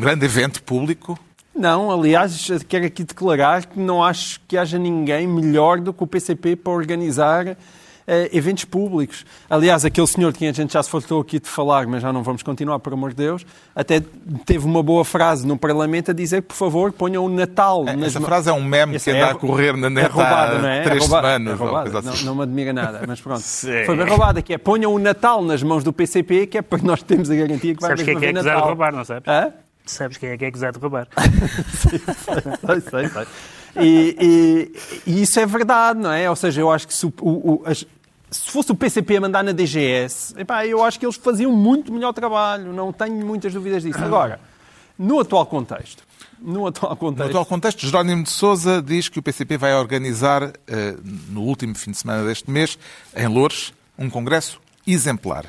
grande 0.00 0.24
evento 0.24 0.62
público? 0.62 1.18
Não, 1.54 1.90
aliás, 1.90 2.48
quero 2.68 2.86
aqui 2.86 3.04
declarar 3.04 3.66
que 3.66 3.78
não 3.78 4.02
acho 4.02 4.40
que 4.48 4.58
haja 4.58 4.78
ninguém 4.78 5.26
melhor 5.26 5.80
do 5.80 5.92
que 5.92 6.02
o 6.02 6.06
PCP 6.06 6.56
para 6.56 6.72
organizar 6.72 7.56
eventos 8.32 8.64
públicos. 8.64 9.24
Aliás, 9.50 9.84
aquele 9.84 10.06
senhor 10.06 10.32
de 10.32 10.38
quem 10.38 10.48
a 10.48 10.52
gente 10.52 10.72
já 10.72 10.82
se 10.82 10.88
fartou 10.90 11.20
aqui 11.20 11.40
de 11.40 11.48
falar, 11.48 11.86
mas 11.86 12.02
já 12.02 12.12
não 12.12 12.22
vamos 12.22 12.42
continuar, 12.42 12.78
por 12.78 12.92
amor 12.92 13.10
de 13.10 13.16
Deus, 13.16 13.44
até 13.74 14.00
teve 14.44 14.64
uma 14.64 14.82
boa 14.82 15.04
frase 15.04 15.46
no 15.46 15.56
Parlamento 15.58 16.10
a 16.12 16.14
dizer 16.14 16.42
que, 16.42 16.48
por 16.48 16.54
favor, 16.56 16.92
ponham 16.92 17.24
o 17.24 17.28
Natal. 17.28 17.84
nas 17.84 18.02
Essa 18.08 18.20
ma- 18.20 18.26
frase 18.26 18.48
é 18.48 18.52
um 18.52 18.62
meme 18.64 18.96
Essa 18.96 19.10
que 19.10 19.16
é 19.16 19.20
anda 19.20 19.30
a 19.30 19.32
rou- 19.32 19.40
correr 19.40 19.76
na 19.76 19.86
é 19.88 19.90
net 19.90 20.10
roubada, 20.10 20.58
não 20.58 20.68
há 20.68 20.72
é? 20.72 20.82
três 20.82 20.96
é 20.96 21.00
roubada, 21.00 21.26
semanas. 21.28 21.48
é 21.48 21.62
ou 21.62 21.68
roubada. 21.68 21.98
assim. 21.98 22.24
não, 22.24 22.24
não 22.26 22.34
me 22.36 22.42
admira 22.42 22.72
nada, 22.72 23.02
mas 23.06 23.20
pronto. 23.20 23.42
Foi 23.42 23.96
bem 23.96 24.06
roubada, 24.06 24.40
que 24.42 24.54
é 24.54 24.58
ponham 24.58 24.94
o 24.94 24.98
Natal 24.98 25.42
nas 25.42 25.62
mãos 25.62 25.82
do 25.82 25.92
PCP, 25.92 26.46
que 26.46 26.58
é 26.58 26.62
para 26.62 26.82
nós 26.82 27.02
termos 27.02 27.30
a 27.30 27.34
garantia 27.34 27.74
que 27.74 27.80
vai 27.80 27.90
Sabes 27.90 28.04
quem 28.04 28.16
é 28.16 28.18
que 28.20 28.24
é 28.26 28.28
acusado 28.30 28.44
de 28.48 28.54
Natal. 28.54 28.68
roubar, 28.68 28.92
não 28.94 29.04
sabes? 29.04 29.22
Hã? 29.28 29.52
Sabes 29.84 30.16
quem 30.16 30.30
é 30.30 30.36
que 30.36 30.44
é 30.44 30.48
acusado 30.48 30.78
de 30.78 30.82
roubar? 30.82 31.06
sei, 31.80 32.80
sei, 32.80 33.08
sei. 33.08 33.26
E, 33.78 34.16
e- 35.06 35.10
e 35.10 35.22
isso 35.22 35.38
é 35.38 35.44
verdade, 35.46 36.00
não 36.00 36.10
é? 36.10 36.28
Ou 36.30 36.34
seja, 36.36 36.60
eu 36.62 36.70
acho 36.70 36.88
que 36.88 36.94
se 36.94 37.04
o- 37.06 37.12
o- 37.20 37.30
o- 37.54 37.62
as- 37.66 37.84
se 38.36 38.50
fosse 38.50 38.72
o 38.72 38.74
PCP 38.74 39.16
a 39.16 39.20
mandar 39.20 39.42
na 39.42 39.52
DGS, 39.52 40.34
epá, 40.38 40.66
eu 40.66 40.84
acho 40.84 40.98
que 40.98 41.06
eles 41.06 41.16
faziam 41.16 41.52
muito 41.52 41.92
melhor 41.92 42.12
trabalho, 42.12 42.72
não 42.72 42.92
tenho 42.92 43.24
muitas 43.24 43.52
dúvidas 43.52 43.82
disso. 43.82 44.02
Agora, 44.02 44.40
no 44.98 45.20
atual 45.20 45.46
contexto, 45.46 46.02
no 46.40 46.66
atual 46.66 46.92
No 46.92 46.96
contexto, 46.96 47.28
atual 47.30 47.46
contexto, 47.46 47.86
Jerónimo 47.86 48.22
de 48.22 48.30
Sousa 48.30 48.82
diz 48.82 49.08
que 49.08 49.18
o 49.18 49.22
PCP 49.22 49.56
vai 49.56 49.74
organizar, 49.74 50.52
eh, 50.66 50.96
no 51.28 51.42
último 51.42 51.74
fim 51.74 51.90
de 51.90 51.98
semana 51.98 52.24
deste 52.24 52.50
mês, 52.50 52.78
em 53.14 53.26
Loures, 53.26 53.72
um 53.98 54.10
congresso 54.10 54.60
exemplar. 54.86 55.46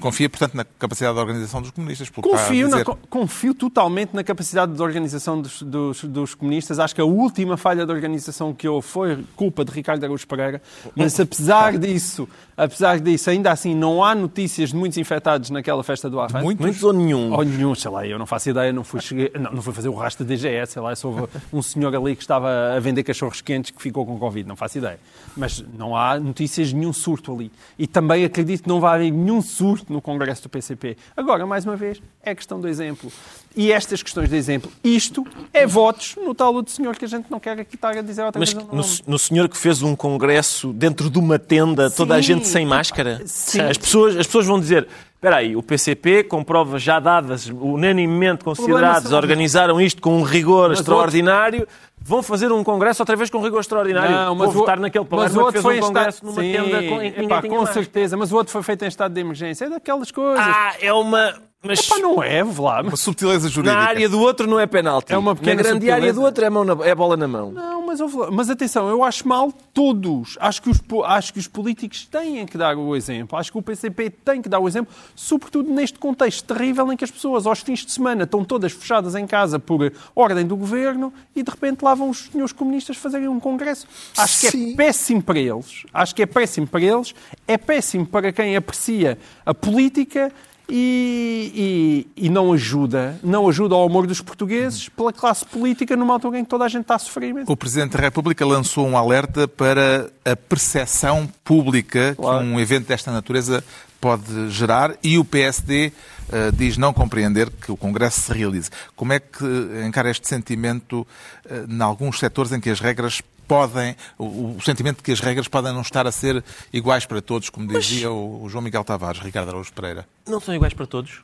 Confia, 0.00 0.28
portanto, 0.28 0.54
na 0.54 0.64
capacidade 0.64 1.14
de 1.14 1.20
organização 1.20 1.60
dos 1.62 1.70
comunistas. 1.70 2.08
Confio, 2.10 2.66
na- 2.68 2.76
dizer. 2.78 2.84
co- 2.84 2.98
confio 3.08 3.54
totalmente 3.54 4.14
na 4.14 4.22
capacidade 4.24 4.72
de 4.72 4.82
organização 4.82 5.40
dos, 5.40 5.62
dos- 5.62 6.04
dos 6.04 6.34
comunistas. 6.34 6.78
Acho 6.78 6.94
que 6.94 7.00
a 7.00 7.04
última 7.04 7.56
falha 7.56 7.84
de 7.84 7.92
organização 7.92 8.52
que 8.54 8.68
houve 8.68 8.86
foi 8.86 9.24
culpa 9.36 9.64
de 9.64 9.72
Ricardo 9.72 10.04
Araújo 10.04 10.26
Pereira. 10.26 10.62
Mas 10.94 11.18
apesar 11.18 11.76
disso, 11.78 12.28
apesar 12.58 13.00
disso, 13.00 13.30
ainda 13.30 13.50
assim 13.52 13.74
não 13.74 14.04
há 14.04 14.14
notícias 14.14 14.70
de 14.70 14.76
muitos 14.76 14.98
infectados 14.98 15.48
naquela 15.50 15.82
festa 15.82 16.10
do 16.10 16.20
Avante. 16.20 16.44
Muitos? 16.44 16.64
Muitos 16.66 16.82
ou 16.84 16.92
nenhum? 16.92 17.32
Ou 17.32 17.42
nenhum, 17.44 17.74
sei 17.74 17.90
lá, 17.90 18.06
eu 18.06 18.18
não 18.18 18.26
faço 18.26 18.50
ideia, 18.50 18.72
não 18.72 18.84
fui, 18.84 19.00
cheguei- 19.00 19.30
não, 19.38 19.52
não 19.52 19.62
fui 19.62 19.72
fazer 19.72 19.88
o 19.88 19.94
rastro 19.94 20.24
da 20.24 20.34
DGS, 20.34 20.72
sei 20.72 20.82
lá, 20.82 20.92
houve 21.04 21.28
um 21.52 21.62
senhor 21.62 21.94
ali 21.94 22.14
que 22.16 22.22
estava 22.22 22.48
a 22.76 22.80
vender 22.80 23.02
cachorros 23.04 23.40
quentes 23.40 23.70
que 23.70 23.80
ficou 23.80 24.04
com 24.04 24.18
Covid, 24.18 24.46
não 24.48 24.56
faço 24.56 24.78
ideia. 24.78 24.98
Mas 25.36 25.64
não 25.78 25.96
há 25.96 26.18
notícias 26.18 26.68
de 26.68 26.74
nenhum 26.74 26.92
surto 26.92 27.32
ali. 27.32 27.50
E 27.78 27.86
também 27.86 28.24
acredito 28.24 28.64
que 28.64 28.68
não 28.68 28.80
vai 28.80 28.96
haver 28.96 29.12
nenhum 29.12 29.40
surto 29.40 29.92
no 29.92 30.02
Congresso 30.02 30.42
do 30.42 30.48
PCP. 30.48 30.96
Agora, 31.16 31.46
mais 31.46 31.64
uma 31.64 31.76
vez, 31.76 32.02
é 32.22 32.34
questão 32.34 32.60
do 32.60 32.66
exemplo. 32.68 33.10
E 33.56 33.72
estas 33.72 34.02
questões 34.02 34.28
de 34.28 34.36
exemplo, 34.36 34.70
isto 34.84 35.26
é 35.52 35.66
votos 35.66 36.16
no 36.16 36.34
tal 36.34 36.54
outro 36.54 36.72
senhor 36.72 36.96
que 36.96 37.04
a 37.04 37.08
gente 37.08 37.30
não 37.30 37.38
quer 37.40 37.58
aqui 37.58 37.74
estar 37.76 37.96
a 37.96 38.02
dizer 38.02 38.22
outra 38.24 38.38
Mas 38.38 38.52
vez. 38.52 38.64
o 38.68 38.74
no, 38.74 38.84
no 39.12 39.18
senhor 39.18 39.48
que 39.48 39.56
fez 39.56 39.82
um 39.82 39.94
congresso 39.96 40.72
dentro 40.72 41.08
de 41.10 41.18
uma 41.18 41.38
tenda, 41.38 41.90
toda 41.90 42.14
a 42.14 42.18
Sim. 42.18 42.22
gente 42.22 42.47
sem 42.48 42.66
máscara? 42.66 43.20
Sim. 43.24 43.60
As 43.60 43.78
pessoas, 43.78 44.16
as 44.16 44.26
pessoas 44.26 44.46
vão 44.46 44.58
dizer, 44.58 44.86
espera 45.14 45.36
aí, 45.36 45.56
o 45.56 45.62
PCP, 45.62 46.24
com 46.24 46.42
provas 46.42 46.82
já 46.82 47.00
dadas, 47.00 47.48
unanimemente 47.48 48.44
consideradas, 48.44 49.12
organizaram 49.12 49.80
isto 49.80 50.00
com 50.00 50.18
um 50.18 50.22
rigor 50.22 50.70
Mas 50.70 50.80
extraordinário, 50.80 51.66
vão 52.00 52.22
fazer 52.22 52.50
um 52.52 52.62
congresso 52.64 53.02
outra 53.02 53.16
vez 53.16 53.28
com 53.30 53.40
rigor 53.42 53.60
extraordinário. 53.60 54.10
Não, 54.10 54.34
Vou 54.36 54.46
mas 54.46 54.54
o- 54.54 54.58
votar 54.58 54.78
naquele 54.80 55.04
mas 55.04 55.10
palerma 55.10 55.34
o 55.34 55.38
que 55.38 55.44
outro 55.58 55.62
fez 55.62 55.62
foi 55.62 55.78
um 55.78 55.86
congresso 55.92 56.08
estado- 56.18 56.30
numa 56.30 56.42
Sim, 56.42 56.52
tenda 56.52 56.82
com, 56.88 57.02
em 57.02 57.12
que 57.12 57.20
ninguém 57.20 57.24
epá, 57.26 57.40
tinha 57.40 57.52
Com 57.52 57.58
máscara. 57.58 57.72
certeza, 57.84 58.16
mas 58.16 58.32
o 58.32 58.36
outro 58.36 58.52
foi 58.52 58.62
feito 58.62 58.84
em 58.84 58.88
estado 58.88 59.12
de 59.14 59.20
emergência. 59.20 59.64
É 59.66 59.70
daquelas 59.70 60.10
coisas. 60.10 60.44
Ah, 60.46 60.74
é 60.80 60.92
uma... 60.92 61.34
Mas 61.60 61.80
Epá, 61.80 61.98
não 61.98 62.22
é, 62.22 62.44
Vlá. 62.44 62.82
Uma 62.82 62.96
subtileza 62.96 63.48
jurídica. 63.48 63.76
na 63.76 63.84
área 63.88 64.08
do 64.08 64.20
outro 64.20 64.46
não 64.46 64.60
é 64.60 64.66
penalti. 64.66 65.12
É 65.12 65.18
uma 65.18 65.34
pequena 65.34 65.56
Na 65.56 65.62
grande 65.62 65.74
subtileza. 65.78 65.96
área 66.00 66.12
do 66.14 66.22
outro 66.22 66.44
é, 66.44 66.48
mão 66.50 66.64
na- 66.64 66.86
é 66.86 66.94
bola 66.94 67.16
na 67.16 67.26
mão. 67.26 67.50
Não, 67.50 67.84
mas, 67.84 67.98
mas 68.30 68.48
atenção, 68.48 68.88
eu 68.88 69.02
acho 69.02 69.26
mal 69.26 69.50
todos. 69.74 70.36
Acho 70.38 70.62
que, 70.62 70.70
os, 70.70 70.80
acho 71.04 71.32
que 71.32 71.40
os 71.40 71.48
políticos 71.48 72.06
têm 72.06 72.46
que 72.46 72.56
dar 72.56 72.76
o 72.78 72.94
exemplo. 72.94 73.36
Acho 73.36 73.50
que 73.50 73.58
o 73.58 73.62
PCP 73.62 74.08
tem 74.08 74.40
que 74.40 74.48
dar 74.48 74.60
o 74.60 74.68
exemplo, 74.68 74.94
sobretudo 75.16 75.68
neste 75.74 75.98
contexto 75.98 76.44
terrível 76.46 76.92
em 76.92 76.96
que 76.96 77.02
as 77.02 77.10
pessoas 77.10 77.44
aos 77.44 77.58
fins 77.58 77.84
de 77.84 77.90
semana 77.90 78.22
estão 78.22 78.44
todas 78.44 78.70
fechadas 78.70 79.16
em 79.16 79.26
casa 79.26 79.58
por 79.58 79.92
ordem 80.14 80.46
do 80.46 80.56
governo 80.56 81.12
e 81.34 81.42
de 81.42 81.50
repente 81.50 81.82
lá 81.82 81.87
vão 81.94 82.10
os 82.10 82.28
senhores 82.32 82.52
comunistas 82.52 82.96
fazerem 82.96 83.28
um 83.28 83.38
congresso. 83.40 83.86
Acho 84.16 84.40
que 84.40 84.50
Sim. 84.50 84.72
é 84.72 84.76
péssimo 84.76 85.22
para 85.22 85.38
eles. 85.38 85.84
Acho 85.92 86.14
que 86.14 86.22
é 86.22 86.26
péssimo 86.26 86.66
para 86.66 86.80
eles. 86.80 87.14
É 87.46 87.56
péssimo 87.58 88.06
para 88.06 88.32
quem 88.32 88.56
aprecia 88.56 89.18
a 89.44 89.52
política 89.54 90.32
e, 90.70 92.06
e- 92.16 92.26
e 92.26 92.28
não 92.28 92.52
ajuda, 92.52 93.18
não 93.22 93.48
ajuda 93.48 93.74
ao 93.74 93.84
amor 93.86 94.06
dos 94.06 94.20
portugueses 94.20 94.88
pela 94.90 95.12
classe 95.12 95.44
política 95.46 95.96
numa 95.96 96.12
altura 96.14 96.38
em 96.38 96.44
que 96.44 96.50
toda 96.50 96.64
a 96.64 96.68
gente 96.68 96.82
está 96.82 96.96
a 96.96 96.98
sofrer 96.98 97.30
imenso. 97.30 97.50
O 97.50 97.56
Presidente 97.56 97.92
da 97.96 98.00
República 98.00 98.44
lançou 98.44 98.86
um 98.86 98.96
alerta 98.96 99.48
para 99.48 100.10
a 100.24 100.36
percepção 100.36 101.26
pública 101.42 102.14
Claro. 102.16 102.44
que 102.44 102.52
um 102.52 102.60
evento 102.60 102.86
desta 102.86 103.10
natureza 103.10 103.64
pode 104.00 104.50
gerar 104.50 104.94
e 105.02 105.18
o 105.18 105.24
PSD 105.24 105.90
eh, 106.32 106.50
diz 106.52 106.76
não 106.76 106.92
compreender 106.92 107.50
que 107.50 107.70
o 107.72 107.76
Congresso 107.76 108.20
se 108.20 108.32
realize. 108.32 108.70
Como 108.96 109.12
é 109.12 109.18
que 109.20 109.44
encara 109.86 110.10
este 110.10 110.28
sentimento 110.28 111.06
eh, 111.48 111.64
em 111.68 111.80
alguns 111.82 112.18
setores 112.18 112.52
em 112.52 112.60
que 112.60 112.70
as 112.70 112.80
regras 112.80 113.20
podem, 113.46 113.96
o, 114.18 114.56
o 114.56 114.60
sentimento 114.62 114.98
de 114.98 115.02
que 115.02 115.12
as 115.12 115.20
regras 115.20 115.48
podem 115.48 115.72
não 115.72 115.80
estar 115.80 116.06
a 116.06 116.12
ser 116.12 116.44
iguais 116.72 117.06
para 117.06 117.22
todos, 117.22 117.48
como 117.48 117.66
dizia 117.66 118.10
o, 118.10 118.42
o 118.44 118.48
João 118.48 118.62
Miguel 118.62 118.84
Tavares, 118.84 119.20
Ricardo 119.22 119.48
Araújo 119.48 119.72
Pereira? 119.72 120.06
Não 120.26 120.38
são 120.38 120.54
iguais 120.54 120.74
para 120.74 120.86
todos. 120.86 121.22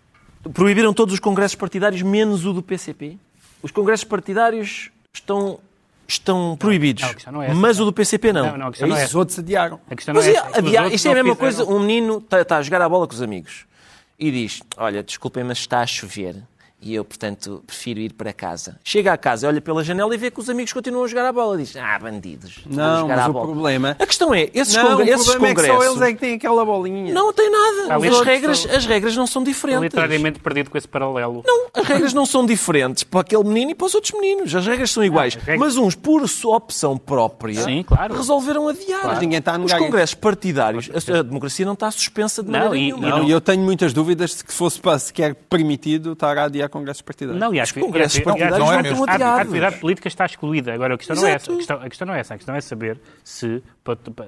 Proibiram 0.52 0.92
todos 0.92 1.12
os 1.14 1.20
congressos 1.20 1.54
partidários, 1.54 2.00
menos 2.02 2.44
o 2.46 2.52
do 2.52 2.62
PCP. 2.62 3.18
Os 3.62 3.70
congressos 3.70 4.04
partidários 4.04 4.90
estão, 5.12 5.58
estão 6.08 6.56
proibidos. 6.58 7.02
não, 7.26 7.32
não 7.32 7.42
é 7.42 7.46
essa, 7.46 7.54
mas 7.54 7.76
não. 7.78 7.82
o 7.84 7.86
do 7.90 7.92
PCP 7.92 8.32
não. 8.32 8.46
Não, 8.46 8.58
não, 8.58 8.66
a 8.68 8.70
questão 8.70 8.86
É 8.86 8.90
não 8.90 8.96
é 8.96 9.00
essa. 9.00 9.08
Os 9.08 9.14
outros 9.14 9.38
adiaram. 9.38 9.80
A 9.90 9.94
questão 9.96 10.14
não 10.14 10.20
Mas 10.20 10.28
é 10.28 10.34
é, 10.34 10.36
essa. 10.38 10.50
Os 10.50 10.56
adiar- 10.58 10.82
outros 10.84 10.94
isto 11.00 11.08
é 11.08 11.10
a 11.10 11.14
mesma 11.14 11.34
fizeram. 11.36 11.56
coisa. 11.66 11.70
Um 11.72 11.80
menino 11.80 12.18
está, 12.18 12.40
está 12.40 12.56
a 12.58 12.62
jogar 12.62 12.82
a 12.82 12.88
bola 12.88 13.06
com 13.06 13.14
os 13.14 13.22
amigos 13.22 13.64
e 14.18 14.31
diz: 14.31 14.62
Olha, 14.77 15.03
desculpem, 15.03 15.44
mas 15.44 15.59
está 15.59 15.81
a 15.81 15.87
chover. 15.87 16.42
E 16.84 16.94
eu, 16.94 17.02
portanto, 17.02 17.62
prefiro 17.66 17.98
ir 18.00 18.12
para 18.12 18.30
casa. 18.30 18.78
Chega 18.84 19.12
à 19.14 19.16
casa, 19.16 19.48
olha 19.48 19.58
pela 19.60 19.82
janela 19.82 20.14
e 20.14 20.18
vê 20.18 20.30
que 20.30 20.38
os 20.38 20.50
amigos 20.50 20.70
continuam 20.70 21.04
a 21.04 21.08
jogar 21.08 21.26
a 21.26 21.32
bola. 21.32 21.56
Diz: 21.56 21.74
Ah, 21.76 21.98
bandidos. 21.98 22.58
Não, 22.66 23.00
jogar 23.00 23.16
mas 23.16 23.24
à 23.24 23.28
o 23.30 23.32
bola." 23.32 23.46
problema- 23.46 23.96
A 23.98 24.06
questão 24.06 24.34
é: 24.34 24.50
esses, 24.52 24.74
Não, 24.74 24.88
congre- 24.90 25.10
o 25.10 25.14
esses 25.14 25.26
problema 25.30 25.46
é 25.46 25.54
que 25.54 25.60
congressos. 25.62 25.84
só 25.84 25.90
eles 25.92 26.02
é 26.02 26.12
que 26.12 26.18
têm 26.20 26.34
aquela 26.34 26.62
bolinha. 26.64 27.14
Não 27.14 27.32
tem 27.32 27.50
nada. 27.50 27.98
Os 27.98 28.06
as, 28.06 28.20
regras, 28.20 28.58
são- 28.58 28.70
as 28.76 28.84
regras 28.84 29.16
não 29.16 29.26
são 29.26 29.42
diferentes. 29.42 29.82
literariamente 29.84 30.40
perdido 30.40 30.70
com 30.70 30.76
esse 30.76 30.86
paralelo. 30.86 31.42
Não, 31.46 31.68
as 31.72 31.86
regras 31.86 32.12
não 32.12 32.26
são 32.26 32.44
diferentes 32.44 33.02
para 33.02 33.20
aquele 33.20 33.44
menino 33.44 33.70
e 33.70 33.74
para 33.74 33.86
os 33.86 33.94
outros 33.94 34.12
meninos. 34.12 34.54
As 34.54 34.66
regras 34.66 34.90
são 34.90 35.02
iguais. 35.02 35.36
as 35.38 35.42
regras- 35.42 35.74
Mas 35.74 35.76
uns, 35.78 35.94
por 35.94 36.28
sua 36.28 36.56
opção 36.56 36.98
própria, 36.98 37.62
Sim, 37.62 37.82
claro. 37.82 38.14
resolveram 38.14 38.68
adiar. 38.68 39.06
Mas 39.06 39.20
ninguém 39.20 39.38
está 39.38 39.54
a 39.56 39.58
Os 39.58 39.72
congressos 39.72 40.14
partidários, 40.14 40.90
a, 40.92 41.18
a 41.18 41.22
democracia 41.22 41.64
não 41.64 41.72
está 41.72 41.90
suspensa 41.90 42.42
de 42.42 42.50
Não, 42.50 42.58
maneira 42.58 42.76
e- 42.76 42.80
nenhuma. 42.92 43.08
Não, 43.08 43.18
não- 43.20 43.24
e 43.26 43.30
eu 43.30 43.40
tenho 43.40 43.62
muitas 43.62 43.94
dúvidas 43.94 44.36
de 44.36 44.44
que 44.44 44.52
fosse 44.52 44.78
para 44.78 44.98
sequer 44.98 45.34
permitido 45.34 46.12
estar 46.12 46.36
a 46.36 46.44
adiar 46.44 46.68
congressos 46.74 47.00
partidários. 47.02 47.40
Não, 47.40 47.54
e 47.54 47.60
acho 47.60 47.72
que- 47.72 47.80
congressos 47.80 48.20
partidários 48.20 48.58
não 48.58 48.72
é 48.72 48.82
mesmo. 48.82 49.04
estão 49.06 49.26
A, 49.26 49.30
a 49.37 49.40
atividade 49.40 49.78
política 49.78 50.08
está 50.08 50.26
excluída. 50.26 50.74
Agora, 50.74 50.94
a 50.94 50.98
questão 50.98 51.16
não 51.16 51.26
é 51.26 51.32
essa. 51.32 51.52
A 51.52 51.56
questão, 51.56 51.76
a 51.80 51.88
questão 51.88 52.06
não 52.06 52.14
é 52.14 52.20
essa. 52.20 52.34
A 52.34 52.37
questão 52.37 52.54
é 52.54 52.60
saber 52.60 53.00
se... 53.22 53.62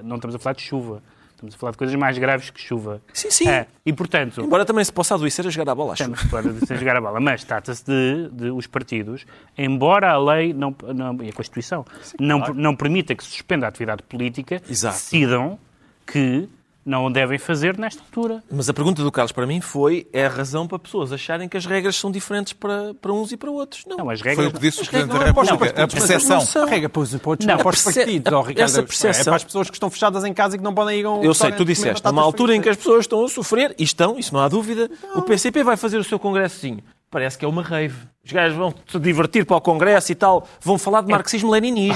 Não 0.03 0.15
estamos 0.15 0.35
a 0.35 0.39
falar 0.39 0.53
de 0.55 0.61
chuva. 0.63 1.03
Estamos 1.33 1.53
a 1.53 1.57
falar 1.59 1.71
de 1.71 1.77
coisas 1.77 1.95
mais 1.95 2.17
graves 2.17 2.49
que 2.49 2.59
chuva. 2.59 2.99
Sim, 3.13 3.29
sim. 3.29 3.47
É, 3.47 3.67
e, 3.85 3.93
portanto... 3.93 4.41
Embora 4.41 4.65
também 4.65 4.83
se 4.83 4.91
possa 4.91 5.13
adoecer 5.13 5.45
a 5.45 5.51
jogar 5.51 5.71
a 5.71 5.75
bola, 5.75 5.93
acho. 5.93 6.01
Estamos 6.01 6.21
fora 6.31 6.51
de 6.51 6.65
sem 6.65 6.77
jogar 6.77 6.95
a 6.95 7.01
bola, 7.01 7.19
mas 7.19 7.43
trata-se 7.43 7.85
de, 7.85 8.29
de 8.31 8.49
os 8.49 8.65
partidos, 8.65 9.23
embora 9.55 10.09
a 10.11 10.17
lei 10.17 10.51
não, 10.51 10.75
não- 10.95 11.15
e 11.23 11.29
a 11.29 11.33
Constituição 11.33 11.85
não, 12.19 12.39
não 12.55 12.75
permita 12.75 13.13
que 13.13 13.23
se 13.23 13.29
suspenda 13.29 13.67
a 13.67 13.69
atividade 13.69 14.01
política, 14.01 14.59
Exato. 14.67 14.95
decidam 14.95 15.59
que 16.07 16.49
não 16.87 17.05
o 17.05 17.09
devem 17.11 17.37
fazer 17.37 17.77
nesta 17.77 18.01
altura. 18.01 18.41
Mas 18.49 18.69
a 18.69 18.73
pergunta 18.73 19.03
do 19.03 19.11
Carlos 19.11 19.31
para 19.31 19.45
mim 19.45 19.59
foi: 19.61 20.07
é 20.13 20.25
a 20.25 20.29
razão 20.29 20.67
para 20.67 20.79
pessoas 20.79 21.11
acharem 21.11 21.47
que 21.49 21.57
as 21.57 21.65
regras 21.65 21.95
são 21.95 22.09
diferentes 22.09 22.53
para, 22.53 22.93
para 22.95 23.11
uns 23.13 23.31
e 23.31 23.37
para 23.37 23.51
outros? 23.51 23.83
Não. 23.85 23.97
Não, 23.97 24.09
as 24.09 24.19
Foi 24.21 24.29
regras. 24.29 24.47
o 24.47 24.53
que 24.53 24.59
disse 24.59 24.81
o 24.81 24.85
Presidente 24.87 25.11
da 25.17 25.23
é 25.23 25.25
República. 25.27 25.83
A 25.83 25.87
percepção. 25.87 26.63
A 26.63 26.65
regra 26.65 26.89
para 26.89 27.01
os, 27.01 27.15
para, 27.15 27.29
os- 27.31 27.45
Não, 27.45 27.57
para 27.57 27.69
os 27.69 27.83
perce- 27.83 27.99
partidos, 27.99 28.33
ó, 28.33 28.41
Ricardo. 28.41 28.59
essa 28.69 28.79
É 28.79 28.83
percepção- 28.83 29.23
para 29.25 29.35
as 29.35 29.43
pessoas 29.43 29.69
que 29.69 29.75
estão 29.75 29.89
fechadas 29.89 30.23
em 30.23 30.33
casa 30.33 30.55
e 30.55 30.57
que 30.57 30.63
não 30.63 30.73
podem 30.73 30.99
ir 30.99 31.05
a 31.05 31.11
um 31.11 31.23
Eu 31.23 31.33
sei, 31.33 31.51
tu 31.51 31.65
disseste, 31.65 32.03
numa 32.05 32.21
altura 32.21 32.55
em 32.55 32.61
que 32.61 32.69
as 32.69 32.77
pessoas 32.77 33.01
estão 33.01 33.23
a 33.25 33.27
sofrer, 33.29 33.75
e 33.77 33.83
estão, 33.83 34.17
isso 34.17 34.33
não 34.33 34.39
há 34.41 34.47
dúvida, 34.47 34.89
o 35.15 35.21
PCP 35.21 35.63
vai 35.63 35.75
fazer 35.75 35.97
o 35.97 36.03
seu 36.03 36.17
congressozinho. 36.17 36.79
Parece 37.09 37.37
que 37.37 37.45
é 37.45 37.47
uma 37.47 37.61
rave. 37.63 37.95
Os 38.27 38.33
gajos 38.33 38.57
vão 38.57 38.73
se 38.85 38.99
divertir 38.99 39.45
para 39.45 39.55
o 39.55 39.61
congresso 39.61 40.11
e 40.11 40.15
tal, 40.15 40.45
vão 40.61 40.77
falar 40.77 40.99
de 41.01 41.09
marxismo-leninismo. 41.09 41.95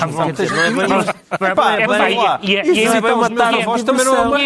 É 1.41 1.51
Epá, 1.51 1.73
é, 1.75 2.11
e- 2.41 2.55
é 2.55 2.59
é 2.59 2.83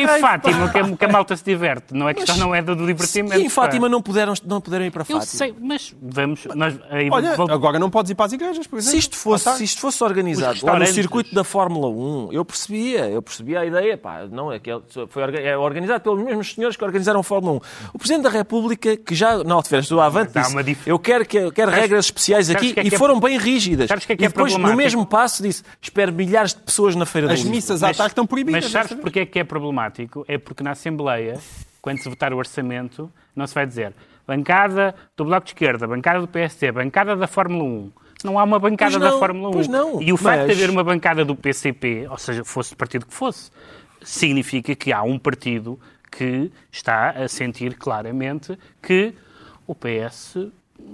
em 0.03 0.19
Fátima, 0.19 0.69
que 0.69 0.77
a, 0.79 0.97
que 0.97 1.05
a 1.05 1.07
malta 1.07 1.35
se 1.37 1.43
diverte, 1.43 1.93
não 1.93 2.09
é 2.09 2.13
questão 2.13 2.37
não 2.37 2.55
é 2.55 2.61
do, 2.61 2.75
do 2.75 2.85
divertimento. 2.85 3.39
E 3.39 3.45
em 3.45 3.49
Fátima 3.49 3.83
pá. 3.87 3.89
não 3.89 4.01
puderam, 4.01 4.33
não 4.45 4.59
puderam 4.61 4.85
ir 4.85 4.91
para 4.91 5.01
Eu 5.01 5.05
Fátima. 5.05 5.25
sei, 5.25 5.53
mas 5.61 5.93
vamos. 6.01 6.45
Nós, 6.55 6.75
aí, 6.89 7.09
Olha, 7.11 7.35
vou- 7.35 7.51
agora 7.51 7.77
não 7.79 7.89
podes 7.89 8.11
ir 8.11 8.15
para 8.15 8.25
as 8.25 8.33
igrejas, 8.33 8.65
por 8.67 8.77
exemplo. 8.79 8.91
Se 8.91 8.97
isto, 8.97 9.15
fosse, 9.15 9.47
Ah, 9.47 9.51
tá. 9.51 9.57
se 9.57 9.63
isto 9.63 9.79
fosse 9.81 10.03
organizado 10.03 10.65
lá 10.65 10.79
no 10.79 10.87
circuito 10.87 11.33
da 11.35 11.43
Fórmula 11.43 11.87
1, 11.87 12.29
eu 12.31 12.43
percebia, 12.43 13.07
eu 13.09 13.21
percebia 13.21 13.59
a 13.59 13.65
ideia, 13.65 13.97
pá, 13.97 14.25
não, 14.31 14.51
é 14.51 14.59
que 14.59 14.71
foi 15.09 15.21
orga- 15.23 15.39
é 15.39 15.55
organizado 15.57 16.01
pelos 16.03 16.23
mesmos 16.23 16.53
senhores 16.53 16.75
que 16.75 16.83
organizaram 16.83 17.19
a 17.19 17.23
Fórmula 17.23 17.53
1. 17.57 17.59
O 17.93 17.97
Presidente 17.99 18.23
da 18.23 18.29
República, 18.29 18.97
que 18.97 19.13
já 19.13 19.43
na 19.43 19.53
Altifeiras 19.55 19.87
do 19.87 19.99
Avante, 20.01 20.31
Mas 20.33 20.37
há 20.37 20.41
disse, 20.47 20.55
uma 20.55 20.63
dif- 20.63 20.87
eu 20.87 20.97
quero, 20.99 21.25
que, 21.25 21.37
eu 21.37 21.51
quero 21.51 21.71
regras 21.81 22.05
especiais 22.05 22.49
aqui, 22.49 22.73
que 22.73 22.79
é 22.79 22.83
e 22.83 22.89
que 22.89 22.95
é- 22.95 22.97
foram 22.97 23.19
bem 23.19 23.37
rígidas. 23.37 23.87
Que 23.87 24.13
é 24.13 24.15
que 24.15 24.23
e 24.23 24.25
é 24.25 24.29
depois, 24.29 24.55
no 24.57 24.75
mesmo 24.75 25.05
passo, 25.05 25.41
disse, 25.43 25.63
espero 25.81 26.11
milhares 26.13 26.53
de 26.53 26.61
pessoas 26.61 26.95
na 26.95 27.05
Feira 27.05 27.27
As 27.31 27.39
do 27.39 27.43
Livro. 27.43 27.55
missas 27.55 27.83
à 27.83 27.87
Mas- 27.87 27.97
tarde 27.97 28.11
estão 28.11 28.25
proibidas. 28.25 28.63
Mas 28.63 28.71
sabes 28.71 28.93
porque 28.99 29.19
é 29.21 29.25
que 29.25 29.39
é 29.39 29.43
problemático? 29.43 30.25
É 30.27 30.37
porque 30.37 30.63
na 30.63 30.71
Assembleia, 30.71 31.39
quando 31.81 31.99
se 31.99 32.09
votar 32.09 32.33
o 32.33 32.37
orçamento, 32.37 33.11
não 33.35 33.45
se 33.47 33.53
vai 33.53 33.65
dizer 33.65 33.93
bancada 34.27 34.95
do 35.15 35.23
Bloco 35.25 35.45
de 35.45 35.51
Esquerda, 35.51 35.85
bancada 35.87 36.19
do 36.19 36.27
PSD, 36.27 36.71
bancada 36.71 37.15
da 37.15 37.27
Fórmula 37.27 37.63
1. 37.63 37.91
Não 38.23 38.39
há 38.39 38.43
uma 38.43 38.57
bancada 38.57 38.97
não, 38.97 39.11
da 39.11 39.19
Fórmula 39.19 39.49
1. 39.49 39.51
pois 39.51 39.67
não, 39.67 40.01
e 40.01 40.11
o 40.11 40.17
facto 40.17 40.41
de 40.41 40.47
mas- 40.47 40.57
haver 40.57 40.69
uma 40.71 40.83
bancada 40.83 41.23
do 41.23 41.35
PCP, 41.35 42.07
ou 42.09 42.17
seja, 42.17 42.43
fosse 42.43 42.73
o 42.73 42.75
partido 42.75 43.05
que 43.05 43.13
fosse, 43.13 43.51
significa 44.01 44.75
que 44.75 44.91
há 44.91 45.03
um 45.03 45.17
partido 45.19 45.79
que 46.11 46.51
está 46.71 47.11
a 47.11 47.27
sentir 47.27 47.75
claramente 47.77 48.57
que 48.81 49.13
o 49.67 49.75
PS 49.75 50.47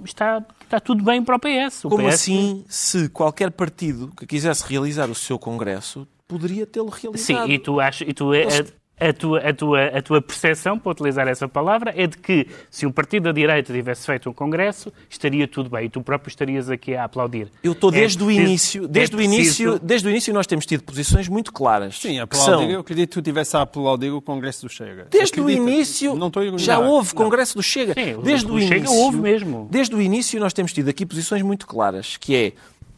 está, 0.04 0.44
está 0.62 0.80
tudo 0.80 1.02
bem 1.04 1.22
para 1.22 1.36
o 1.36 1.38
PS. 1.38 1.84
O 1.84 1.90
Como 1.90 2.06
PS 2.08 2.14
assim, 2.14 2.64
se 2.68 3.08
qualquer 3.08 3.50
partido 3.50 4.12
que 4.16 4.26
quisesse 4.26 4.64
realizar 4.66 5.10
o 5.10 5.14
seu 5.14 5.38
congresso, 5.38 6.06
poderia 6.26 6.66
tê-lo 6.66 6.92
Sim, 6.94 7.08
realizado? 7.34 7.50
e 7.52 7.58
tu 7.58 7.80
achas. 7.80 8.08
E 8.08 8.12
tu 8.12 8.32
é, 8.34 8.42
Eles- 8.42 8.60
é- 8.60 8.66
a 9.00 9.12
tua, 9.12 9.40
a, 9.40 9.52
tua, 9.52 9.84
a 9.86 10.00
tua 10.02 10.22
percepção, 10.22 10.78
para 10.78 10.92
utilizar 10.92 11.26
essa 11.26 11.48
palavra, 11.48 11.92
é 11.96 12.06
de 12.06 12.16
que 12.18 12.46
se 12.70 12.86
um 12.86 12.92
partido 12.92 13.24
da 13.24 13.32
direita 13.32 13.72
tivesse 13.72 14.06
feito 14.06 14.30
um 14.30 14.32
congresso, 14.32 14.92
estaria 15.10 15.48
tudo 15.48 15.68
bem 15.70 15.86
e 15.86 15.88
tu 15.88 16.00
próprio 16.02 16.28
estarias 16.28 16.70
aqui 16.70 16.94
a 16.94 17.02
aplaudir. 17.04 17.48
Eu 17.64 17.72
estou 17.72 17.90
É 17.90 17.94
desde 17.94 18.22
o 18.22 18.26
preciso- 18.26 18.46
início, 18.46 18.84
é 18.84 18.88
desde 18.88 19.16
o 19.16 19.20
início, 19.20 19.44
preciso- 19.70 19.80
desde 19.84 20.06
o 20.06 20.10
início 20.10 20.32
nós 20.34 20.46
temos 20.46 20.66
tido 20.66 20.84
posições 20.84 21.26
muito 21.28 21.52
claras. 21.52 21.98
Sim, 21.98 22.20
aplaudir. 22.20 22.44
são- 22.44 22.70
Eu 22.70 22.80
acredito 22.80 23.08
que 23.08 23.14
tu 23.14 23.18
estivesse 23.20 23.56
a 23.56 23.62
aplaudir 23.62 24.10
o 24.10 24.20
Congresso 24.22 24.66
do 24.66 24.72
Chega. 24.72 25.08
Desde 25.10 25.40
o 25.40 25.50
início 25.50 26.14
Não 26.14 26.28
estou 26.28 26.40
a 26.42 26.46
ironizar. 26.46 26.76
já 26.76 26.78
houve 26.86 27.08
Não. 27.14 27.22
Congresso 27.24 27.56
do 27.56 27.62
Chega. 27.62 27.94
Sim, 27.94 28.14
o 28.14 28.22
desde 28.22 28.46
o 28.52 28.60
Chega 28.60 28.76
início, 28.76 28.94
houve 28.96 29.16
mesmo. 29.18 29.68
Desde 29.70 29.94
o 29.96 30.00
início 30.00 30.38
nós 30.38 30.52
temos 30.52 30.72
tido 30.72 30.88
aqui 30.88 31.04
posições 31.04 31.42
muito 31.42 31.66
claras, 31.66 32.16
que 32.16 32.36
é, 32.36 32.52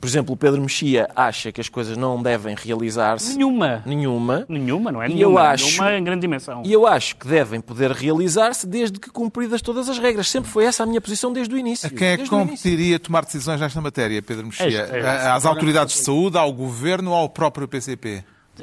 por 0.05 0.09
exemplo, 0.11 0.35
o 0.35 0.37
Pedro 0.37 0.61
Mexia 0.61 1.09
acha 1.17 1.51
que 1.51 1.63
as 1.63 1.69
coisas 1.71 1.97
não 1.97 2.23
devem 2.23 2.55
realizar-se 2.55 3.35
Nenhuma. 3.39 3.83
nenhuma. 3.87 4.45
Nenhuma, 4.47 4.93
não 4.93 5.03
é? 5.03 5.09
E 5.09 5.13
eu 5.13 5.17
Nenhuma. 5.31 5.41
acho- 5.49 5.65
Nenhuma 5.81 5.99
em 5.99 6.05
grande 6.05 6.21
dimensão. 6.21 6.63
E 6.63 6.71
eu 6.71 6.87
acho 6.87 7.17
que 7.17 7.27
devem 7.27 7.59
poder 7.59 7.91
realizar-se 7.91 8.67
desde 8.67 9.01
que 9.01 9.09
cumpridas 9.09 9.63
todas 9.63 9.89
as 9.89 9.99
regras. 9.99 10.29
Sempre 10.29 10.51
foi 10.51 10.67
essa 10.67 10.83
a 10.83 10.87
minha 10.87 11.01
posição 11.01 11.33
desde 11.33 11.55
o 11.55 11.59
início. 11.59 11.87
A 11.87 11.91
quem 11.91 12.09
é 12.09 12.17
que 12.19 12.29
competiria 12.29 12.99
tomar 12.99 13.25
decisões 13.25 13.59
nesta 13.59 13.81
matéria, 13.81 14.21
Pedro 14.21 14.45
Mexia? 14.45 14.67
Este- 14.67 14.97
Às 14.99 15.47
autoridades 15.47 15.95
de 15.97 16.03
saúde, 16.05 16.37
ao 16.37 16.53
governo 16.53 17.11
ou 17.13 17.17
ao 17.17 17.29
próprio 17.31 17.67
PCP? 17.67 18.23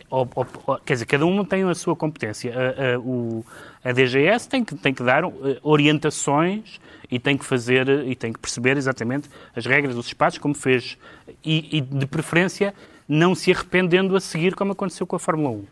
Ou- 0.10 0.30
ou- 0.36 0.48
ou- 0.68 0.80
quer 0.80 0.94
dizer, 0.94 1.06
cada 1.06 1.26
um 1.26 1.44
tem 1.44 1.64
a 1.64 1.76
sua 1.76 1.96
competência. 1.96 2.54
A, 2.54 2.96
a- 2.96 3.00
o- 3.00 3.46
a 3.84 3.92
DGS 3.92 4.48
tem 4.48 4.64
que, 4.64 4.76
tem 4.76 4.94
que 4.94 5.04
dar 5.04 5.24
eh, 5.24 5.60
orientações 5.64 6.80
e 7.10 7.20
tem 7.20 7.38
que 7.38 7.46
fazer 7.46 7.88
e 8.08 8.16
tem 8.16 8.32
que 8.32 8.39
perceber 8.39 8.78
exatamente 8.78 9.30
as 9.56 9.66
regras 9.66 9.96
dos 9.96 10.06
espaços, 10.08 10.39
como 10.39 10.54
fez, 10.56 10.98
e, 11.44 11.78
e, 11.78 11.82
de 11.82 12.06
preferência 12.06 12.74
não 13.08 13.36
se 13.36 13.52
arrependendo 13.52 14.16
a 14.16 14.20
seguir, 14.22 14.56
como 14.56 14.72
aconteceu 14.72 15.06
com 15.06 15.16
a 15.16 15.20
Fórmula 15.20 15.50
1. 15.50 15.66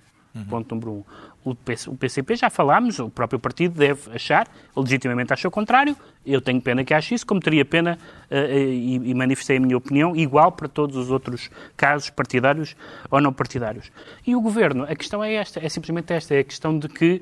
Ponto 0.50 0.76
número 0.76 0.92
um. 0.92 1.04
O, 1.50 1.56
PC 1.56 1.90
o 1.90 1.96
PCP 1.96 2.36
já 2.36 2.50
falámos, 2.50 3.00
o 3.00 3.10
próprio 3.10 3.40
partido 3.40 3.78
deve 3.78 4.12
achar, 4.12 4.48
legitimamente 4.76 5.34
acha 5.34 5.48
o 5.48 5.52
contrário. 5.52 5.96
Eu 6.26 6.40
tenho 6.42 6.62
pena 6.62 6.84
que 6.84 6.94
ache 6.94 7.16
isso, 7.16 7.26
como 7.26 7.40
teria 7.40 7.66
pena, 7.66 7.98
eh, 8.30 8.66
e, 8.66 8.96
e 8.96 9.14
manifestei 9.16 9.58
a 9.58 9.60
minha 9.60 9.78
opinião, 9.78 10.16
igual 10.16 10.52
para 10.52 10.68
todos 10.68 10.96
os 10.96 11.10
outros 11.10 11.50
casos 11.76 12.10
partidários 12.10 12.76
ou 13.10 13.20
não 13.20 13.34
partidários. 13.34 13.92
E 14.26 14.36
o 14.36 14.42
governo, 14.42 14.84
a 14.84 14.96
questão 14.96 15.24
é 15.24 15.34
esta, 15.34 15.60
é 15.64 15.70
simplesmente 15.70 16.14
esta, 16.14 16.36
é 16.36 16.40
a 16.40 16.44
questão 16.44 16.78
de 16.78 16.88
que 16.88 17.22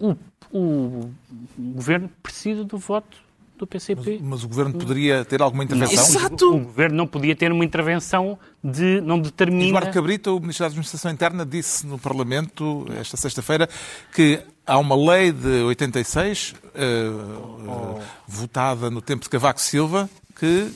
o, 0.00 0.16
o 0.52 1.10
governo 1.58 2.10
precisa 2.22 2.64
do 2.64 2.78
voto 2.78 3.25
do 3.58 3.66
PCP. 3.66 4.20
Mas 4.22 4.44
o 4.44 4.48
governo 4.48 4.74
poderia 4.74 5.24
ter 5.24 5.42
alguma 5.42 5.64
intervenção? 5.64 6.04
Exato. 6.04 6.54
O 6.54 6.60
governo 6.60 6.96
não 6.96 7.06
podia 7.06 7.34
ter 7.34 7.50
uma 7.52 7.64
intervenção 7.64 8.38
de 8.62 9.00
não 9.00 9.18
determina. 9.18 9.68
Eduardo 9.68 9.92
Cabrita, 9.92 10.30
o 10.30 10.40
Ministro 10.40 10.64
da 10.64 10.68
Administração 10.68 11.10
Interna, 11.10 11.44
disse 11.44 11.86
no 11.86 11.98
Parlamento 11.98 12.86
esta 12.98 13.16
sexta-feira 13.16 13.68
que 14.14 14.40
há 14.66 14.78
uma 14.78 14.96
lei 14.96 15.32
de 15.32 15.62
86, 15.62 16.54
eh, 16.74 16.80
eh, 16.80 18.02
votada 18.26 18.90
no 18.90 19.00
tempo 19.00 19.22
de 19.22 19.30
Cavaco 19.30 19.60
Silva, 19.60 20.10
que 20.38 20.70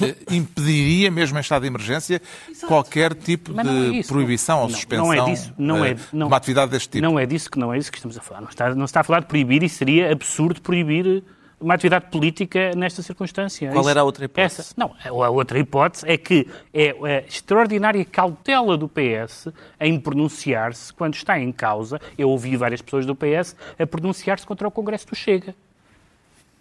eh, 0.00 0.16
impediria, 0.30 1.10
mesmo 1.10 1.38
em 1.38 1.40
estado 1.40 1.62
de 1.62 1.68
emergência, 1.68 2.20
qualquer 2.66 3.14
tipo 3.14 3.52
Mas 3.54 3.64
não 3.64 3.72
é 3.72 3.90
de 3.90 3.98
isso. 3.98 4.08
proibição 4.08 4.58
ou 4.60 4.68
Não, 4.68 4.74
suspensão 4.74 5.06
não 5.06 5.12
é 5.12 5.24
disso, 5.30 5.52
não 5.56 5.84
eh, 5.84 5.90
é, 5.90 5.96
não, 6.12 6.26
de 6.26 6.32
uma 6.32 6.36
atividade 6.36 6.70
deste 6.72 6.88
tipo. 6.88 7.04
Não 7.04 7.18
é 7.18 7.26
disso 7.26 7.50
que 7.50 7.58
não 7.58 7.72
é 7.72 7.78
isso 7.78 7.92
que 7.92 7.98
estamos 7.98 8.18
a 8.18 8.20
falar. 8.20 8.40
Não 8.40 8.48
está, 8.48 8.74
não 8.74 8.84
está 8.84 9.00
a 9.00 9.04
falar 9.04 9.20
de 9.20 9.26
proibir 9.26 9.62
e 9.62 9.68
seria 9.68 10.10
absurdo 10.10 10.60
proibir 10.60 11.22
uma 11.64 11.74
atividade 11.74 12.06
política 12.10 12.72
nesta 12.76 13.02
circunstância. 13.02 13.70
Qual 13.70 13.80
Isso- 13.80 13.90
era 13.90 14.00
a 14.00 14.04
outra 14.04 14.24
hipótese? 14.26 14.60
Essa, 14.60 14.74
não, 14.76 14.94
a 15.02 15.30
outra 15.30 15.58
hipótese 15.58 16.04
é 16.06 16.16
que 16.16 16.46
é 16.72 16.90
a 16.90 17.26
extraordinária 17.26 18.04
cautela 18.04 18.76
do 18.76 18.88
PS 18.88 19.48
em 19.80 19.98
pronunciar-se 19.98 20.92
quando 20.92 21.14
está 21.14 21.38
em 21.38 21.50
causa. 21.50 22.00
Eu 22.18 22.28
ouvi 22.28 22.56
várias 22.56 22.82
pessoas 22.82 23.06
do 23.06 23.14
PS 23.14 23.56
a 23.78 23.86
pronunciar-se 23.86 24.46
contra 24.46 24.68
o 24.68 24.70
Congresso 24.70 25.06
do 25.08 25.16
Chega. 25.16 25.54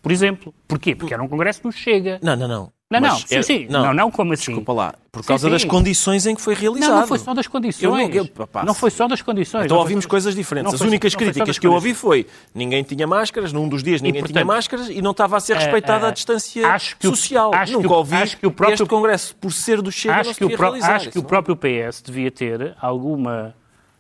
Por 0.02 0.12
exemplo. 0.12 0.54
Porquê? 0.68 0.96
Porque 0.96 1.14
era 1.14 1.22
um 1.22 1.28
Congresso 1.28 1.64
do 1.64 1.72
Chega. 1.72 2.20
Não, 2.22 2.36
não, 2.36 2.48
não. 2.48 2.73
Não, 2.92 3.00
não, 3.00 3.16
sim, 3.18 3.36
é- 3.36 3.42
sim. 3.42 3.68
Não, 3.70 3.92
não, 3.92 4.12
como 4.12 4.34
assim? 4.34 4.52
Desculpa 4.52 4.72
lá. 4.72 4.94
Por 5.12 5.26
causa 5.26 5.48
sim. 5.48 5.52
das 5.52 5.64
condições 5.66 6.28
em 6.28 6.36
que 6.36 6.42
foi 6.42 6.54
realizado. 6.54 6.92
Não, 6.92 7.00
não 7.02 7.08
foi 7.08 7.18
só 7.18 7.34
das 7.34 7.48
condições. 7.48 7.84
Eu 7.84 7.92
não- 7.92 8.10
eu- 8.10 8.30
não 8.66 8.74
foi 8.76 8.92
só 8.92 9.08
das 9.08 9.22
condições. 9.22 9.66
Então 9.66 9.76
Não 9.78 9.82
ouvimos 9.82 10.04
foi- 10.06 10.12
coisas 10.12 10.36
diferentes. 10.36 10.66
não 10.66 10.74
As 10.76 10.78
foi- 10.80 10.88
únicas 10.90 11.14
não 11.14 11.18
críticas 11.20 11.58
que 11.58 11.66
eu 11.66 11.74
ouvi 11.74 11.96
foi 11.96 12.28
ninguém 12.54 12.84
tinha 12.84 13.08
máscaras, 13.08 13.52
num 13.52 13.68
dos 13.68 13.82
dias 13.82 14.00
ninguém 14.02 14.22
tinha 14.22 14.34
portanto, 14.34 14.48
máscaras 14.48 14.90
e 14.90 15.02
não 15.02 15.10
estava 15.12 15.38
a 15.38 15.40
ser 15.40 15.56
respeitada 15.56 16.06
eh, 16.06 16.10
a 16.10 16.12
distância 16.12 16.68
acho 16.68 16.96
que 16.98 17.08
o- 17.08 17.16
social. 17.16 17.52
acho 17.56 17.72
que 17.72 17.78
Nunca 17.82 17.94
o- 17.94 17.98
ouvi 17.98 18.16
acho 18.16 18.38
que 18.38 18.46
o 18.46 18.52
próprio- 18.52 18.74
este 18.76 18.86
Congresso, 18.86 19.36
por 19.38 19.52
ser 19.52 19.82
do 19.82 19.92
Chega, 19.92 20.14
não 20.16 20.22
acho 20.22 20.36
que, 20.36 20.46
o 20.46 20.56
realizar. 20.56 20.96
acho 20.96 21.10
que 21.10 21.18
o 21.18 21.22
não- 21.22 21.28
próprio 21.28 21.56
PS 21.56 22.04
devia 22.04 22.30
ter 22.30 22.76
alguma 22.80 23.56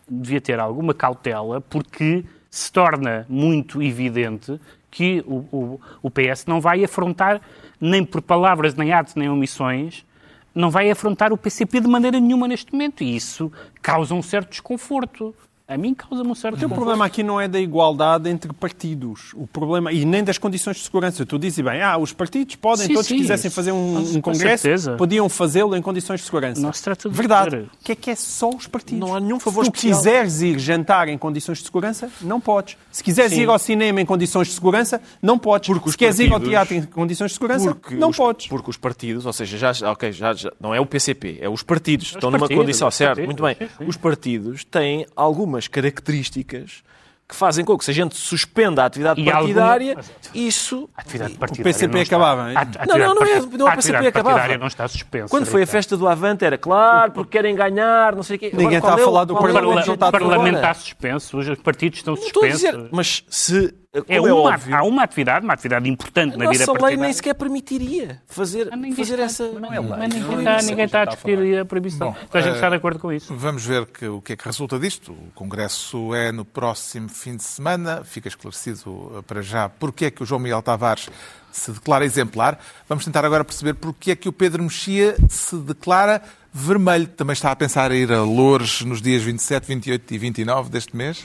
devia 0.07 0.41
ter 0.41 0.59
alguma 0.59 0.93
cautela 0.93 1.61
porque 1.61 2.23
se 2.51 2.71
torna 2.71 3.25
muito 3.27 3.81
evidente 3.81 4.59
que 4.93 5.23
o, 5.25 5.37
o, 5.51 5.81
o 6.03 6.11
PS 6.11 6.45
não 6.45 6.61
vai 6.61 6.83
afrontar 6.83 7.41
nem 7.81 8.05
por 8.05 8.21
palavras, 8.21 8.75
nem 8.75 8.93
atos, 8.93 9.15
nem 9.15 9.27
omissões, 9.27 10.05
não 10.53 10.69
vai 10.69 10.91
afrontar 10.91 11.33
o 11.33 11.37
PCP 11.37 11.79
de 11.79 11.87
maneira 11.87 12.19
nenhuma 12.19 12.47
neste 12.47 12.71
momento 12.71 13.03
e 13.03 13.15
isso 13.15 13.51
causa 13.81 14.13
um 14.13 14.21
certo 14.21 14.51
desconforto. 14.51 15.33
A 15.65 15.77
mim 15.77 15.93
causa-me 15.93 16.29
um 16.29 16.35
certo 16.35 16.55
O 16.55 16.57
desconforto. 16.57 16.75
problema 16.81 17.05
aqui 17.05 17.23
não 17.23 17.39
é 17.39 17.47
da 17.47 17.57
igualdade 17.57 18.29
entre 18.29 18.51
partidos. 18.51 19.31
O 19.33 19.47
problema, 19.47 19.93
e 19.93 20.03
nem 20.03 20.21
das 20.21 20.37
condições 20.37 20.75
de 20.75 20.83
segurança. 20.83 21.25
Tu 21.25 21.39
dizes 21.39 21.63
bem, 21.63 21.81
ah, 21.81 21.97
os 21.97 22.11
partidos 22.11 22.55
podem, 22.57 22.87
Sim, 22.87 22.93
todos 22.93 23.07
sim, 23.07 23.15
quisessem 23.17 23.49
fazer 23.49 23.71
um, 23.71 23.97
um 24.17 24.21
congresso, 24.21 24.63
certeza. 24.63 24.95
podiam 24.97 25.29
fazê-lo 25.29 25.73
em 25.75 25.81
condições 25.81 26.19
de 26.19 26.25
segurança. 26.25 26.59
Não 26.59 26.73
se 26.73 26.83
trata 26.83 27.09
de 27.09 27.15
Verdade. 27.15 27.55
O 27.79 27.83
que 27.83 27.93
é 27.93 27.95
que 27.95 28.09
é 28.11 28.15
só 28.15 28.49
os 28.49 28.67
partidos? 28.67 28.99
Não 29.07 29.15
há 29.15 29.21
nenhum 29.21 29.39
favor 29.39 29.63
Se 29.63 29.71
tu 29.71 29.75
especial. 29.75 29.97
quiseres 29.99 30.41
ir 30.41 30.59
jantar 30.59 31.07
em 31.07 31.17
condições 31.17 31.59
de 31.59 31.63
segurança, 31.63 32.11
não 32.21 32.41
podes. 32.41 32.75
Se 32.91 33.01
quiseres 33.01 33.31
Sim. 33.31 33.43
ir 33.43 33.49
ao 33.49 33.57
cinema 33.57 34.01
em 34.01 34.05
condições 34.05 34.49
de 34.49 34.53
segurança, 34.55 35.01
não 35.21 35.39
podes. 35.39 35.67
Porque 35.69 35.87
os 35.87 35.93
Se 35.93 35.97
queres 35.97 36.19
ir 36.19 36.23
ao 36.25 36.31
partidos- 36.41 36.49
teatro 36.51 36.75
em 36.75 36.81
condições 36.83 37.29
de 37.29 37.35
segurança, 37.35 37.73
Porque 37.73 37.95
não 37.95 38.09
os, 38.09 38.17
podes. 38.17 38.47
Porque 38.47 38.69
os 38.69 38.75
partidos, 38.77 39.25
ou 39.25 39.31
seja, 39.31 39.57
já, 39.73 39.91
ok, 39.91 40.11
já, 40.11 40.33
já- 40.33 40.51
não 40.59 40.75
é 40.75 40.79
o 40.81 40.85
PCP, 40.85 41.37
é 41.39 41.47
os 41.47 41.63
partidos, 41.63 42.07
estão 42.07 42.29
numa 42.29 42.39
partidos, 42.39 42.61
condição, 42.63 42.89
os 42.89 42.95
certo? 42.95 43.15
partidos, 43.21 43.25
Muito 43.41 43.43
bem. 43.79 43.87
Os 43.87 43.95
partidos 43.95 44.65
têm 44.65 45.05
algumas 45.15 45.53
características 45.67 46.83
que 47.27 47.35
fazem 47.35 47.63
com 47.63 47.75
que 47.77 47.85
se 47.85 47.89
a 47.89 47.93
gente 47.93 48.15
suspenda 48.15 48.83
a 48.83 48.85
atividade 48.85 49.21
E 49.21 49.25
partidária, 49.25 49.89
alguma- 49.95 50.05
isso... 50.35 50.89
A 50.95 51.01
atividade 51.01 51.33
O 51.33 51.37
partidária 51.37 51.63
PCP 51.73 51.93
não 51.93 52.01
está- 52.03 52.15
acabava, 52.15 52.49
hein? 52.51 52.57
a- 52.57 52.61
a 52.61 52.63
Não, 52.65 52.71
atividade 52.71 52.99
não, 52.99 53.15
não 53.15 53.21
é- 53.23 53.25
não 53.25 53.31
é 53.31 53.33
a 53.33 53.39
o 53.39 53.47
PCP 53.47 53.67
atividade 53.71 54.07
acabava. 54.07 54.35
partidária 54.35 54.57
não 54.59 54.67
está 54.67 54.87
suspensa. 54.87 55.27
Quando 55.29 55.45
foi 55.45 55.63
a 55.63 55.67
festa 55.67 55.95
do 55.97 56.07
Avante 56.07 56.43
era 56.45 56.57
claro, 56.57 57.11
porque 57.13 57.31
querem 57.37 57.55
ganhar, 57.55 58.13
não 58.15 58.23
sei 58.23 58.35
o 58.35 58.39
quê. 58.39 58.51
Ninguém 58.53 58.77
Agora, 58.77 58.77
está 58.77 58.87
a 58.89 58.91
qual 58.91 58.99
é 58.99 59.01
o- 59.01 59.05
falar 59.05 59.23
do 59.25 59.33
é 59.33 59.37
o 59.37 59.39
Parlamento, 59.41 59.89
O 59.89 59.93
está 59.93 60.07
a 60.07 60.11
Parlamento 60.11 60.55
está 60.57 60.73
suspenso, 60.73 61.37
os 61.37 61.57
partidos 61.59 61.99
estão 61.99 62.13
Não 62.15 62.21
estou 62.23 62.43
a 62.43 62.51
suspensos. 62.51 62.77
dizer, 62.77 62.89
mas 62.91 63.23
se... 63.29 63.73
Como 63.93 64.05
É 64.07 64.15
é, 64.15 64.21
uma, 64.21 64.33
óbvio, 64.53 64.75
há 64.75 64.83
uma 64.83 65.03
atividade, 65.03 65.45
uma 65.45 65.53
atividade 65.53 65.87
importante 65.87 66.33
a 66.33 66.37
na 66.37 66.49
vida 66.49 66.65
nossa 66.65 66.71
lei 66.71 66.79
partidária. 66.81 66.97
nem 66.97 67.13
sequer 67.13 67.35
permitiria 67.35 68.21
fazer, 68.27 68.69
fazer 68.95 69.01
está- 69.13 69.23
essa... 69.23 69.43
mas 69.43 69.55
é 69.55 69.59
não- 69.59 69.69
lei, 69.69 69.79
mas 69.99 70.13
ninguém 70.13 70.21
não 70.23 70.37
é 70.37 70.39
está, 70.57 70.61
ninguém 70.67 70.85
está 70.85 70.99
a 70.99 71.03
está 71.03 71.11
a 71.11 71.15
discutir 71.15 71.59
a 71.59 71.65
proibição. 71.65 72.11
Bom, 72.11 72.17
Então 72.23 72.41
a 72.41 72.43
gente 72.43 72.53
eh, 72.53 72.55
está 72.55 72.69
de 72.69 72.75
acordo 72.75 72.99
com 72.99 73.13
isso. 73.13 73.35
Vamos 73.35 73.63
ver 73.65 73.85
que, 73.85 74.07
o 74.07 74.19
que 74.19 74.33
é 74.33 74.35
que 74.35 74.45
resulta 74.45 74.79
disto. 74.79 75.11
O 75.11 75.31
Congresso 75.35 76.15
é 76.15 76.31
no 76.31 76.43
próximo 76.43 77.07
fim 77.07 77.35
de 77.35 77.43
semana. 77.43 78.03
Fica 78.03 78.27
esclarecido 78.27 79.11
eh, 79.17 79.21
para 79.21 79.43
já 79.43 79.69
porque 79.69 80.05
é 80.05 80.11
que 80.11 80.23
o 80.23 80.25
João 80.25 80.39
Miguel 80.39 80.63
Tavares 80.63 81.07
se 81.51 81.71
declara 81.71 82.03
exemplar. 82.03 82.59
Vamos 82.89 83.05
tentar 83.05 83.23
agora 83.23 83.43
perceber 83.43 83.75
porque 83.75 84.09
é 84.09 84.15
que 84.15 84.27
o 84.27 84.33
Pedro 84.33 84.63
Mexia 84.63 85.15
se 85.29 85.55
declara 85.57 86.19
vermelho. 86.51 87.05
Também 87.07 87.33
está 87.33 87.51
a 87.51 87.55
pensar 87.55 87.91
em 87.91 87.97
ir 88.01 88.11
a 88.11 88.23
Loures 88.23 88.81
nos 88.81 89.03
dias 89.03 89.21
27, 89.21 89.67
28 89.67 90.13
e 90.13 90.17
29 90.17 90.69
deste 90.71 90.95
mês, 90.95 91.23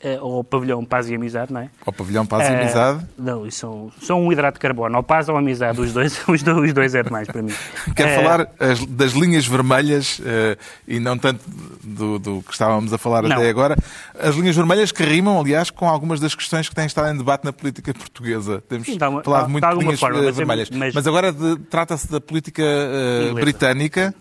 Eh, 0.00 0.16
Ou 0.20 0.44
pavilhão 0.44 0.84
Paz 0.84 1.08
e 1.10 1.14
Amizade, 1.16 1.52
não 1.52 1.60
é? 1.60 1.70
ao 1.84 1.92
Pavilhão 1.92 2.24
Paz 2.24 2.48
e 2.48 2.52
Eh, 2.52 2.60
Amizade. 2.60 3.04
Não, 3.18 3.44
isso 3.46 3.58
são, 3.58 3.92
são 4.00 4.24
um 4.24 4.32
hidrato 4.32 4.54
de 4.54 4.60
carbono. 4.60 4.96
Ou 4.96 5.02
paz 5.02 5.28
ou 5.28 5.36
amizade, 5.36 5.80
os 5.80 5.92
dois, 5.92 6.22
os 6.28 6.40
dois, 6.42 6.58
os 6.68 6.72
dois 6.72 6.94
é 6.94 7.02
demais 7.02 7.26
para 7.26 7.42
mim. 7.42 7.52
Quer 7.96 8.08
Eh, 8.08 8.14
falar 8.22 8.48
as- 8.60 8.86
das 8.86 9.12
linhas 9.12 9.44
vermelhas 9.46 10.20
eh, 10.24 10.56
e 10.86 11.00
não 11.00 11.18
tanto 11.18 11.40
do, 11.82 12.16
do 12.18 12.42
que 12.42 12.52
estávamos 12.52 12.92
a 12.92 12.98
falar 12.98 13.22
Não. 13.24 13.34
até 13.36 13.48
agora. 13.50 13.76
As 14.20 14.36
linhas 14.36 14.54
vermelhas 14.54 14.92
que 14.92 15.02
rimam, 15.02 15.40
aliás, 15.40 15.68
com 15.70 15.88
algumas 15.88 16.20
das 16.20 16.32
questões 16.32 16.68
que 16.68 16.74
têm 16.76 16.86
estado 16.86 17.12
em 17.12 17.16
debate 17.18 17.44
na 17.44 17.52
política 17.52 17.92
portuguesa. 17.92 18.62
Temos 18.68 18.86
Sim, 18.86 18.98
alguma- 19.00 19.24
falado 19.24 19.48
muito 19.48 19.68
de 19.68 19.78
linhas 19.78 19.98
forma, 19.98 20.18
é- 20.24 20.30
vermelhas. 20.30 20.70
mas- 20.70 20.94
Mas, 20.94 21.06
agora 21.08 21.34
trata-se 21.68 22.08
da 22.08 22.20
política 22.20 22.62
britânica, 23.34 24.14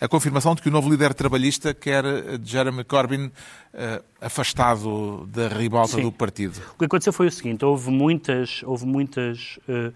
a 0.00 0.08
confirmação 0.08 0.54
de 0.54 0.62
que 0.62 0.68
o 0.68 0.72
novo 0.72 0.90
líder 0.90 1.14
trabalhista 1.14 1.72
quer 1.72 2.04
Jeremy 2.44 2.84
Corbyn 2.84 3.30
eh, 3.72 4.02
afastado 4.20 5.26
da 5.26 5.48
ribalta 5.48 5.96
Sim. 5.96 6.02
do 6.02 6.12
partido. 6.12 6.60
O 6.74 6.78
que 6.78 6.84
aconteceu 6.84 7.12
foi 7.12 7.26
o 7.26 7.32
seguinte: 7.32 7.64
houve 7.64 7.90
muitas, 7.90 8.62
houve 8.64 8.86
muitas 8.86 9.58
eh, 9.68 9.90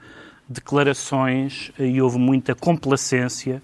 declarações 0.49 1.71
e 1.79 2.01
houve 2.03 2.19
muita 2.19 2.55
complacência 2.55 3.63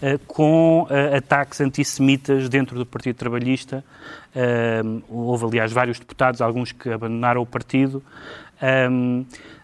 eh, 0.00 0.18
com 0.26 0.86
ataques 1.16 1.60
antissemitas 1.60 2.48
dentro 2.48 2.78
do 2.78 2.86
Partido 2.86 3.16
Trabalhista. 3.16 3.84
Houve, 5.08 5.46
aliás, 5.46 5.72
vários 5.72 5.98
deputados, 5.98 6.40
alguns 6.40 6.70
que 6.70 6.88
abandonaram 6.88 7.42
o 7.42 7.46
partido, 7.46 8.02
eh, 8.62 8.88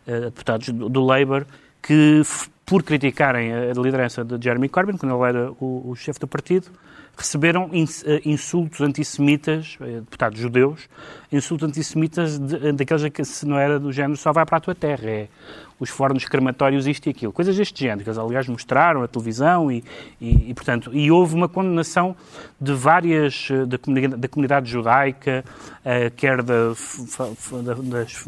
eh, 0.07 0.21
deputados 0.21 0.69
do, 0.71 0.89
do 0.89 1.05
Labour, 1.05 1.47
que, 1.87 2.23
por 2.65 2.83
criticarem 2.83 3.53
a 3.53 3.73
liderança 3.75 4.25
de 4.25 4.43
Jeremy 4.43 4.69
Corbyn, 4.71 4.97
quando 4.97 5.15
ele 5.15 5.29
era 5.29 5.53
o, 5.61 5.91
o 5.91 5.95
chefe 5.95 6.19
do 6.19 6.27
partido, 6.27 6.71
receberam 7.17 7.71
eh, 7.73 8.23
insultos 8.25 8.81
antissemitas, 8.81 9.77
eh, 9.81 10.01
deputados 10.01 10.39
judeus, 10.41 10.89
insultos 11.31 11.69
antissemitas 11.69 12.39
de, 12.39 12.73
daqueles 12.73 13.09
que 13.11 13.25
se 13.25 13.47
não 13.47 13.59
era 13.59 13.79
do 13.79 13.93
género 13.93 14.17
só 14.17 14.33
vai 14.33 14.45
para 14.45 14.57
a 14.57 14.61
tua 14.61 14.75
terra, 14.75 15.09
é 15.09 15.29
os 15.79 15.91
fornos 15.91 16.25
crematórios, 16.25 16.87
isto 16.87 17.07
e 17.07 17.11
aquilo. 17.11 17.33
Coisas 17.33 17.57
deste 17.57 17.85
género, 17.85 18.03
que 18.03 18.09
eles 18.09 18.19
aliás 18.19 18.49
mostraram 18.49 19.03
na 19.03 19.09
televisão 19.09 19.71
e, 19.71 19.85
e, 20.21 20.51
e, 20.51 20.55
portanto, 20.55 20.91
e 20.93 21.11
houve 21.11 21.35
uma 21.35 21.49
condenação 21.49 22.17
de 22.61 22.73
várias, 22.73 23.49
eh, 23.51 23.67
da 23.67 23.77
comunidade, 23.79 24.17
da 24.21 24.29
comunidade 24.29 24.71
judaica, 24.71 25.45
eh, 25.85 26.11
quer 26.17 26.43
da- 26.43 26.73
das 27.83 28.27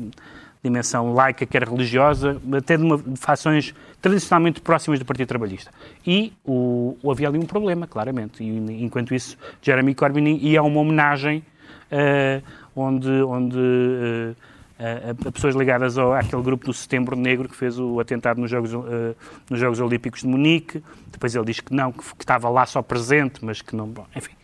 dimensão 0.66 1.12
laica, 1.12 1.46
quer 1.46 1.64
religiosa, 1.64 2.40
até 2.56 2.76
de, 2.76 2.82
uma, 2.82 2.98
de 2.98 3.16
fações 3.16 3.74
tradicionalmente 4.00 4.60
próximas 4.60 4.98
do 4.98 5.04
Partido 5.04 5.28
Trabalhista. 5.28 5.70
E 6.06 6.32
o, 6.44 6.96
havia 7.10 7.28
ali 7.28 7.38
um 7.38 7.46
problema, 7.46 7.86
claramente. 7.86 8.42
E, 8.42 8.84
enquanto 8.84 9.14
isso, 9.14 9.36
Jeremy 9.62 9.94
Corbyn 9.94 10.36
ia 10.36 10.60
a 10.60 10.62
uma 10.62 10.80
homenagem 10.80 11.42
eh, 11.90 12.42
onde, 12.74 13.10
onde 13.22 14.34
eh, 14.78 15.14
a, 15.24 15.28
a 15.28 15.32
pessoas 15.32 15.54
ligadas 15.54 15.96
ao, 15.96 16.12
àquele 16.12 16.42
grupo 16.42 16.66
do 16.66 16.72
Setembro 16.72 17.16
Negro 17.16 17.48
que 17.48 17.56
fez 17.56 17.78
o 17.78 17.98
atentado 18.00 18.40
nos 18.40 18.50
Jogos, 18.50 18.72
eh, 18.72 19.14
nos 19.48 19.58
Jogos 19.58 19.80
Olímpicos 19.80 20.20
de 20.20 20.26
Munique. 20.26 20.82
Depois 21.10 21.34
ele 21.34 21.44
diz 21.44 21.60
que 21.60 21.72
não, 21.72 21.92
que, 21.92 22.02
que 22.02 22.22
estava 22.22 22.48
lá 22.48 22.66
só 22.66 22.82
presente, 22.82 23.44
mas 23.44 23.62
que 23.62 23.74
não. 23.74 23.86
Bom, 23.86 24.06
enfim. 24.14 24.34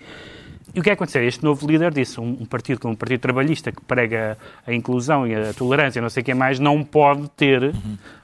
E 0.74 0.80
o 0.80 0.82
que 0.82 0.88
é 0.88 0.92
que 0.96 1.02
aconteceu? 1.02 1.22
Este 1.22 1.44
novo 1.44 1.66
líder 1.66 1.92
disse, 1.92 2.18
um, 2.20 2.38
um 2.40 2.46
partido 2.46 2.80
como 2.80 2.94
o 2.94 2.96
Partido 2.96 3.20
Trabalhista, 3.20 3.70
que 3.70 3.82
prega 3.82 4.38
a 4.66 4.72
inclusão 4.72 5.26
e 5.26 5.34
a 5.34 5.52
tolerância, 5.52 6.00
não 6.00 6.08
sei 6.08 6.22
o 6.22 6.24
que 6.24 6.32
mais, 6.32 6.58
não 6.58 6.82
pode 6.82 7.28
ter 7.30 7.62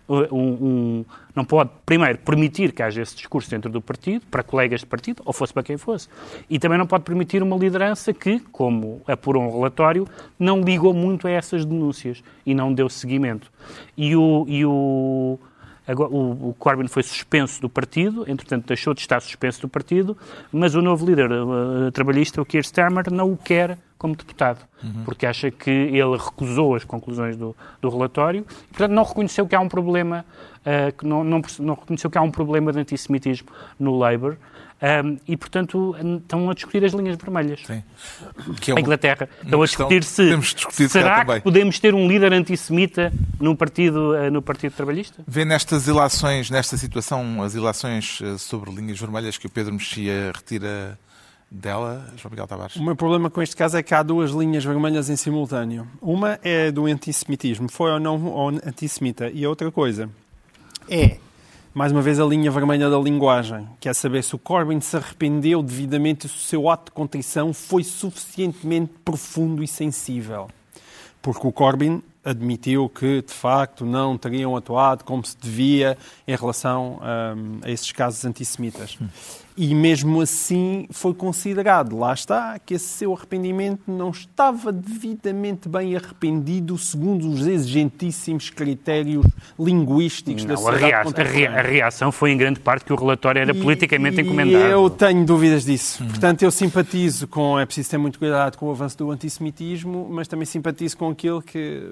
uh, 0.08 0.34
um, 0.34 0.38
um- 0.40 1.04
não 1.34 1.44
pode, 1.44 1.70
primeiro, 1.86 2.18
permitir 2.18 2.72
que 2.72 2.82
haja 2.82 3.02
esse 3.02 3.14
discurso 3.14 3.48
dentro 3.50 3.70
do 3.70 3.80
partido, 3.82 4.24
para 4.30 4.42
colegas 4.42 4.80
de 4.80 4.86
partido, 4.86 5.22
ou 5.24 5.32
fosse 5.32 5.52
para 5.52 5.62
quem 5.62 5.76
fosse. 5.76 6.08
E 6.48 6.58
também 6.58 6.76
não 6.78 6.86
pode 6.86 7.04
permitir 7.04 7.42
uma 7.42 7.56
liderança 7.56 8.12
que, 8.14 8.40
como 8.50 9.02
apurou 9.06 9.42
um 9.44 9.52
relatório, 9.52 10.08
não 10.38 10.62
ligou 10.62 10.92
muito 10.94 11.28
a 11.28 11.30
essas 11.30 11.64
denúncias 11.64 12.24
e 12.46 12.54
não 12.54 12.72
deu 12.72 12.88
seguimento. 12.88 13.52
E 13.96 14.16
o, 14.16 14.44
e 14.48 14.64
o, 14.64 15.38
Agora, 15.88 16.10
o, 16.12 16.50
o 16.50 16.54
Corbyn 16.58 16.86
foi 16.86 17.02
suspenso 17.02 17.62
do 17.62 17.68
partido, 17.68 18.24
entretanto 18.28 18.66
deixou 18.66 18.92
de 18.92 19.00
estar 19.00 19.22
suspenso 19.22 19.62
do 19.62 19.68
partido, 19.70 20.14
mas 20.52 20.74
o 20.74 20.82
novo 20.82 21.06
líder 21.06 21.30
eh, 21.30 21.90
trabalhista, 21.92 22.42
o 22.42 22.44
Keir 22.44 22.62
Starmer, 22.62 23.10
não 23.10 23.32
o 23.32 23.38
quer 23.38 23.78
como 23.96 24.14
deputado, 24.14 24.60
porque 25.04 25.26
acha 25.26 25.50
que 25.50 25.70
ele 25.70 26.16
recusou 26.16 26.76
as 26.76 26.84
conclusões 26.84 27.36
do, 27.36 27.56
do 27.80 27.88
relatório. 27.88 28.44
E, 28.66 28.68
portanto, 28.68 28.92
não 28.92 29.02
reconheceu 29.02 29.48
que 29.48 29.56
há 29.56 29.60
um 29.60 29.68
problema, 29.68 30.26
eh, 30.62 30.92
que 30.92 31.06
não, 31.06 31.24
não, 31.24 31.40
não 31.58 31.74
reconheceu 31.74 32.10
que 32.10 32.18
há 32.18 32.22
um 32.22 32.30
problema 32.30 32.70
de 32.70 32.80
antissemitismo 32.80 33.48
no 33.80 33.96
Labour 33.96 34.36
um, 34.80 35.18
e, 35.26 35.36
portanto, 35.36 35.96
estão 36.20 36.48
a 36.50 36.54
discutir 36.54 36.84
as 36.84 36.92
linhas 36.92 37.16
vermelhas. 37.16 37.60
Sim. 37.66 37.82
Que 38.60 38.70
é 38.70 38.72
A 38.72 38.74
uma- 38.76 38.80
Inglaterra. 38.80 39.28
uma 39.42 39.64
Estão 39.64 39.88
a 39.88 39.90
discutir 39.90 40.04
se 40.04 40.88
será 40.88 41.20
também. 41.20 41.36
que 41.38 41.42
podemos 41.42 41.78
ter 41.80 41.94
um 41.94 42.06
líder 42.06 42.32
antissemita 42.32 43.12
no 43.40 43.56
partido, 43.56 44.14
eh, 44.14 44.30
no 44.30 44.40
partido 44.40 44.72
Trabalhista? 44.74 45.22
Vê 45.26 45.44
nestas 45.44 45.88
ilações, 45.88 46.48
nesta 46.50 46.76
situação, 46.76 47.42
as 47.42 47.54
ilações 47.54 48.20
eh, 48.22 48.38
sobre 48.38 48.70
linhas 48.70 48.98
vermelhas 49.00 49.36
que 49.36 49.46
o 49.46 49.50
Pedro 49.50 49.72
Mexia 49.72 50.30
retira 50.34 50.96
dela, 51.50 52.06
João 52.16 52.30
Miguel 52.30 52.46
Tavares? 52.46 52.76
O 52.76 52.82
meu 52.84 52.94
problema 52.94 53.28
com 53.30 53.42
este 53.42 53.56
caso 53.56 53.76
é 53.76 53.82
que 53.82 53.92
há 53.94 54.02
duas 54.02 54.30
linhas 54.30 54.64
vermelhas 54.64 55.08
em 55.10 55.16
simultâneo. 55.16 55.88
Uma 56.00 56.38
é 56.44 56.70
do 56.70 56.86
antissemitismo, 56.86 57.68
foi 57.70 57.90
ou 57.90 57.98
não 57.98 58.22
ou 58.26 58.48
antissemita, 58.50 59.28
e 59.30 59.44
a 59.44 59.48
outra 59.48 59.72
coisa 59.72 60.08
é, 60.88 61.16
mais 61.74 61.92
uma 61.92 62.02
vez, 62.02 62.18
a 62.18 62.24
linha 62.24 62.50
vermelha 62.50 62.88
da 62.88 62.98
linguagem, 62.98 63.68
que 63.78 63.88
é 63.88 63.92
saber 63.92 64.24
se 64.24 64.34
o 64.34 64.38
Corbyn 64.38 64.80
se 64.80 64.96
arrependeu 64.96 65.62
devidamente, 65.62 66.28
se 66.28 66.34
o 66.34 66.38
seu 66.38 66.68
ato 66.68 66.86
de 66.86 66.92
contrição 66.92 67.52
foi 67.52 67.84
suficientemente 67.84 68.92
profundo 69.04 69.62
e 69.62 69.68
sensível. 69.68 70.48
Porque 71.20 71.46
o 71.46 71.52
Corbyn 71.52 72.02
admitiu 72.28 72.88
que, 72.88 73.22
de 73.22 73.32
facto, 73.32 73.84
não 73.86 74.16
teriam 74.18 74.56
atuado 74.56 75.04
como 75.04 75.24
se 75.24 75.36
devia 75.40 75.96
em 76.26 76.36
relação 76.36 77.00
hum, 77.36 77.58
a 77.62 77.70
esses 77.70 77.90
casos 77.92 78.24
antissemitas. 78.24 78.98
E 79.60 79.74
mesmo 79.74 80.20
assim 80.20 80.86
foi 80.92 81.12
considerado, 81.12 81.98
lá 81.98 82.14
está, 82.14 82.60
que 82.60 82.74
esse 82.74 82.84
seu 82.86 83.12
arrependimento 83.12 83.80
não 83.88 84.10
estava 84.10 84.70
devidamente 84.70 85.68
bem 85.68 85.96
arrependido 85.96 86.78
segundo 86.78 87.28
os 87.28 87.44
exigentíssimos 87.44 88.50
critérios 88.50 89.26
linguísticos 89.58 90.44
da 90.44 90.54
Não, 90.54 90.60
a, 90.60 90.64
sociedade 90.72 90.92
a 90.94 91.04
contemporânea. 91.04 91.58
a 91.58 91.62
reação 91.62 92.12
foi 92.12 92.30
em 92.30 92.36
grande 92.36 92.60
parte 92.60 92.84
que 92.84 92.92
o 92.92 92.96
relatório 92.96 93.40
era 93.40 93.50
E- 93.50 93.60
politicamente 93.60 94.18
e 94.18 94.20
encomendado. 94.24 94.64
eu 94.64 94.88
tenho 94.90 95.24
dúvidas 95.26 95.64
disso. 95.64 96.04
Portanto, 96.04 96.42
eu 96.44 96.52
simpatizo 96.52 97.26
com. 97.26 97.58
É 97.58 97.66
preciso 97.66 97.90
ter 97.90 97.98
muito 97.98 98.18
cuidado 98.20 98.56
com 98.56 98.66
o 98.66 98.70
avanço 98.70 98.96
do 98.98 99.10
antissemitismo, 99.10 100.06
mas 100.08 100.28
também 100.28 100.46
simpatizo 100.46 100.96
com 100.96 101.10
aquilo 101.10 101.42
que. 101.42 101.82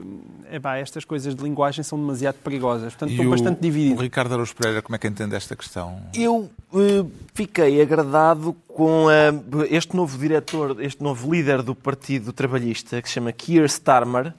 Epá, 0.51 0.77
estas 0.77 1.05
coisas 1.05 1.35
de 1.35 1.43
linguagem 1.43 1.83
são 1.83 1.99
demasiado 1.99 2.37
perigosas. 2.37 2.93
Portanto, 2.93 3.11
E 3.11 3.15
estou 3.15 3.27
o, 3.27 3.31
bastante 3.31 3.59
o 3.59 3.63
dividido. 3.63 4.01
Ricardo 4.01 4.33
Araújo 4.33 4.55
Pereira, 4.55 4.81
como 4.81 4.95
é 4.95 4.99
que 4.99 5.09
entende 5.09 5.35
esta 5.35 5.57
questão? 5.57 6.01
Eu 6.15 6.51
eh, 6.75 7.05
fiquei 7.35 7.81
agradado 7.83 8.55
com 8.69 9.11
eh, 9.11 9.33
este 9.71 9.97
novo 9.97 10.17
diretor, 10.17 10.81
este 10.81 11.03
novo 11.03 11.33
líder 11.33 11.63
do 11.63 11.75
Partido 11.75 12.33
Trabalhista, 12.33 13.03
que 13.03 13.09
se 13.09 13.15
chama 13.15 13.33
Keir 13.33 13.65
Starmer. 13.65 14.33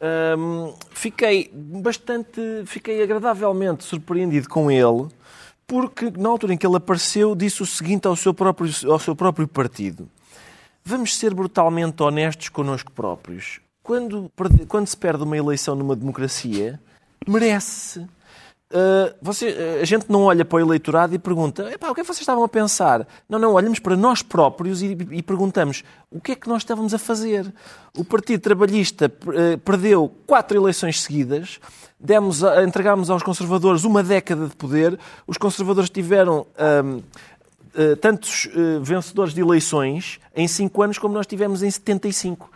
Ahm, 0.00 0.72
fiquei 0.90 1.50
bastante, 1.54 2.40
fiquei 2.66 3.02
agradavelmente 3.02 3.84
surpreendido 3.84 4.48
com 4.48 4.70
ele, 4.70 5.08
porque 5.66 6.10
na 6.10 6.28
altura 6.28 6.54
em 6.54 6.56
que 6.58 6.66
ele 6.66 6.76
apareceu 6.76 7.34
disse 7.34 7.62
o 7.62 7.66
seguinte 7.66 8.06
ao 8.06 8.16
seu 8.16 8.34
próprio, 8.34 8.70
ao 8.90 8.98
seu 8.98 9.14
próprio 9.16 9.48
partido: 9.48 10.08
Vamos 10.84 11.16
ser 11.16 11.32
brutalmente 11.32 12.02
honestos 12.02 12.48
connosco 12.48 12.92
próprios. 12.92 13.63
Quando, 13.84 14.32
quando 14.66 14.86
se 14.88 14.96
perde 14.96 15.22
uma 15.22 15.36
eleição 15.36 15.76
numa 15.76 15.94
democracia, 15.94 16.80
merece. 17.28 18.00
Uh, 18.00 19.14
você, 19.20 19.50
uh, 19.50 19.82
a 19.82 19.84
gente 19.84 20.06
não 20.08 20.22
olha 20.22 20.42
para 20.42 20.56
o 20.56 20.60
eleitorado 20.60 21.14
e 21.14 21.18
pergunta 21.18 21.64
o 21.64 21.94
que 21.94 22.00
é 22.00 22.02
que 22.02 22.08
vocês 22.08 22.20
estavam 22.20 22.42
a 22.42 22.48
pensar? 22.48 23.06
Não, 23.28 23.38
não, 23.38 23.52
olhamos 23.52 23.78
para 23.78 23.94
nós 23.94 24.22
próprios 24.22 24.80
e, 24.82 24.96
e 25.12 25.22
perguntamos 25.22 25.84
o 26.10 26.18
que 26.18 26.32
é 26.32 26.34
que 26.34 26.48
nós 26.48 26.62
estávamos 26.62 26.94
a 26.94 26.98
fazer? 26.98 27.52
O 27.96 28.04
Partido 28.04 28.40
Trabalhista 28.40 29.06
uh, 29.06 29.58
perdeu 29.58 30.10
quatro 30.26 30.56
eleições 30.56 31.02
seguidas, 31.02 31.60
demos 32.00 32.42
a, 32.42 32.64
entregámos 32.64 33.10
aos 33.10 33.22
conservadores 33.22 33.84
uma 33.84 34.02
década 34.02 34.46
de 34.48 34.56
poder, 34.56 34.98
os 35.26 35.36
conservadores 35.36 35.90
tiveram 35.90 36.46
um, 36.84 36.96
uh, 36.96 37.96
tantos 38.00 38.46
uh, 38.46 38.80
vencedores 38.82 39.34
de 39.34 39.42
eleições 39.42 40.18
em 40.34 40.48
cinco 40.48 40.82
anos 40.82 40.96
como 40.96 41.12
nós 41.12 41.26
tivemos 41.26 41.62
em 41.62 41.70
75. 41.70 42.53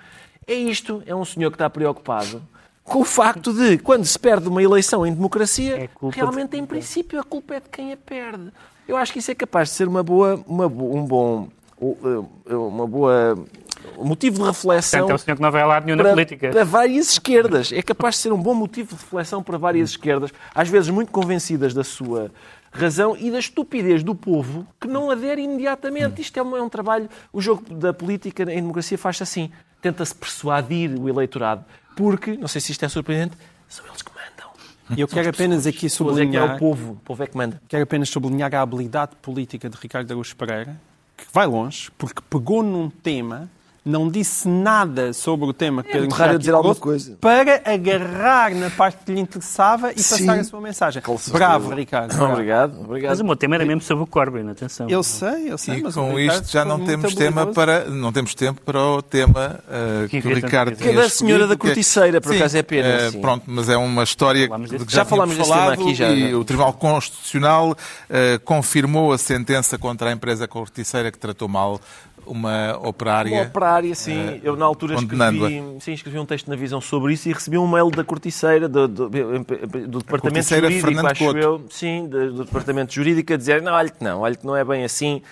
É 0.49 0.55
isto, 0.55 1.03
é 1.07 1.14
um 1.14 1.24
senhor 1.24 1.51
que 1.51 1.57
está 1.57 1.68
preocupado 1.70 2.42
com 2.82 3.01
o 3.01 3.05
facto 3.05 3.53
de, 3.53 3.76
quando 3.76 4.07
se 4.07 4.18
perde 4.18 4.49
uma 4.49 4.62
eleição 4.62 5.07
em 5.07 5.12
democracia, 5.12 5.84
É 5.84 5.88
realmente, 6.11 6.53
de- 6.53 6.57
em 6.57 6.64
princípio, 6.64 7.20
a 7.20 7.22
culpa 7.22 7.57
é 7.57 7.61
de 7.61 7.68
quem 7.68 7.92
a 7.92 7.96
perde. 7.99 8.51
Eu 8.88 8.96
acho 8.96 9.12
que 9.12 9.18
isso 9.18 9.30
é 9.30 9.34
capaz 9.34 9.68
de 9.68 9.74
ser 9.74 9.86
uma 9.86 10.03
boa, 10.03 10.42
uma, 10.46 10.64
um 10.66 11.05
bom, 11.05 11.49
uma 12.49 12.86
boa 12.86 13.36
um 13.96 14.05
motivo 14.05 14.38
de 14.38 14.44
reflexão 14.44 15.01
Portanto, 15.01 15.11
é 15.12 15.14
o 15.14 15.18
senhor 15.24 15.36
que 15.36 15.42
não 15.42 15.51
vai 15.53 15.62
a 15.62 15.66
lado 15.66 15.84
nenhum 15.84 15.96
na 15.96 16.03
para, 16.05 16.12
política. 16.12 16.51
para 16.51 16.64
várias 16.64 17.12
esquerdas. 17.12 17.70
É 17.72 17.82
capaz 17.82 18.16
de 18.16 18.22
ser 18.22 18.32
um 18.32 18.40
bom 18.40 18.55
motivo 18.55 18.94
de 18.96 19.03
reflexão 19.03 19.42
para 19.42 19.57
várias 19.59 19.90
esquerdas, 19.90 20.30
às 20.55 20.68
vezes 20.68 20.88
muito 20.90 21.12
convencidas 21.12 21.74
da 21.74 21.84
sua 21.84 22.30
razão 22.79 23.16
e 23.16 23.31
da 23.31 23.39
estupidez 23.39 24.03
do 24.03 24.14
povo 24.14 24.66
que 24.81 24.87
não 24.89 25.11
adere 25.11 25.43
imediatamente. 25.43 26.20
Isto 26.20 26.39
é 26.39 26.43
um, 26.43 26.57
é 26.57 26.62
um 26.62 26.68
trabalho. 26.68 27.09
O 27.33 27.41
jogo 27.41 27.74
da 27.74 27.93
política 27.93 28.43
em 28.45 28.61
democracia 28.61 28.97
faz-se 28.97 29.22
assim. 29.22 29.51
Tenta-se 29.83 30.14
persuadir 30.14 30.91
o 30.99 31.09
eleitorado. 31.09 31.64
Porque, 31.97 32.37
não 32.37 32.49
sei 32.49 32.61
se 32.61 32.72
isto 32.72 32.85
é 32.85 32.89
surpreendente, 32.89 33.37
são 33.68 33.85
eles 33.87 34.03
que 34.03 34.11
mandam. 34.11 34.51
E 34.97 35.01
eu 35.01 35.09
quero 35.09 35.29
apenas 35.29 35.66
aqui 35.66 35.83
Pessoas 35.83 36.16
é 36.16 36.22
é 36.22 36.24
sublinhar. 36.24 36.57
o 36.57 36.59
povo. 36.59 36.93
O 36.93 36.97
povo 36.97 37.22
é 37.22 37.26
que 37.26 37.37
manda. 37.37 37.61
Quero 37.68 37.83
apenas 37.83 38.09
sublinhar 38.09 38.55
a 38.55 38.62
habilidade 38.62 39.12
política 39.20 39.68
de 39.68 39.76
Ricardo 39.76 40.11
Araújo 40.11 40.35
Pereira, 40.37 40.81
que 41.16 41.24
vai 41.33 41.47
longe, 41.47 41.91
porque 41.99 42.22
pegou 42.31 42.62
num 42.62 42.89
tema, 42.89 43.51
não 43.89 44.09
disse 44.09 44.47
nada 44.49 45.12
sobre 45.12 45.47
o 45.47 45.53
tema 45.53 45.82
que 45.82 45.89
É 45.91 45.93
Pedro 45.93 46.09
Mexia 46.09 46.39
dizer 46.39 46.55
alguma 46.55 46.74
coisa. 46.74 47.16
para 47.20 47.62
agarrar 47.64 48.55
na 48.55 48.70
parte 48.70 49.05
que 49.05 49.12
lhe 49.12 49.20
interessava 49.20 49.93
e 49.93 50.01
Sim. 50.03 50.26
passar 50.26 50.39
a 50.41 50.45
sua 50.45 50.61
mensagem. 50.61 51.03
Bravo, 51.32 51.74
Ricardo. 51.74 52.14
bravo. 52.14 52.32
Obrigado. 52.32 52.80
obrigado. 52.80 53.11
Mas 53.11 53.20
o 53.20 53.24
meu 53.24 53.36
tema 53.36 53.55
era 53.57 53.64
mesmo 53.64 53.80
sobre 53.82 54.05
o 54.05 54.07
Corbyn, 54.07 54.49
atenção. 54.51 54.89
Eu 54.89 55.03
sei, 55.03 55.51
eu 55.51 55.59
sei, 55.59 55.76
E 55.78 55.93
com 55.93 56.18
isto 56.18 56.51
já 56.51 56.64
não 56.64 56.84
temos 56.84 57.14
tema 57.14 57.47
para 57.47 57.84
não 57.86 58.12
temos 58.12 58.34
tempo 58.34 58.61
para 58.62 58.80
o 58.80 59.01
tema 59.03 59.61
eh, 59.70 60.07
Que 60.09 60.20
que 60.20 60.28
o 60.28 60.34
Ricardo 60.34 60.76
Que 60.76 60.84
é 60.84 60.91
tinha 60.91 61.03
da 61.03 61.09
senhora 61.09 61.47
da 61.47 61.55
é- 61.55 61.57
corticeira, 61.57 62.20
por 62.20 62.34
acaso 62.34 62.57
é 62.57 62.62
pena, 62.62 62.89
eh, 62.89 63.11
sim. 63.11 63.20
pronto, 63.20 63.45
mas 63.47 63.68
é 63.68 63.76
uma 63.76 64.03
história 64.03 64.47
Falámos 64.47 64.70
de 64.70 64.78
que 64.84 64.93
Já 64.93 64.99
já, 65.01 65.05
falámos 65.05 65.36
desse 65.36 65.51
tema 65.51 65.72
aqui, 65.72 65.95
já, 65.95 66.11
e 66.11 66.30
já. 66.30 66.36
o 66.36 66.45
Tribunal 66.45 66.72
Constitucional 66.74 67.76
eh, 68.11 68.39
confirmou 68.45 69.12
a 69.12 69.18
sentença 69.18 69.78
contra 69.78 70.11
a 70.11 70.12
empresa 70.12 70.47
corticeira 70.47 71.11
que 71.11 71.18
tratou 71.18 71.49
mal 71.49 71.80
uma 72.29 72.79
operária. 72.83 73.33
Uma 73.33 73.43
operária, 73.43 73.95
sim. 73.95 74.41
eu, 74.43 74.57
na 74.57 74.64
altura, 74.64 74.95
escrevi, 74.95 75.62
sim, 75.81 75.93
escrevi 75.93 76.18
um 76.18 76.26
texto 76.26 76.49
na 76.49 76.57
Visão 76.57 76.81
sobre 76.81 77.14
isso 77.14 77.29
e 77.29 77.33
recebi 77.33 77.59
um 77.59 77.66
mail 77.66 77.91
da 77.91 78.05
corticeira, 78.05 78.68
do, 78.68 78.87
do, 78.87 79.09
do 79.09 79.99
Departamento 79.99 80.49
Jurídico, 80.49 80.81
Fernando 80.87 81.07
acho 81.07 81.24
Couto. 81.24 81.39
eu, 81.39 81.64
sim, 81.70 82.07
do, 82.07 82.33
do 82.33 82.45
Departamento 82.45 82.93
Jurídico, 82.93 83.33
a 83.33 83.37
dizer, 83.37 83.62
não, 83.62 83.72
olha 83.72 83.89
que 83.89 84.03
não, 84.03 84.20
olha 84.20 84.35
que 84.35 84.47
não 84.47 84.57
é 84.57 84.64
bem 84.64 84.85
assim. 84.85 85.22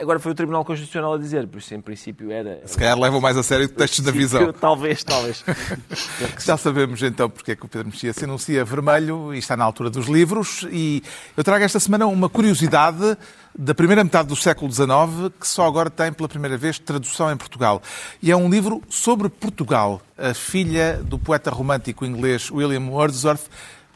Agora 0.00 0.18
foi 0.18 0.32
o 0.32 0.34
Tribunal 0.34 0.64
Constitucional 0.64 1.14
a 1.14 1.18
dizer, 1.18 1.46
por 1.46 1.58
isso 1.58 1.72
em 1.72 1.80
princípio 1.80 2.32
era... 2.32 2.60
Se 2.66 2.76
calhar 2.76 2.98
levam 2.98 3.20
mais 3.20 3.36
a 3.36 3.44
sério 3.44 3.68
textos 3.68 4.00
da 4.00 4.10
visão. 4.10 4.52
Talvez, 4.60 5.04
talvez. 5.04 5.44
Já 6.44 6.56
sabemos 6.56 7.00
então 7.00 7.30
porque 7.30 7.52
é 7.52 7.56
que 7.56 7.64
o 7.64 7.68
Pedro 7.68 7.86
Mexia 7.86 8.12
se 8.12 8.24
anuncia 8.24 8.64
vermelho 8.64 9.32
e 9.32 9.38
está 9.38 9.56
na 9.56 9.64
altura 9.64 9.90
dos 9.90 10.08
livros. 10.08 10.66
E 10.72 11.00
eu 11.36 11.44
trago 11.44 11.64
esta 11.64 11.78
semana 11.78 12.06
uma 12.06 12.28
curiosidade 12.28 13.16
da 13.56 13.72
primeira 13.72 14.02
metade 14.02 14.28
do 14.28 14.34
século 14.34 14.72
XIX, 14.72 15.32
que 15.38 15.46
só 15.46 15.64
agora 15.64 15.88
tem 15.88 16.12
pela 16.12 16.28
primeira 16.28 16.56
vez 16.56 16.76
tradução 16.76 17.30
em 17.30 17.36
Portugal. 17.36 17.80
E 18.20 18.32
é 18.32 18.36
um 18.36 18.50
livro 18.50 18.82
sobre 18.88 19.28
Portugal. 19.28 20.02
A 20.18 20.34
filha 20.34 21.00
do 21.04 21.20
poeta 21.20 21.52
romântico 21.52 22.04
inglês 22.04 22.50
William 22.50 22.90
Wordsworth 22.90 23.48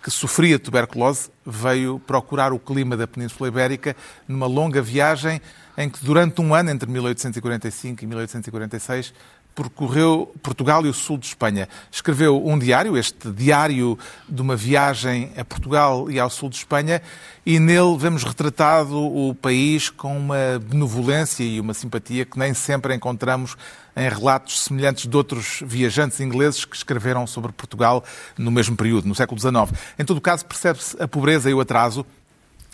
que 0.03 0.11
sofria 0.11 0.59
tuberculose, 0.59 1.31
veio 1.45 1.99
procurar 2.07 2.53
o 2.53 2.59
clima 2.59 2.97
da 2.97 3.07
Península 3.07 3.49
Ibérica 3.49 3.97
numa 4.27 4.47
longa 4.47 4.81
viagem 4.81 5.41
em 5.77 5.89
que, 5.89 6.05
durante 6.05 6.41
um 6.41 6.55
ano, 6.55 6.71
entre 6.71 6.91
1845 6.91 8.03
e 8.03 8.07
1846, 8.07 9.13
percorreu 9.55 10.33
Portugal 10.41 10.87
e 10.87 10.89
o 10.89 10.95
sul 10.95 11.19
de 11.19 11.27
Espanha. 11.27 11.69
Escreveu 11.91 12.47
um 12.47 12.57
diário, 12.57 12.97
este 12.97 13.31
diário 13.33 13.99
de 14.29 14.41
uma 14.41 14.55
viagem 14.55 15.33
a 15.37 15.45
Portugal 15.45 16.09
e 16.09 16.21
ao 16.21 16.31
sul 16.31 16.49
de 16.49 16.57
Espanha, 16.57 17.03
e 17.45 17.59
nele 17.59 17.97
vemos 17.99 18.23
retratado 18.23 18.97
o 18.97 19.35
país 19.35 19.91
com 19.91 20.17
uma 20.17 20.61
benevolência 20.65 21.43
e 21.43 21.59
uma 21.59 21.75
simpatia 21.75 22.25
que 22.25 22.39
nem 22.39 22.55
sempre 22.55 22.95
encontramos 22.95 23.57
em 23.99 24.09
relatos 24.09 24.63
semelhantes 24.63 25.07
de 25.07 25.17
outros 25.17 25.61
viajantes 25.67 26.21
ingleses 26.21 26.65
que 26.65 26.77
escreveram 26.77 27.27
sobre 27.27 27.51
Portugal 27.51 28.05
no 28.39 28.51
mesmo 28.51 28.77
período, 28.77 29.09
no 29.09 29.15
século 29.15 29.41
XIX. 29.41 29.77
Em 29.99 30.05
todo 30.05 30.21
caso, 30.21 30.47
percebe-se 30.47 31.03
a 31.03 31.09
pobreza 31.09 31.51
e 31.51 31.55
o 31.55 31.61
atraso. 31.61 32.07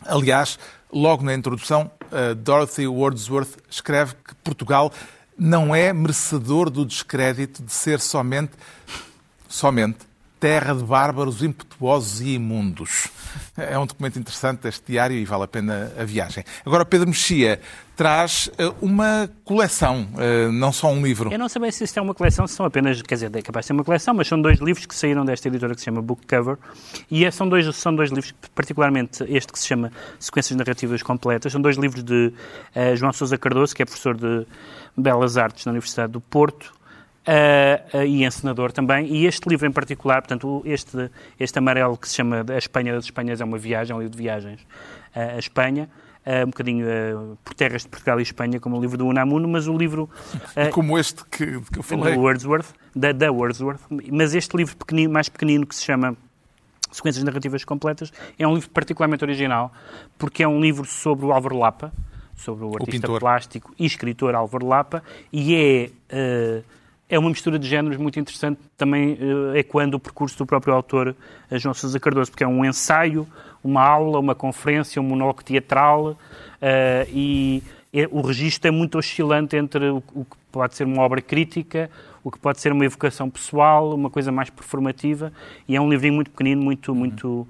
Aliás, 0.04 0.58
logo 0.92 1.24
na 1.24 1.32
introdução, 1.32 1.90
Dorothy 2.36 2.86
Wordsworth 2.86 3.56
escreve 3.70 4.14
que 4.22 4.34
Portugal 4.36 4.92
não 5.38 5.74
é 5.74 5.92
merecedor 5.94 6.68
do 6.68 6.84
descrédito 6.84 7.62
de 7.62 7.72
ser 7.72 8.00
somente, 8.00 8.52
somente, 9.48 9.98
terra 10.44 10.74
de 10.74 10.84
bárbaros 10.84 11.42
impetuosos 11.42 12.20
e 12.20 12.34
imundos. 12.34 13.08
É 13.56 13.78
um 13.78 13.86
documento 13.86 14.18
interessante 14.18 14.68
este 14.68 14.92
diário 14.92 15.16
e 15.16 15.24
vale 15.24 15.44
a 15.44 15.48
pena 15.48 15.90
a 15.98 16.04
viagem. 16.04 16.44
Agora, 16.66 16.84
Pedro 16.84 17.08
Mexia 17.08 17.58
traz 17.96 18.50
eh, 18.58 18.70
uma 18.82 19.30
coleção, 19.42 20.06
eh, 20.18 20.50
não 20.50 20.70
só 20.70 20.92
um 20.92 21.02
livro. 21.02 21.32
Eu 21.32 21.38
não 21.38 21.48
sei 21.48 21.72
se 21.72 21.84
isto 21.84 21.98
é 21.98 22.02
uma 22.02 22.12
coleção, 22.12 22.46
se 22.46 22.56
são 22.56 22.66
apenas, 22.66 23.00
quer 23.00 23.14
dizer, 23.14 23.34
é 23.34 23.40
capaz 23.40 23.64
de 23.64 23.68
ser 23.68 23.72
uma 23.72 23.84
coleção, 23.84 24.12
mas 24.12 24.28
são 24.28 24.38
dois 24.38 24.58
livros 24.58 24.84
que 24.84 24.94
saíram 24.94 25.24
desta 25.24 25.48
editora 25.48 25.74
que 25.74 25.80
se 25.80 25.86
chama 25.86 26.02
Book 26.02 26.26
Cover 26.26 26.58
e 27.10 27.24
é, 27.24 27.30
são 27.30 27.48
dois, 27.48 27.74
são 27.74 27.96
dois 27.96 28.10
livros, 28.10 28.34
particularmente 28.54 29.24
este 29.26 29.50
que 29.50 29.58
se 29.58 29.66
chama 29.66 29.90
Sequências 30.20 30.58
Narrativas 30.58 31.02
Completas, 31.02 31.52
são 31.52 31.60
dois 31.62 31.78
livros 31.78 32.04
de 32.04 32.34
uh, 32.76 32.94
João 32.96 33.14
Sousa 33.14 33.38
Cardoso, 33.38 33.74
que 33.74 33.80
é 33.80 33.86
professor 33.86 34.14
de 34.14 34.46
Belas 34.94 35.38
Artes 35.38 35.64
na 35.64 35.72
Universidade 35.72 36.12
do 36.12 36.20
Porto, 36.20 36.74
Uh, 37.26 37.96
uh, 37.96 38.02
e 38.04 38.22
encenador 38.22 38.70
também. 38.70 39.06
E 39.06 39.24
este 39.24 39.48
livro 39.48 39.66
em 39.66 39.72
particular, 39.72 40.20
portanto, 40.20 40.60
este, 40.66 41.10
este 41.40 41.58
amarelo 41.58 41.96
que 41.96 42.06
se 42.06 42.16
chama 42.16 42.44
A 42.46 42.58
Espanha 42.58 42.92
das 42.92 43.04
Espanhas 43.06 43.40
é 43.40 43.44
uma 43.44 43.56
viagem, 43.56 43.94
é 43.94 43.96
um 43.96 44.00
livro 44.00 44.14
de 44.14 44.22
viagens 44.22 44.60
uh, 44.60 45.36
à 45.36 45.38
Espanha. 45.38 45.88
um 46.42 46.50
bocadinho 46.50 46.86
por 47.42 47.54
terras 47.54 47.82
de 47.82 47.88
Portugal 47.88 48.18
e 48.20 48.22
Espanha, 48.22 48.60
como 48.60 48.76
o 48.76 48.80
livro 48.80 48.98
do 48.98 49.06
Unamuno, 49.06 49.48
mas 49.48 49.66
o 49.66 49.76
livro... 49.76 50.08
como 50.70 50.98
este 50.98 51.24
que, 51.24 51.60
que 51.60 51.78
eu 51.78 51.82
falei. 51.82 52.14
Do 52.14 52.20
Wordsworth, 52.20 52.74
da, 52.94 53.12
da 53.12 53.32
Wordsworth. 53.32 53.80
Mas 54.12 54.34
este 54.34 54.54
livro 54.54 54.76
pequenino, 54.76 55.10
mais 55.10 55.30
pequenino, 55.30 55.66
que 55.66 55.74
se 55.74 55.82
chama 55.82 56.16
Sequências 56.92 57.24
Narrativas 57.24 57.64
Completas, 57.64 58.12
é 58.38 58.46
um 58.46 58.54
livro 58.54 58.68
particularmente 58.68 59.24
original, 59.24 59.72
porque 60.18 60.42
é 60.42 60.48
um 60.48 60.60
livro 60.60 60.84
sobre 60.84 61.24
o 61.24 61.32
Álvaro 61.32 61.58
Lapa, 61.58 61.90
sobre 62.36 62.64
o 62.64 62.74
artista 62.74 63.10
o 63.10 63.18
plástico 63.18 63.74
e 63.78 63.86
escritor 63.86 64.34
Álvaro 64.34 64.66
Lapa, 64.66 65.02
e 65.32 65.54
é 65.54 66.62
é 67.08 67.18
uma 67.18 67.28
mistura 67.28 67.58
de 67.58 67.68
géneros 67.68 67.98
muito 67.98 68.18
interessante, 68.18 68.58
também 68.76 69.14
uh, 69.14 69.56
ecoando 69.56 69.96
o 69.96 70.00
percurso 70.00 70.38
do 70.38 70.46
próprio 70.46 70.74
autor, 70.74 71.14
uh, 71.50 71.58
João 71.58 71.74
Sousa 71.74 72.00
Cardoso, 72.00 72.30
porque 72.30 72.44
é 72.44 72.46
um 72.46 72.64
ensaio, 72.64 73.26
uma 73.62 73.82
aula, 73.82 74.18
uma 74.18 74.34
conferência, 74.34 75.00
um 75.00 75.04
monólogo 75.04 75.44
teatral, 75.44 76.12
uh, 76.12 76.16
e 77.12 77.62
é, 77.92 78.08
o 78.10 78.20
registro 78.22 78.68
é 78.68 78.70
muito 78.70 78.96
oscilante 78.96 79.56
entre 79.56 79.90
o, 79.90 80.02
o, 80.14 80.24
que 80.24 80.36
pode 80.50 80.74
ser 80.74 80.84
uma 80.84 81.02
obra 81.02 81.20
crítica, 81.20 81.90
o 82.22 82.30
que 82.30 82.38
pode 82.38 82.60
ser 82.60 82.72
uma 82.72 82.84
evocação 82.84 83.28
pessoal, 83.28 83.94
uma 83.94 84.08
coisa 84.08 84.32
mais 84.32 84.48
performativa, 84.48 85.32
e 85.68 85.76
é 85.76 85.80
um 85.80 85.90
livrinho 85.90 86.14
muito 86.14 86.30
pequenino, 86.30 86.62
muito, 86.62 86.90
uhum. 86.90 86.98
muito 86.98 87.48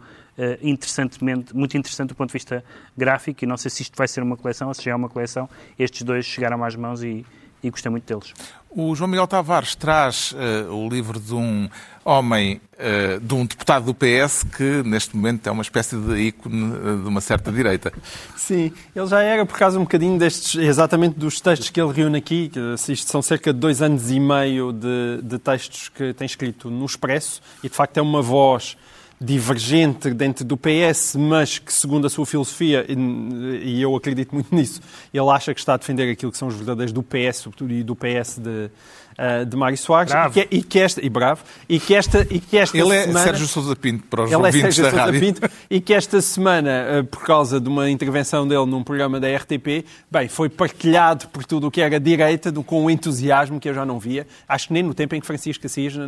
interessantemente, 0.60 1.54
muito 1.54 1.76
interessante 1.78 2.08
do 2.08 2.14
ponto 2.16 2.30
de 2.30 2.32
vista 2.32 2.64
gráfico, 2.96 3.44
e 3.44 3.46
não 3.46 3.56
sei 3.56 3.70
se 3.70 3.82
isto 3.82 3.96
vai 3.96 4.08
ser 4.08 4.20
uma 4.20 4.36
coleção 4.36 4.66
ou 4.66 4.74
se 4.74 4.82
já 4.82 4.90
é 4.90 4.94
uma 4.96 5.08
coleção, 5.08 5.48
estes 5.78 6.02
dois 6.02 6.26
chegaram 6.26 6.64
às 6.64 6.74
mãos 6.74 7.04
e, 7.04 7.24
e 7.62 7.70
gostei 7.70 7.88
muito 7.88 8.04
deles. 8.04 8.34
O 8.76 8.92
João 8.96 9.08
Miguel 9.08 9.28
Tavares 9.28 9.76
traz 9.76 10.32
uh, 10.32 10.74
o 10.74 10.88
livro 10.88 11.20
de 11.20 11.32
um 11.32 11.68
homem, 12.04 12.60
uh, 12.72 13.20
de 13.20 13.32
um 13.32 13.46
deputado 13.46 13.84
do 13.84 13.94
PS, 13.94 14.42
que 14.42 14.82
neste 14.84 15.14
momento 15.14 15.46
é 15.46 15.52
uma 15.52 15.62
espécie 15.62 15.96
de 15.96 16.16
ícone 16.16 16.72
uh, 16.72 17.02
de 17.02 17.08
uma 17.08 17.20
certa 17.20 17.52
direita. 17.52 17.92
Sim, 18.36 18.72
ele 18.94 19.06
já 19.06 19.22
era 19.22 19.46
por 19.46 19.56
causa 19.56 19.78
um 19.78 19.82
bocadinho 19.82 20.18
destes, 20.18 20.56
exatamente 20.60 21.16
dos 21.16 21.40
textos 21.40 21.70
que 21.70 21.80
ele 21.80 21.92
reúne 21.92 22.18
aqui, 22.18 22.48
que 22.48 22.96
são 22.96 23.22
cerca 23.22 23.52
de 23.52 23.60
dois 23.60 23.80
anos 23.80 24.10
e 24.10 24.18
meio 24.18 24.72
de, 24.72 25.20
de 25.22 25.38
textos 25.38 25.88
que 25.88 26.12
tem 26.12 26.26
escrito 26.26 26.68
no 26.68 26.84
Expresso, 26.84 27.40
e 27.62 27.68
de 27.68 27.74
facto 27.76 27.96
é 27.98 28.02
uma 28.02 28.20
voz 28.20 28.76
divergente 29.20 30.10
dentro 30.10 30.44
do 30.44 30.56
PS, 30.56 31.16
mas 31.16 31.58
que, 31.58 31.72
segundo 31.72 32.06
a 32.06 32.10
sua 32.10 32.26
filosofia, 32.26 32.84
e 32.88 33.80
eu 33.80 33.94
acredito 33.94 34.34
muito 34.34 34.54
nisso, 34.54 34.80
ele 35.12 35.28
acha 35.30 35.54
que 35.54 35.60
está 35.60 35.74
a 35.74 35.76
defender 35.76 36.10
aquilo 36.10 36.32
que 36.32 36.38
são 36.38 36.48
os 36.48 36.54
verdadeiros 36.54 36.92
do 36.92 37.02
PS, 37.02 37.36
sobretudo, 37.36 37.72
e 37.72 37.82
do 37.82 37.94
PS 37.94 38.38
de, 38.38 38.70
uh, 39.18 39.44
de 39.44 39.56
Mário 39.56 39.76
Soares 39.76 40.12
e 40.12 40.30
que, 40.30 40.48
e 40.50 40.62
que, 40.62 40.78
esta 40.78 41.04
e 41.04 41.08
bravo 41.08 41.42
e 41.68 41.78
que 41.78 41.94
esta 41.94 42.26
e 42.30 42.38
que 42.38 42.56
esta 42.56 42.76
ele 42.76 43.02
semana, 43.02 43.20
é 43.20 43.24
Sérgio 43.24 43.46
Sousa 43.46 43.76
Pinto 43.76 44.04
para 44.04 44.24
os 44.24 44.32
ele 44.32 44.36
ouvintes 44.36 44.58
é 44.58 44.62
Sérgio 44.62 44.84
da 44.84 44.90
Sousa 44.90 45.04
rádio. 45.04 45.20
Pinto 45.20 45.50
e 45.70 45.80
que 45.80 45.94
esta 45.94 46.20
semana 46.20 47.00
uh, 47.00 47.04
por 47.04 47.24
causa 47.24 47.60
de 47.60 47.68
uma 47.68 47.90
intervenção 47.90 48.46
dele 48.46 48.66
num 48.66 48.82
programa 48.82 49.20
da 49.20 49.28
RTP 49.28 49.84
bem 50.10 50.28
foi 50.28 50.48
partilhado 50.48 51.28
por 51.28 51.44
tudo 51.44 51.68
o 51.68 51.70
que 51.70 51.80
era 51.80 51.98
direita 51.98 52.50
do, 52.50 52.62
com 52.62 52.84
um 52.84 52.90
entusiasmo 52.90 53.60
que 53.60 53.68
eu 53.68 53.74
já 53.74 53.84
não 53.84 53.98
via. 53.98 54.26
Acho 54.48 54.68
que 54.68 54.72
nem 54.72 54.82
no 54.82 54.94
tempo 54.94 55.14
em 55.14 55.20
que 55.20 55.26
Francisco 55.26 55.66
Assis 55.66 55.96
uh, 55.96 56.00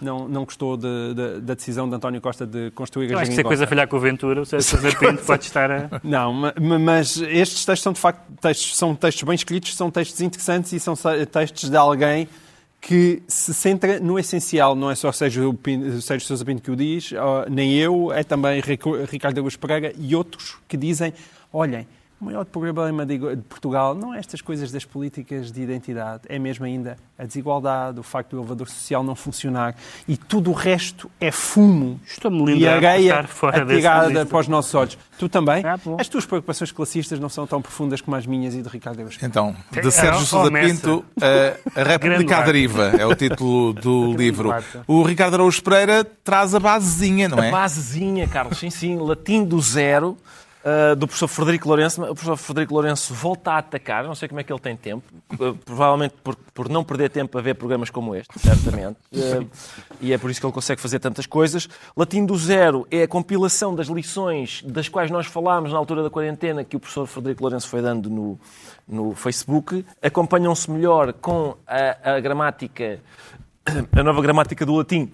não 0.00 0.28
não 0.28 0.44
gostou 0.44 0.76
de, 0.76 1.14
de, 1.14 1.40
da 1.40 1.54
decisão 1.54 1.88
de 1.88 1.94
António 1.94 2.20
Costa 2.20 2.46
de 2.46 2.70
construir 2.72 3.10
eu 3.10 3.18
a 3.18 3.22
acho 3.22 3.30
que 3.30 3.34
se 3.34 3.40
a 3.40 3.44
coisa 3.44 3.66
falhar 3.66 3.88
com 3.88 3.96
o 3.96 4.00
Ventura 4.00 4.40
o 4.40 4.46
Sérgio 4.46 4.68
Sousa 4.68 4.96
Pinto 4.96 5.22
pode 5.26 5.44
estar 5.44 5.70
a... 5.70 6.00
não 6.02 6.32
mas 6.32 7.16
estes 7.16 7.64
textos 7.64 7.82
são 7.82 7.92
de 7.92 8.00
facto 8.00 8.20
textos 8.40 8.76
são 8.76 8.94
textos 8.94 9.22
bem 9.22 9.34
escritos 9.34 9.74
são 9.76 9.90
textos 9.90 10.20
interessantes 10.20 10.72
e 10.72 10.80
são 10.80 10.94
textos 11.30 11.70
de 11.70 11.76
alguém 11.76 12.23
que 12.86 13.22
se 13.26 13.54
centra 13.54 13.98
no 13.98 14.18
essencial, 14.18 14.74
não 14.76 14.90
é 14.90 14.94
só 14.94 15.10
Sérgio, 15.10 15.58
Sérgio 16.02 16.28
Sousa 16.28 16.44
Pinto 16.44 16.60
que 16.60 16.70
o 16.70 16.76
diz, 16.76 17.12
nem 17.50 17.74
eu, 17.78 18.12
é 18.12 18.22
também 18.22 18.60
Ricardo 19.10 19.38
Augusto 19.38 19.58
Pereira 19.58 19.94
e 19.98 20.14
outros 20.14 20.58
que 20.68 20.76
dizem, 20.76 21.14
olhem, 21.50 21.86
o 22.24 22.26
maior 22.26 22.44
problema 22.46 23.04
de 23.04 23.18
Portugal 23.48 23.94
não 23.94 24.14
é 24.14 24.18
estas 24.18 24.40
coisas 24.40 24.72
das 24.72 24.84
políticas 24.84 25.52
de 25.52 25.60
identidade, 25.60 26.22
é 26.26 26.38
mesmo 26.38 26.64
ainda 26.64 26.96
a 27.18 27.26
desigualdade, 27.26 28.00
o 28.00 28.02
facto 28.02 28.30
do 28.30 28.38
elevador 28.38 28.66
social 28.66 29.04
não 29.04 29.14
funcionar 29.14 29.76
e 30.08 30.16
tudo 30.16 30.50
o 30.50 30.54
resto 30.54 31.10
é 31.20 31.30
fumo 31.30 32.00
e 32.56 32.66
areia 32.66 33.20
atirada 33.20 34.24
para 34.24 34.38
os 34.38 34.48
nossos 34.48 34.74
olhos. 34.74 34.98
Tu 35.18 35.28
também? 35.28 35.62
Ah, 35.64 35.78
as 35.98 36.08
tuas 36.08 36.24
preocupações 36.24 36.72
classistas 36.72 37.20
não 37.20 37.28
são 37.28 37.46
tão 37.46 37.60
profundas 37.60 38.00
como 38.00 38.16
as 38.16 38.26
minhas 38.26 38.54
e 38.54 38.62
de 38.62 38.68
Ricardo 38.68 39.00
Eus. 39.00 39.18
Então, 39.22 39.54
de 39.70 39.90
Sérgio 39.90 40.24
Sousa 40.24 40.50
Pinto, 40.50 41.04
a, 41.20 41.80
a 41.80 41.84
República 41.84 42.38
à 42.38 42.42
Deriva 42.42 42.94
é 42.98 43.06
o 43.06 43.14
título 43.14 43.74
do 43.74 44.12
livro. 44.16 44.52
O 44.86 45.02
Ricardo 45.02 45.34
Araújo 45.34 45.62
Pereira 45.62 46.04
traz 46.24 46.54
a 46.54 46.58
basezinha, 46.58 47.28
não 47.28 47.38
é? 47.38 47.48
A 47.48 47.52
basezinha, 47.52 48.26
Carlos, 48.26 48.58
sim, 48.58 48.70
sim, 48.70 48.96
latim 48.96 49.44
do 49.44 49.60
zero. 49.60 50.16
Uh, 50.64 50.96
do 50.96 51.06
professor 51.06 51.28
Frederico 51.28 51.68
Lourenço. 51.68 52.00
O 52.00 52.14
professor 52.14 52.36
Frederico 52.38 52.72
Lourenço 52.72 53.12
volta 53.12 53.52
a 53.52 53.58
atacar, 53.58 54.04
não 54.04 54.14
sei 54.14 54.28
como 54.28 54.40
é 54.40 54.42
que 54.42 54.50
ele 54.50 54.60
tem 54.60 54.74
tempo, 54.74 55.04
uh, 55.34 55.54
provavelmente 55.56 56.14
por, 56.24 56.34
por 56.54 56.70
não 56.70 56.82
perder 56.82 57.10
tempo 57.10 57.36
a 57.36 57.42
ver 57.42 57.54
programas 57.54 57.90
como 57.90 58.14
este, 58.14 58.38
certamente. 58.38 58.96
Uh, 59.14 59.48
e 60.00 60.12
é 60.12 60.18
por 60.18 60.30
isso 60.30 60.40
que 60.40 60.46
ele 60.46 60.52
consegue 60.52 60.80
fazer 60.80 60.98
tantas 60.98 61.24
coisas. 61.26 61.68
Latim 61.96 62.26
do 62.26 62.36
Zero 62.36 62.86
é 62.90 63.02
a 63.02 63.08
compilação 63.08 63.74
das 63.74 63.86
lições 63.86 64.62
das 64.66 64.88
quais 64.88 65.10
nós 65.10 65.26
falámos 65.26 65.72
na 65.72 65.78
altura 65.78 66.02
da 66.02 66.10
quarentena 66.10 66.64
que 66.64 66.76
o 66.76 66.80
professor 66.80 67.06
Frederico 67.06 67.42
Lourenço 67.42 67.68
foi 67.68 67.80
dando 67.80 68.10
no, 68.10 68.38
no 68.88 69.14
Facebook. 69.14 69.84
Acompanham-se 70.02 70.70
melhor 70.70 71.12
com 71.12 71.56
a, 71.66 72.16
a 72.16 72.20
gramática, 72.20 72.98
a 73.92 74.02
nova 74.02 74.20
gramática 74.20 74.66
do 74.66 74.74
latim 74.74 75.10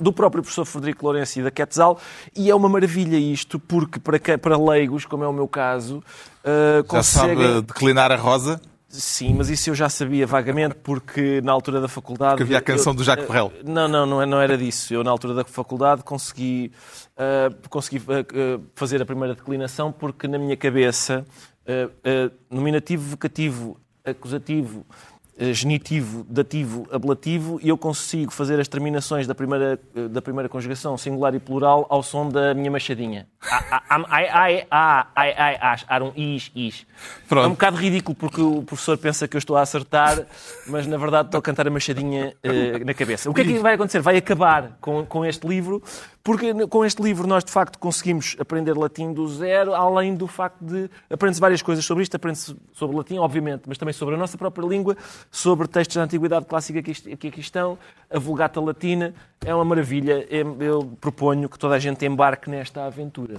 do 0.00 0.12
próprio 0.12 0.42
professor 0.42 0.64
Frederico 0.64 1.04
Lourenço 1.04 1.38
e 1.38 1.42
da 1.42 1.50
Quetzal, 1.50 1.98
e 2.34 2.50
é 2.50 2.54
uma 2.54 2.68
maravilha 2.68 3.16
isto, 3.16 3.58
porque 3.58 3.98
para, 3.98 4.18
para 4.38 4.58
leigos, 4.58 5.04
como 5.04 5.24
é 5.24 5.28
o 5.28 5.32
meu 5.32 5.48
caso, 5.48 5.98
uh, 6.44 6.94
já 6.94 7.02
sabe 7.02 7.62
declinar 7.62 8.12
a 8.12 8.16
rosa? 8.16 8.60
Sim, 8.88 9.34
mas 9.34 9.50
isso 9.50 9.70
eu 9.70 9.74
já 9.74 9.88
sabia 9.88 10.26
vagamente, 10.26 10.76
porque 10.76 11.40
na 11.42 11.52
altura 11.52 11.80
da 11.80 11.88
faculdade... 11.88 12.32
Porque 12.32 12.44
havia 12.44 12.58
a 12.58 12.62
canção 12.62 12.92
eu, 12.92 12.96
do 12.96 13.04
Jacques 13.04 13.26
Perrel. 13.26 13.52
Não, 13.64 13.88
não, 13.88 14.06
não, 14.06 14.24
não 14.24 14.40
era 14.40 14.56
disso. 14.56 14.94
Eu, 14.94 15.02
na 15.02 15.10
altura 15.10 15.34
da 15.34 15.44
faculdade, 15.44 16.02
consegui, 16.02 16.72
uh, 17.18 17.68
consegui 17.68 17.98
uh, 17.98 18.62
fazer 18.74 19.02
a 19.02 19.04
primeira 19.04 19.34
declinação, 19.34 19.92
porque 19.92 20.28
na 20.28 20.38
minha 20.38 20.56
cabeça 20.56 21.26
eh, 21.66 21.88
eh, 22.04 22.30
nominativo, 22.48 23.02
vocativo, 23.02 23.76
acusativo, 24.04 24.86
eh, 24.88 25.15
genitivo, 25.52 26.24
dativo, 26.28 26.88
ablativo 26.90 27.60
e 27.62 27.68
eu 27.68 27.76
consigo 27.76 28.32
fazer 28.32 28.58
as 28.58 28.68
terminações 28.68 29.26
da 29.26 29.34
primeira, 29.34 29.78
eh, 29.94 30.08
da 30.08 30.22
primeira 30.22 30.48
conjugação 30.48 30.96
singular 30.96 31.34
e 31.34 31.38
plural 31.38 31.86
ao 31.90 32.02
som 32.02 32.28
da 32.28 32.54
minha 32.54 32.70
machadinha. 32.70 33.26
Ai, 34.08 34.28
ai, 34.28 34.66
ah, 34.70 35.06
ai, 35.14 35.34
ai, 35.36 35.58
as, 35.60 35.84
ar 35.88 36.02
um 36.02 36.12
is, 36.16 36.50
is. 36.54 36.86
Pronto. 37.28 37.44
É 37.44 37.48
um 37.48 37.50
bocado 37.50 37.76
ridículo 37.76 38.16
porque 38.16 38.40
o 38.40 38.62
professor 38.62 38.96
pensa 38.96 39.28
que 39.28 39.36
eu 39.36 39.38
estou 39.38 39.56
a 39.56 39.60
acertar, 39.60 40.24
mas 40.66 40.86
na 40.86 40.96
verdade 40.96 41.28
estou 41.28 41.38
a 41.38 41.42
cantar 41.42 41.66
a 41.66 41.70
machadinha 41.70 42.34
eh, 42.42 42.78
na 42.82 42.94
cabeça. 42.94 43.30
O 43.30 43.34
que 43.34 43.42
é 43.42 43.44
que 43.44 43.58
vai 43.58 43.74
acontecer? 43.74 44.00
Vai 44.00 44.16
acabar 44.16 44.78
com, 44.80 45.04
com 45.04 45.24
este 45.24 45.46
livro, 45.46 45.82
porque 46.26 46.66
com 46.66 46.84
este 46.84 47.00
livro 47.00 47.24
nós 47.24 47.44
de 47.44 47.52
facto 47.52 47.78
conseguimos 47.78 48.34
aprender 48.40 48.76
latim 48.76 49.12
do 49.12 49.28
zero, 49.28 49.72
além 49.72 50.12
do 50.12 50.26
facto 50.26 50.60
de 50.60 50.90
aprende-se 51.08 51.40
várias 51.40 51.62
coisas 51.62 51.84
sobre 51.84 52.02
isto, 52.02 52.16
aprende-se 52.16 52.56
sobre 52.72 52.96
latim, 52.96 53.18
obviamente, 53.18 53.62
mas 53.68 53.78
também 53.78 53.92
sobre 53.92 54.16
a 54.16 54.18
nossa 54.18 54.36
própria 54.36 54.66
língua, 54.66 54.96
sobre 55.30 55.68
textos 55.68 55.94
da 55.94 56.02
Antiguidade 56.02 56.44
Clássica 56.46 56.82
que 56.82 57.28
aqui 57.28 57.38
estão, 57.38 57.78
a 58.10 58.18
Vulgata 58.18 58.60
Latina. 58.60 59.14
É 59.44 59.54
uma 59.54 59.64
maravilha. 59.64 60.26
Eu 60.28 60.56
eu 60.60 60.98
proponho 61.00 61.48
que 61.48 61.56
toda 61.56 61.76
a 61.76 61.78
gente 61.78 62.04
embarque 62.04 62.50
nesta 62.50 62.86
aventura. 62.86 63.36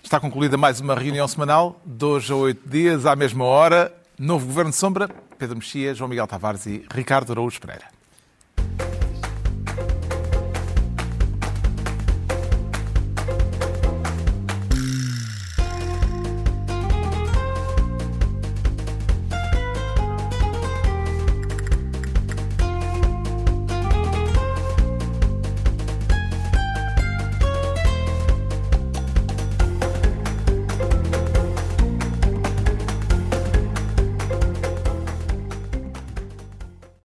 Está 0.00 0.20
concluída 0.20 0.56
mais 0.56 0.78
uma 0.78 0.94
reunião 0.94 1.26
semanal, 1.26 1.80
hoje 2.00 2.32
a 2.32 2.36
oito 2.36 2.68
dias, 2.68 3.04
à 3.04 3.16
mesma 3.16 3.44
hora. 3.44 3.92
Novo 4.16 4.46
Governo 4.46 4.70
de 4.70 4.76
Sombra, 4.76 5.10
Pedro 5.36 5.56
Mexia, 5.56 5.92
João 5.92 6.08
Miguel 6.08 6.28
Tavares 6.28 6.66
e 6.66 6.84
Ricardo 6.88 7.32
Araújo 7.32 7.60
Pereira. 7.60 8.01